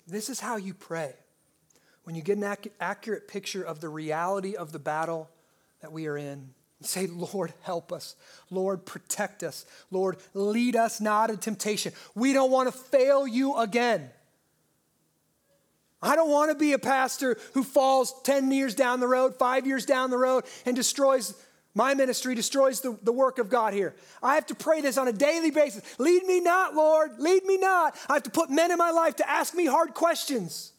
This 0.07 0.29
is 0.29 0.39
how 0.39 0.55
you 0.55 0.73
pray 0.73 1.13
when 2.03 2.15
you 2.15 2.21
get 2.21 2.37
an 2.37 2.43
ac- 2.43 2.71
accurate 2.79 3.27
picture 3.27 3.61
of 3.61 3.81
the 3.81 3.89
reality 3.89 4.55
of 4.55 4.71
the 4.71 4.79
battle 4.79 5.29
that 5.81 5.91
we 5.91 6.07
are 6.07 6.17
in, 6.17 6.49
say, 6.81 7.07
Lord, 7.07 7.53
help 7.61 7.93
us. 7.93 8.15
Lord, 8.49 8.85
protect 8.85 9.43
us. 9.43 9.65
Lord, 9.91 10.17
lead 10.33 10.75
us 10.75 10.99
not 10.99 11.29
in 11.29 11.37
temptation. 11.37 11.93
We 12.15 12.33
don't 12.33 12.51
want 12.51 12.71
to 12.71 12.77
fail 12.77 13.27
you 13.27 13.55
again. 13.57 14.09
I 16.01 16.15
don't 16.15 16.29
want 16.29 16.51
to 16.51 16.55
be 16.55 16.73
a 16.73 16.79
pastor 16.79 17.37
who 17.53 17.63
falls 17.63 18.13
10 18.23 18.51
years 18.51 18.75
down 18.75 18.99
the 18.99 19.07
road, 19.07 19.35
five 19.35 19.67
years 19.67 19.85
down 19.85 20.09
the 20.09 20.17
road, 20.17 20.45
and 20.65 20.75
destroys 20.75 21.33
my 21.75 21.93
ministry, 21.93 22.35
destroys 22.35 22.81
the, 22.81 22.97
the 23.03 23.11
work 23.11 23.37
of 23.37 23.49
God 23.49 23.73
here. 23.73 23.95
I 24.23 24.35
have 24.35 24.47
to 24.47 24.55
pray 24.55 24.81
this 24.81 24.97
on 24.97 25.07
a 25.07 25.13
daily 25.13 25.51
basis. 25.51 25.83
Lead 25.99 26.23
me 26.23 26.39
not, 26.39 26.73
Lord. 26.73 27.19
Lead 27.19 27.45
me 27.45 27.57
not. 27.57 27.95
I 28.09 28.13
have 28.13 28.23
to 28.23 28.31
put 28.31 28.49
men 28.49 28.71
in 28.71 28.77
my 28.77 28.91
life 28.91 29.17
to 29.17 29.29
ask 29.29 29.53
me 29.53 29.65
hard 29.65 29.93
questions 29.93 30.71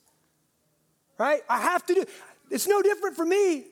right? 1.20 1.42
I 1.50 1.60
have 1.60 1.84
to 1.86 1.94
do 1.94 2.04
it's 2.50 2.66
no 2.66 2.82
different 2.82 3.14
for 3.14 3.24
me. 3.24 3.66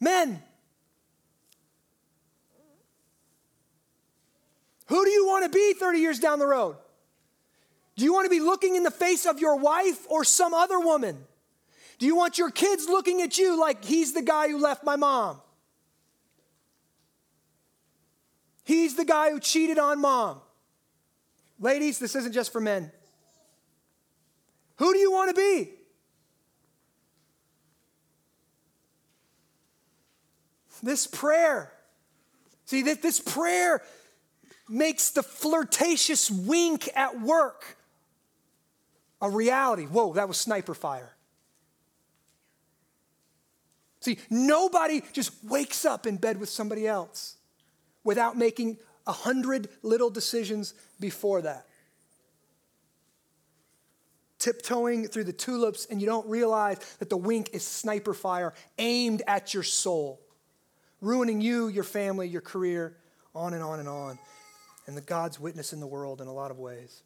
Men, 0.00 0.42
who 4.86 5.04
do 5.04 5.10
you 5.10 5.26
want 5.26 5.44
to 5.44 5.50
be 5.50 5.74
30 5.74 5.98
years 5.98 6.18
down 6.18 6.40
the 6.40 6.46
road? 6.46 6.76
Do 8.02 8.06
you 8.06 8.12
want 8.12 8.26
to 8.26 8.30
be 8.30 8.40
looking 8.40 8.74
in 8.74 8.82
the 8.82 8.90
face 8.90 9.26
of 9.26 9.38
your 9.38 9.54
wife 9.54 10.10
or 10.10 10.24
some 10.24 10.52
other 10.52 10.80
woman? 10.80 11.16
Do 12.00 12.06
you 12.06 12.16
want 12.16 12.36
your 12.36 12.50
kids 12.50 12.88
looking 12.88 13.22
at 13.22 13.38
you 13.38 13.56
like 13.56 13.84
he's 13.84 14.12
the 14.12 14.22
guy 14.22 14.48
who 14.48 14.58
left 14.58 14.82
my 14.82 14.96
mom? 14.96 15.40
He's 18.64 18.96
the 18.96 19.04
guy 19.04 19.30
who 19.30 19.38
cheated 19.38 19.78
on 19.78 20.00
mom. 20.00 20.40
Ladies, 21.60 22.00
this 22.00 22.16
isn't 22.16 22.32
just 22.32 22.52
for 22.52 22.60
men. 22.60 22.90
Who 24.78 24.92
do 24.92 24.98
you 24.98 25.12
want 25.12 25.32
to 25.32 25.40
be? 25.40 25.70
This 30.82 31.06
prayer, 31.06 31.72
see, 32.64 32.82
that 32.82 33.00
this 33.00 33.20
prayer 33.20 33.80
makes 34.68 35.10
the 35.10 35.22
flirtatious 35.22 36.28
wink 36.28 36.88
at 36.96 37.20
work 37.20 37.76
a 39.22 39.30
reality. 39.30 39.84
Whoa, 39.84 40.12
that 40.12 40.28
was 40.28 40.36
sniper 40.36 40.74
fire. 40.74 41.14
See, 44.00 44.18
nobody 44.28 45.02
just 45.14 45.32
wakes 45.42 45.86
up 45.86 46.06
in 46.06 46.18
bed 46.18 46.38
with 46.38 46.50
somebody 46.50 46.86
else 46.86 47.36
without 48.04 48.36
making 48.36 48.76
a 49.06 49.12
hundred 49.12 49.68
little 49.82 50.10
decisions 50.10 50.74
before 51.00 51.40
that 51.42 51.66
tiptoeing 54.42 55.06
through 55.06 55.22
the 55.22 55.32
tulips, 55.32 55.86
and 55.88 56.00
you 56.00 56.06
don't 56.06 56.28
realize 56.28 56.78
that 56.98 57.08
the 57.08 57.16
wink 57.16 57.50
is 57.52 57.64
sniper 57.64 58.12
fire 58.12 58.52
aimed 58.76 59.22
at 59.28 59.54
your 59.54 59.62
soul, 59.62 60.20
ruining 61.00 61.40
you, 61.40 61.68
your 61.68 61.84
family, 61.84 62.26
your 62.26 62.40
career, 62.40 62.96
on 63.36 63.54
and 63.54 63.62
on 63.62 63.78
and 63.78 63.88
on, 63.88 64.18
and 64.88 64.96
the 64.96 65.00
God's 65.00 65.38
witness 65.38 65.72
in 65.72 65.78
the 65.78 65.86
world 65.86 66.20
in 66.20 66.26
a 66.26 66.32
lot 66.32 66.50
of 66.50 66.58
ways. 66.58 67.02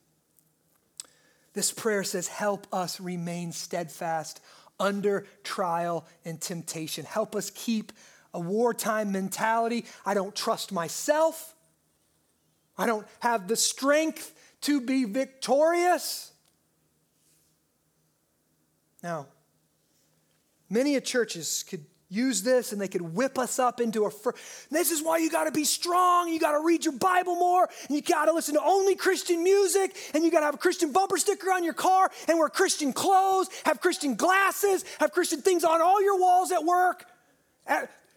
This 1.56 1.72
prayer 1.72 2.04
says, 2.04 2.28
Help 2.28 2.68
us 2.72 3.00
remain 3.00 3.50
steadfast 3.50 4.40
under 4.78 5.26
trial 5.42 6.06
and 6.24 6.40
temptation. 6.40 7.04
Help 7.04 7.34
us 7.34 7.50
keep 7.50 7.92
a 8.32 8.38
wartime 8.38 9.10
mentality. 9.10 9.86
I 10.04 10.14
don't 10.14 10.36
trust 10.36 10.70
myself. 10.70 11.56
I 12.78 12.86
don't 12.86 13.06
have 13.18 13.48
the 13.48 13.56
strength 13.56 14.32
to 14.60 14.80
be 14.80 15.04
victorious. 15.04 16.30
Now, 19.02 19.26
Many 20.68 21.00
churches 21.00 21.64
could 21.68 21.84
use 22.08 22.42
this 22.42 22.72
and 22.72 22.80
they 22.80 22.88
could 22.88 23.02
whip 23.02 23.38
us 23.38 23.58
up 23.58 23.80
into 23.80 24.04
a. 24.04 24.10
Fr- 24.10 24.30
this 24.70 24.90
is 24.90 25.02
why 25.02 25.18
you 25.18 25.30
got 25.30 25.44
to 25.44 25.52
be 25.52 25.64
strong. 25.64 26.28
You 26.28 26.38
got 26.38 26.52
to 26.52 26.64
read 26.64 26.84
your 26.84 26.96
Bible 26.96 27.34
more. 27.34 27.68
And 27.88 27.96
you 27.96 28.02
got 28.02 28.26
to 28.26 28.32
listen 28.32 28.54
to 28.54 28.62
only 28.62 28.94
Christian 28.94 29.42
music. 29.42 29.96
And 30.14 30.24
you 30.24 30.30
got 30.30 30.40
to 30.40 30.46
have 30.46 30.54
a 30.54 30.58
Christian 30.58 30.92
bumper 30.92 31.18
sticker 31.18 31.50
on 31.52 31.64
your 31.64 31.74
car 31.74 32.10
and 32.28 32.38
wear 32.38 32.48
Christian 32.48 32.92
clothes, 32.92 33.48
have 33.64 33.80
Christian 33.80 34.14
glasses, 34.14 34.84
have 35.00 35.12
Christian 35.12 35.42
things 35.42 35.64
on 35.64 35.80
all 35.80 36.02
your 36.02 36.18
walls 36.18 36.52
at 36.52 36.64
work. 36.64 37.04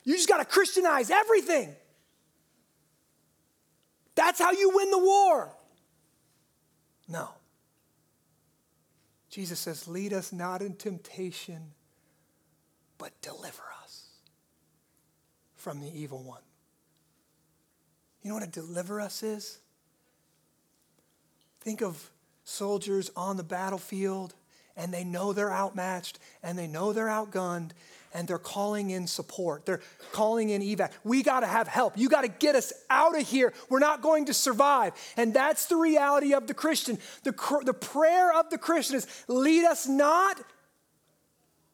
You 0.04 0.16
just 0.16 0.30
got 0.30 0.38
to 0.38 0.46
Christianize 0.46 1.10
everything. 1.10 1.76
That's 4.16 4.40
how 4.40 4.52
you 4.52 4.72
win 4.76 4.92
the 4.92 5.00
war. 5.00 5.50
No. 7.08 7.30
Jesus 9.30 9.60
says, 9.60 9.88
Lead 9.88 10.14
us 10.14 10.32
not 10.34 10.62
in 10.62 10.76
temptation, 10.76 11.72
but 12.98 13.12
deliver 13.22 13.64
us 13.64 13.79
from 15.60 15.82
the 15.82 15.92
evil 16.00 16.24
one. 16.24 16.42
You 18.24 18.30
know 18.30 18.36
what 18.36 18.44
a 18.44 18.48
deliver 18.48 19.00
us 19.00 19.24
is? 19.24 19.60
Think 21.62 21.82
of 21.82 22.10
soldiers 22.46 23.12
on 23.16 23.38
the 23.38 23.44
battlefield 23.44 24.34
and 24.76 24.94
they 24.94 25.04
know 25.04 25.34
they're 25.34 25.52
outmatched 25.52 26.18
and 26.42 26.58
they 26.58 26.68
know 26.68 26.94
they're 26.94 27.08
outgunned 27.08 27.72
and 28.14 28.28
they're 28.28 28.40
calling 28.40 28.90
in 28.90 29.06
support. 29.06 29.66
They're 29.66 29.82
calling 30.14 30.50
in 30.50 30.62
evac. 30.62 30.92
We 31.04 31.22
got 31.22 31.42
to 31.42 31.48
have 31.48 31.68
help. 31.68 31.98
You 31.98 32.10
got 32.10 32.22
to 32.22 32.30
get 32.30 32.56
us 32.56 32.72
out 32.90 33.20
of 33.20 33.28
here. 33.28 33.54
We're 33.70 33.80
not 33.80 34.02
going 34.02 34.26
to 34.26 34.34
survive. 34.34 34.94
And 35.18 35.34
that's 35.34 35.66
the 35.68 35.76
reality 35.76 36.34
of 36.34 36.48
the 36.48 36.54
Christian. 36.54 36.98
The, 37.24 37.34
the 37.66 37.74
prayer 37.74 38.34
of 38.34 38.50
the 38.50 38.58
Christian 38.58 38.96
is 38.96 39.08
lead 39.28 39.66
us 39.66 39.88
not 39.88 40.42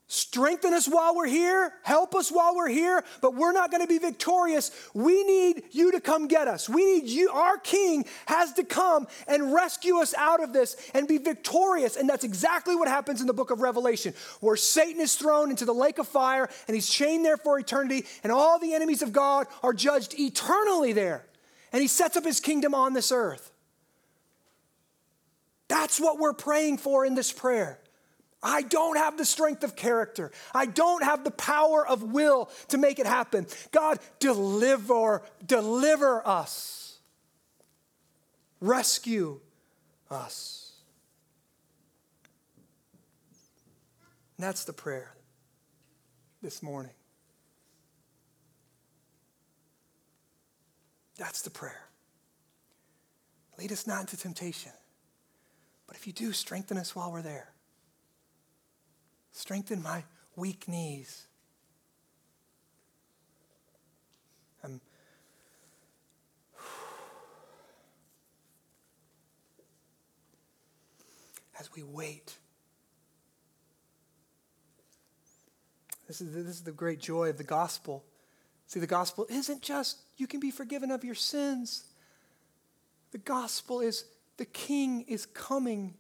Strengthen 0.08 0.72
us 0.72 0.88
while 0.88 1.16
we're 1.16 1.26
here, 1.26 1.74
help 1.82 2.14
us 2.14 2.32
while 2.32 2.56
we're 2.56 2.70
here, 2.70 3.04
but 3.22 3.34
we're 3.34 3.52
not 3.52 3.72
going 3.72 3.82
to 3.82 3.88
be 3.88 3.98
victorious. 3.98 4.70
We 4.94 5.24
need 5.24 5.64
you 5.72 5.94
to 5.94 6.00
come 6.00 6.28
get 6.28 6.48
us. 6.48 6.70
We 6.70 6.86
need 6.86 7.10
you, 7.10 7.32
our 7.32 7.58
king 7.58 8.06
has 8.28 8.54
to 8.54 8.64
come 8.64 9.08
and 9.28 9.52
rescue 9.52 9.98
us 9.98 10.14
out 10.14 10.44
of 10.44 10.54
this 10.54 10.78
and 10.94 11.08
be 11.08 11.18
victorious. 11.18 11.96
And 11.96 12.08
that's 12.08 12.24
exactly 12.24 12.76
what 12.76 12.88
happens 12.88 13.20
in 13.20 13.26
the 13.26 13.34
book 13.34 13.50
of 13.50 13.62
Revelation, 13.62 14.14
where 14.42 14.56
Satan 14.56 15.02
is 15.02 15.16
thrown 15.16 15.50
into 15.50 15.66
the 15.66 15.74
lake 15.74 15.98
of 15.98 16.08
fire 16.08 16.48
and 16.68 16.76
he's 16.76 16.88
chained 16.88 17.26
there 17.26 17.38
for 17.38 17.58
eternity, 17.58 18.06
and 18.24 18.32
all 18.32 18.60
the 18.60 18.76
enemies 18.76 19.02
of 19.02 19.12
God 19.12 19.48
are 19.64 19.74
judged 19.74 20.14
eternally 20.20 20.94
there. 20.94 21.26
And 21.74 21.82
he 21.82 21.88
sets 21.88 22.16
up 22.16 22.26
his 22.26 22.40
kingdom 22.40 22.76
on 22.76 22.94
this 22.94 23.12
earth. 23.12 23.52
That's 25.68 26.00
what 26.00 26.20
we're 26.20 26.34
praying 26.34 26.78
for 26.78 27.06
in 27.06 27.16
this 27.16 27.32
prayer. 27.32 27.80
I 28.42 28.62
don't 28.62 28.98
have 28.98 29.18
the 29.18 29.26
strength 29.26 29.64
of 29.64 29.76
character. 29.76 30.32
I 30.54 30.68
don't 30.68 31.04
have 31.04 31.24
the 31.24 31.32
power 31.32 31.86
of 31.88 32.04
will 32.04 32.50
to 32.70 32.78
make 32.78 33.00
it 33.00 33.08
happen. 33.08 33.48
God, 33.72 34.00
deliver, 34.20 35.24
deliver 35.46 36.26
us. 36.28 37.00
Rescue 38.62 39.40
us. 40.10 40.74
And 44.38 44.46
that's 44.46 44.66
the 44.66 44.74
prayer 44.74 45.16
this 46.42 46.62
morning. 46.62 46.92
That's 51.18 51.42
the 51.42 51.50
prayer. 51.50 51.82
Lead 53.58 53.72
us 53.72 53.88
not 53.88 54.02
into 54.02 54.18
temptation, 54.18 54.74
but 55.88 55.96
if 55.96 56.06
you 56.06 56.12
do, 56.12 56.34
strengthen 56.34 56.78
us 56.78 56.94
while 56.96 57.12
we're 57.12 57.22
there. 57.22 57.55
Strengthen 59.36 59.84
my 59.84 60.02
weak 60.38 60.66
knees. 60.70 61.28
I'm 64.64 64.80
as 71.60 71.70
we 71.76 71.84
wait. 71.84 72.38
This 76.08 76.22
is, 76.22 76.34
this 76.34 76.46
is 76.46 76.62
the 76.62 76.72
great 76.72 77.02
joy 77.02 77.30
of 77.30 77.38
the 77.38 77.44
gospel. 77.44 78.06
See, 78.68 78.80
the 78.80 78.88
gospel 78.88 79.28
isn't 79.30 79.62
just 79.62 79.98
you 80.16 80.28
can 80.28 80.40
be 80.40 80.50
forgiven 80.50 80.92
of 80.92 81.04
your 81.04 81.14
sins. 81.14 81.84
The 83.12 83.18
gospel 83.18 83.82
is 83.82 84.06
the 84.38 84.46
king 84.46 85.02
is 85.10 85.26
coming 85.26 85.96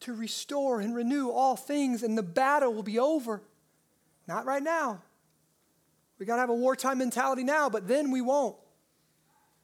to 0.00 0.14
restore 0.14 0.80
and 0.80 0.94
renew 0.94 1.30
all 1.30 1.56
things, 1.56 2.02
and 2.02 2.16
the 2.16 2.22
battle 2.22 2.72
will 2.72 2.82
be 2.82 2.98
over. 2.98 3.42
Not 4.26 4.44
right 4.44 4.62
now. 4.62 5.02
We 6.18 6.26
got 6.26 6.36
to 6.36 6.40
have 6.40 6.50
a 6.50 6.54
wartime 6.54 6.98
mentality 6.98 7.44
now, 7.44 7.68
but 7.68 7.88
then 7.88 8.10
we 8.10 8.20
won't. 8.20 8.56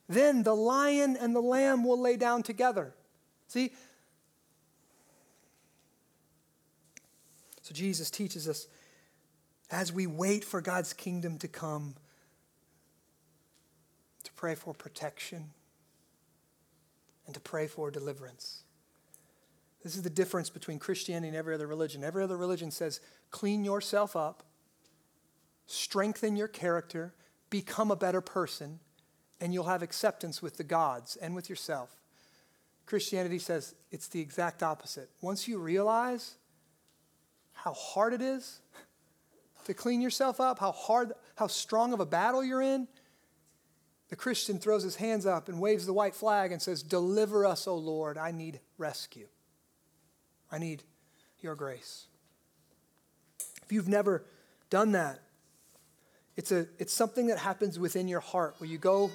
Then 0.07 0.43
the 0.43 0.55
lion 0.55 1.17
and 1.19 1.35
the 1.35 1.41
lamb 1.41 1.83
will 1.83 1.99
lay 1.99 2.17
down 2.17 2.43
together. 2.43 2.93
See? 3.47 3.71
So 7.61 7.73
Jesus 7.73 8.11
teaches 8.11 8.47
us 8.47 8.67
as 9.71 9.91
we 9.91 10.05
wait 10.05 10.43
for 10.43 10.61
God's 10.61 10.93
kingdom 10.93 11.39
to 11.39 11.47
come 11.47 11.95
to 14.23 14.31
pray 14.33 14.55
for 14.55 14.73
protection 14.73 15.51
and 17.25 17.33
to 17.33 17.41
pray 17.41 17.67
for 17.67 17.89
deliverance. 17.89 18.62
This 19.83 19.95
is 19.95 20.03
the 20.03 20.09
difference 20.09 20.49
between 20.49 20.79
Christianity 20.79 21.27
and 21.27 21.35
every 21.35 21.53
other 21.53 21.67
religion. 21.67 22.03
Every 22.03 22.23
other 22.23 22.37
religion 22.37 22.71
says, 22.71 23.01
clean 23.31 23.65
yourself 23.65 24.15
up, 24.15 24.43
strengthen 25.67 26.37
your 26.37 26.47
character, 26.47 27.13
become 27.49 27.91
a 27.91 27.95
better 27.95 28.21
person, 28.21 28.79
and 29.41 29.53
you'll 29.53 29.65
have 29.65 29.83
acceptance 29.83 30.41
with 30.41 30.55
the 30.55 30.63
gods 30.63 31.17
and 31.17 31.35
with 31.35 31.49
yourself. 31.49 31.97
Christianity 32.85 33.39
says 33.39 33.75
it's 33.91 34.07
the 34.07 34.21
exact 34.21 34.63
opposite. 34.63 35.09
Once 35.21 35.47
you 35.47 35.59
realize 35.59 36.35
how 37.51 37.73
hard 37.73 38.13
it 38.13 38.21
is 38.21 38.61
to 39.65 39.73
clean 39.73 40.01
yourself 40.01 40.39
up, 40.39 40.59
how 40.59 40.71
hard, 40.71 41.11
how 41.35 41.47
strong 41.47 41.93
of 41.93 41.99
a 41.99 42.05
battle 42.05 42.43
you're 42.43 42.61
in, 42.61 42.87
the 44.09 44.15
Christian 44.15 44.59
throws 44.59 44.83
his 44.83 44.95
hands 44.95 45.25
up 45.25 45.49
and 45.49 45.59
waves 45.59 45.85
the 45.85 45.93
white 45.93 46.15
flag 46.15 46.51
and 46.51 46.61
says, 46.61 46.83
Deliver 46.83 47.45
us, 47.45 47.67
O 47.67 47.75
Lord, 47.75 48.17
I 48.17 48.31
need 48.31 48.59
rescue. 48.77 49.27
I 50.53 50.59
need 50.59 50.83
your 51.41 51.55
grace. 51.55 52.05
If 53.63 53.71
you've 53.71 53.87
never 53.87 54.23
done 54.69 54.91
that, 54.91 55.19
it's, 56.37 56.51
a, 56.51 56.67
it's 56.77 56.93
something 56.93 57.27
that 57.27 57.39
happens 57.39 57.79
within 57.79 58.07
your 58.07 58.19
heart 58.19 58.55
where 58.59 58.69
you 58.69 58.77
go 58.77 59.09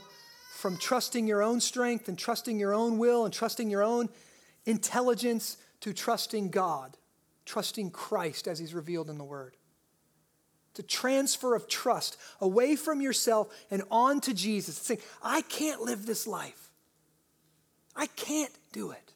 from 0.56 0.76
trusting 0.78 1.28
your 1.28 1.40
own 1.40 1.60
strength 1.60 2.08
and 2.08 2.18
trusting 2.18 2.58
your 2.58 2.74
own 2.74 2.98
will 2.98 3.24
and 3.24 3.32
trusting 3.32 3.70
your 3.70 3.84
own 3.84 4.08
intelligence 4.66 5.58
to 5.80 5.92
trusting 5.92 6.50
God, 6.50 6.96
trusting 7.46 7.92
Christ 7.92 8.48
as 8.48 8.58
He's 8.58 8.74
revealed 8.74 9.08
in 9.08 9.16
the 9.16 9.24
Word. 9.24 9.56
It's 10.72 10.80
a 10.80 10.82
transfer 10.82 11.54
of 11.54 11.68
trust 11.68 12.16
away 12.40 12.74
from 12.74 13.00
yourself 13.00 13.54
and 13.70 13.84
on 13.92 14.20
to 14.22 14.34
Jesus. 14.34 14.76
Saying, 14.76 15.00
I 15.22 15.42
can't 15.42 15.82
live 15.82 16.04
this 16.04 16.26
life. 16.26 16.70
I 17.94 18.06
can't 18.06 18.52
do 18.72 18.90
it 18.90 19.07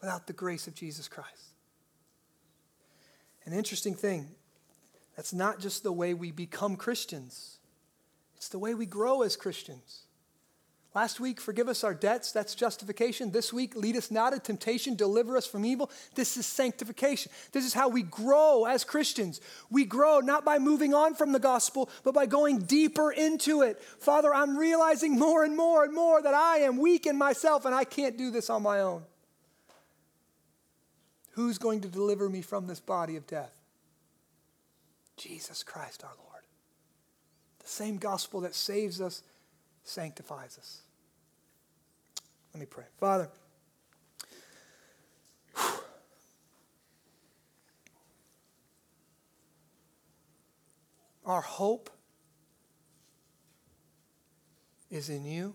without 0.00 0.26
the 0.26 0.32
grace 0.32 0.66
of 0.66 0.74
Jesus 0.74 1.08
Christ. 1.08 1.54
An 3.44 3.52
interesting 3.52 3.94
thing 3.94 4.28
that's 5.16 5.32
not 5.32 5.60
just 5.60 5.82
the 5.82 5.92
way 5.92 6.14
we 6.14 6.30
become 6.30 6.76
Christians, 6.76 7.58
it's 8.36 8.48
the 8.48 8.58
way 8.58 8.74
we 8.74 8.86
grow 8.86 9.22
as 9.22 9.36
Christians. 9.36 10.04
Last 10.92 11.20
week, 11.20 11.40
forgive 11.40 11.68
us 11.68 11.84
our 11.84 11.94
debts. 11.94 12.32
That's 12.32 12.56
justification. 12.56 13.30
This 13.30 13.52
week, 13.52 13.76
lead 13.76 13.96
us 13.96 14.10
not 14.10 14.32
into 14.32 14.44
temptation, 14.44 14.96
deliver 14.96 15.36
us 15.36 15.46
from 15.46 15.64
evil. 15.64 15.88
This 16.16 16.36
is 16.36 16.46
sanctification. 16.46 17.30
This 17.52 17.64
is 17.64 17.72
how 17.72 17.88
we 17.88 18.02
grow 18.02 18.64
as 18.64 18.82
Christians. 18.82 19.40
We 19.70 19.84
grow 19.84 20.18
not 20.18 20.44
by 20.44 20.58
moving 20.58 20.92
on 20.92 21.14
from 21.14 21.30
the 21.30 21.38
gospel, 21.38 21.88
but 22.02 22.12
by 22.12 22.26
going 22.26 22.62
deeper 22.62 23.12
into 23.12 23.62
it. 23.62 23.80
Father, 24.00 24.34
I'm 24.34 24.56
realizing 24.56 25.16
more 25.16 25.44
and 25.44 25.56
more 25.56 25.84
and 25.84 25.94
more 25.94 26.20
that 26.20 26.34
I 26.34 26.58
am 26.58 26.76
weak 26.76 27.06
in 27.06 27.16
myself 27.16 27.66
and 27.66 27.74
I 27.74 27.84
can't 27.84 28.18
do 28.18 28.32
this 28.32 28.50
on 28.50 28.62
my 28.62 28.80
own. 28.80 29.04
Who's 31.30 31.58
going 31.58 31.80
to 31.82 31.88
deliver 31.88 32.28
me 32.28 32.42
from 32.42 32.66
this 32.66 32.80
body 32.80 33.16
of 33.16 33.26
death? 33.26 33.52
Jesus 35.16 35.62
Christ 35.62 36.02
our 36.02 36.14
Lord. 36.18 36.42
The 37.60 37.68
same 37.68 37.98
gospel 37.98 38.40
that 38.40 38.54
saves 38.54 39.00
us 39.00 39.22
sanctifies 39.84 40.58
us. 40.58 40.82
Let 42.52 42.60
me 42.60 42.66
pray. 42.66 42.84
Father, 42.98 43.28
our 51.24 51.40
hope 51.42 51.90
is 54.90 55.08
in 55.08 55.24
you. 55.24 55.54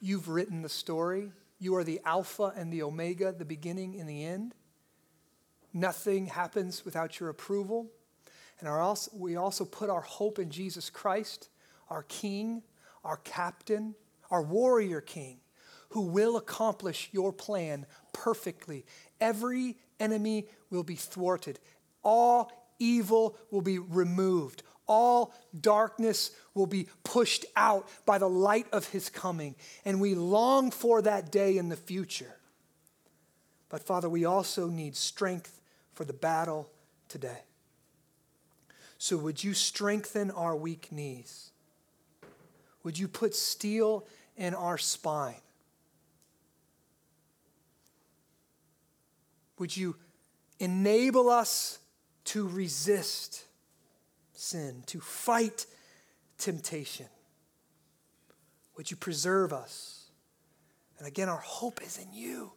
You've 0.00 0.28
written 0.28 0.62
the 0.62 0.68
story. 0.68 1.32
You 1.58 1.74
are 1.76 1.84
the 1.84 2.00
Alpha 2.04 2.52
and 2.54 2.70
the 2.72 2.82
Omega, 2.82 3.32
the 3.32 3.46
beginning 3.46 3.98
and 3.98 4.08
the 4.08 4.24
end. 4.24 4.54
Nothing 5.76 6.24
happens 6.24 6.86
without 6.86 7.20
your 7.20 7.28
approval. 7.28 7.90
And 8.60 8.66
also, 8.66 9.10
we 9.14 9.36
also 9.36 9.66
put 9.66 9.90
our 9.90 10.00
hope 10.00 10.38
in 10.38 10.48
Jesus 10.48 10.88
Christ, 10.88 11.50
our 11.90 12.04
King, 12.04 12.62
our 13.04 13.18
captain, 13.18 13.94
our 14.30 14.40
warrior 14.40 15.02
King, 15.02 15.36
who 15.90 16.06
will 16.06 16.38
accomplish 16.38 17.10
your 17.12 17.30
plan 17.30 17.84
perfectly. 18.14 18.86
Every 19.20 19.76
enemy 20.00 20.46
will 20.70 20.82
be 20.82 20.94
thwarted, 20.94 21.60
all 22.02 22.50
evil 22.78 23.36
will 23.50 23.60
be 23.60 23.78
removed, 23.78 24.62
all 24.88 25.34
darkness 25.60 26.30
will 26.54 26.66
be 26.66 26.88
pushed 27.04 27.44
out 27.54 27.86
by 28.06 28.16
the 28.16 28.30
light 28.30 28.66
of 28.72 28.88
his 28.88 29.10
coming. 29.10 29.54
And 29.84 30.00
we 30.00 30.14
long 30.14 30.70
for 30.70 31.02
that 31.02 31.30
day 31.30 31.58
in 31.58 31.68
the 31.68 31.76
future. 31.76 32.34
But 33.68 33.82
Father, 33.82 34.08
we 34.08 34.24
also 34.24 34.68
need 34.68 34.96
strength 34.96 35.60
for 35.96 36.04
the 36.04 36.12
battle 36.12 36.70
today. 37.08 37.40
So 38.98 39.16
would 39.16 39.42
you 39.42 39.54
strengthen 39.54 40.30
our 40.30 40.54
weak 40.54 40.92
knees? 40.92 41.50
Would 42.84 42.98
you 42.98 43.08
put 43.08 43.34
steel 43.34 44.06
in 44.36 44.54
our 44.54 44.78
spine? 44.78 45.40
Would 49.58 49.74
you 49.74 49.96
enable 50.58 51.30
us 51.30 51.78
to 52.26 52.46
resist 52.46 53.44
sin, 54.34 54.82
to 54.86 55.00
fight 55.00 55.64
temptation? 56.36 57.06
Would 58.76 58.90
you 58.90 58.98
preserve 58.98 59.54
us? 59.54 60.10
And 60.98 61.08
again, 61.08 61.30
our 61.30 61.38
hope 61.38 61.80
is 61.82 61.98
in 61.98 62.12
you. 62.12 62.52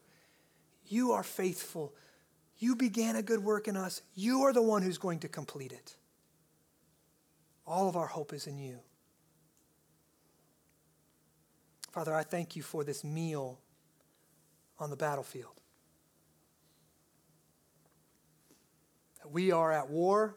You 0.88 1.14
are 1.14 1.24
faithful. 1.24 1.94
You 2.60 2.76
began 2.76 3.16
a 3.16 3.22
good 3.22 3.44
work 3.44 3.68
in 3.68 3.78
us. 3.78 4.02
You 4.16 4.44
are 4.44 4.54
the 4.54 4.62
one 4.62 4.82
who's 4.82 4.98
going 4.98 5.20
to 5.20 5.30
complete 5.30 5.72
it. 5.72 5.96
All 7.66 7.88
of 7.88 7.96
our 7.96 8.08
hope 8.08 8.34
is 8.34 8.48
in 8.48 8.60
you. 8.60 8.80
Father, 11.92 12.14
I 12.14 12.24
thank 12.24 12.56
you 12.56 12.62
for 12.62 12.84
this 12.84 13.04
meal 13.04 13.60
on 14.78 14.90
the 14.90 14.96
battlefield. 14.96 15.54
We 19.32 19.52
are 19.52 19.72
at 19.72 19.90
war. 19.90 20.36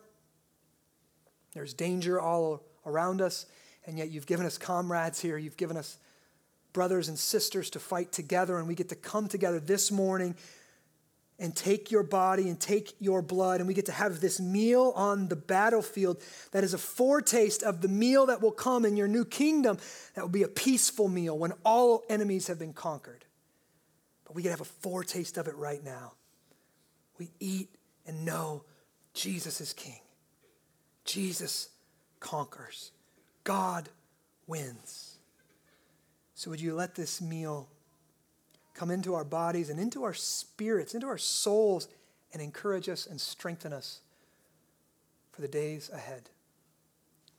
There's 1.55 1.75
danger 1.75 2.21
all 2.21 2.63
around 2.87 3.21
us, 3.21 3.47
and 3.87 3.99
yet 3.99 4.11
you've 4.11 4.27
given 4.27 4.47
us 4.47 4.59
comrades 4.59 5.21
here. 5.21 5.39
You've 5.39 5.57
given 5.57 5.77
us 5.77 5.99
brothers 6.73 7.09
and 7.09 7.19
sisters 7.19 7.71
to 7.71 7.79
fight 7.79 8.13
together, 8.13 8.59
and 8.59 8.69
we 8.69 8.75
get 8.75 8.89
to 8.91 8.97
come 8.97 9.29
together 9.29 9.61
this 9.61 9.91
morning 9.91 10.35
and 11.39 11.57
take 11.57 11.91
your 11.91 12.03
body 12.03 12.49
and 12.49 12.61
take 12.61 12.95
your 13.01 13.21
blood, 13.21 13.61
and 13.61 13.67
we 13.67 13.75
get 13.75 13.87
to 13.87 13.93
have 13.93 14.21
this 14.21 14.39
meal 14.39 14.93
on 14.95 15.29
the 15.29 15.37
battlefield 15.37 16.23
that 16.53 16.63
is 16.63 16.75
a 16.75 16.79
foretaste 16.79 17.63
of 17.63 17.81
the 17.81 17.89
meal 17.89 18.27
that 18.27 18.41
will 18.41 18.53
come 18.53 18.85
in 18.85 18.97
your 18.97 19.09
new 19.09 19.25
kingdom. 19.25 19.79
That 20.15 20.23
will 20.23 20.29
be 20.29 20.45
a 20.45 20.49
peaceful 20.49 21.09
meal 21.09 21.37
when 21.37 21.53
all 21.65 22.05
enemies 22.09 22.47
have 22.47 22.59
been 22.59 22.73
conquered. 22.73 23.25
But 24.25 24.37
we 24.37 24.43
get 24.43 24.49
to 24.49 24.53
have 24.53 24.61
a 24.61 24.65
foretaste 24.65 25.37
of 25.37 25.49
it 25.49 25.57
right 25.57 25.83
now. 25.83 26.13
We 27.19 27.31
eat 27.41 27.75
and 28.07 28.25
know 28.25 28.65
Jesus 29.15 29.61
is 29.61 29.73
king. 29.73 30.01
Jesus 31.05 31.69
conquers. 32.21 32.93
God 33.45 33.89
wins. 34.47 35.17
So, 36.35 36.51
would 36.51 36.61
you 36.61 36.75
let 36.75 36.95
this 36.95 37.21
meal 37.21 37.69
come 38.75 38.91
into 38.91 39.15
our 39.15 39.25
bodies 39.25 39.71
and 39.71 39.79
into 39.79 40.05
our 40.05 40.15
spirits, 40.15 40.95
into 40.95 41.07
our 41.07 41.19
souls, 41.19 41.89
and 42.33 42.41
encourage 42.43 42.89
us 42.89 43.07
and 43.07 43.21
strengthen 43.21 43.73
us 43.73 44.01
for 45.33 45.43
the 45.43 45.49
days 45.49 45.91
ahead? 45.93 46.31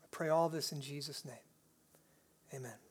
I 0.02 0.06
pray 0.10 0.28
all 0.28 0.48
this 0.48 0.72
in 0.72 0.80
Jesus' 0.80 1.24
name. 1.24 1.34
Amen. 2.54 2.83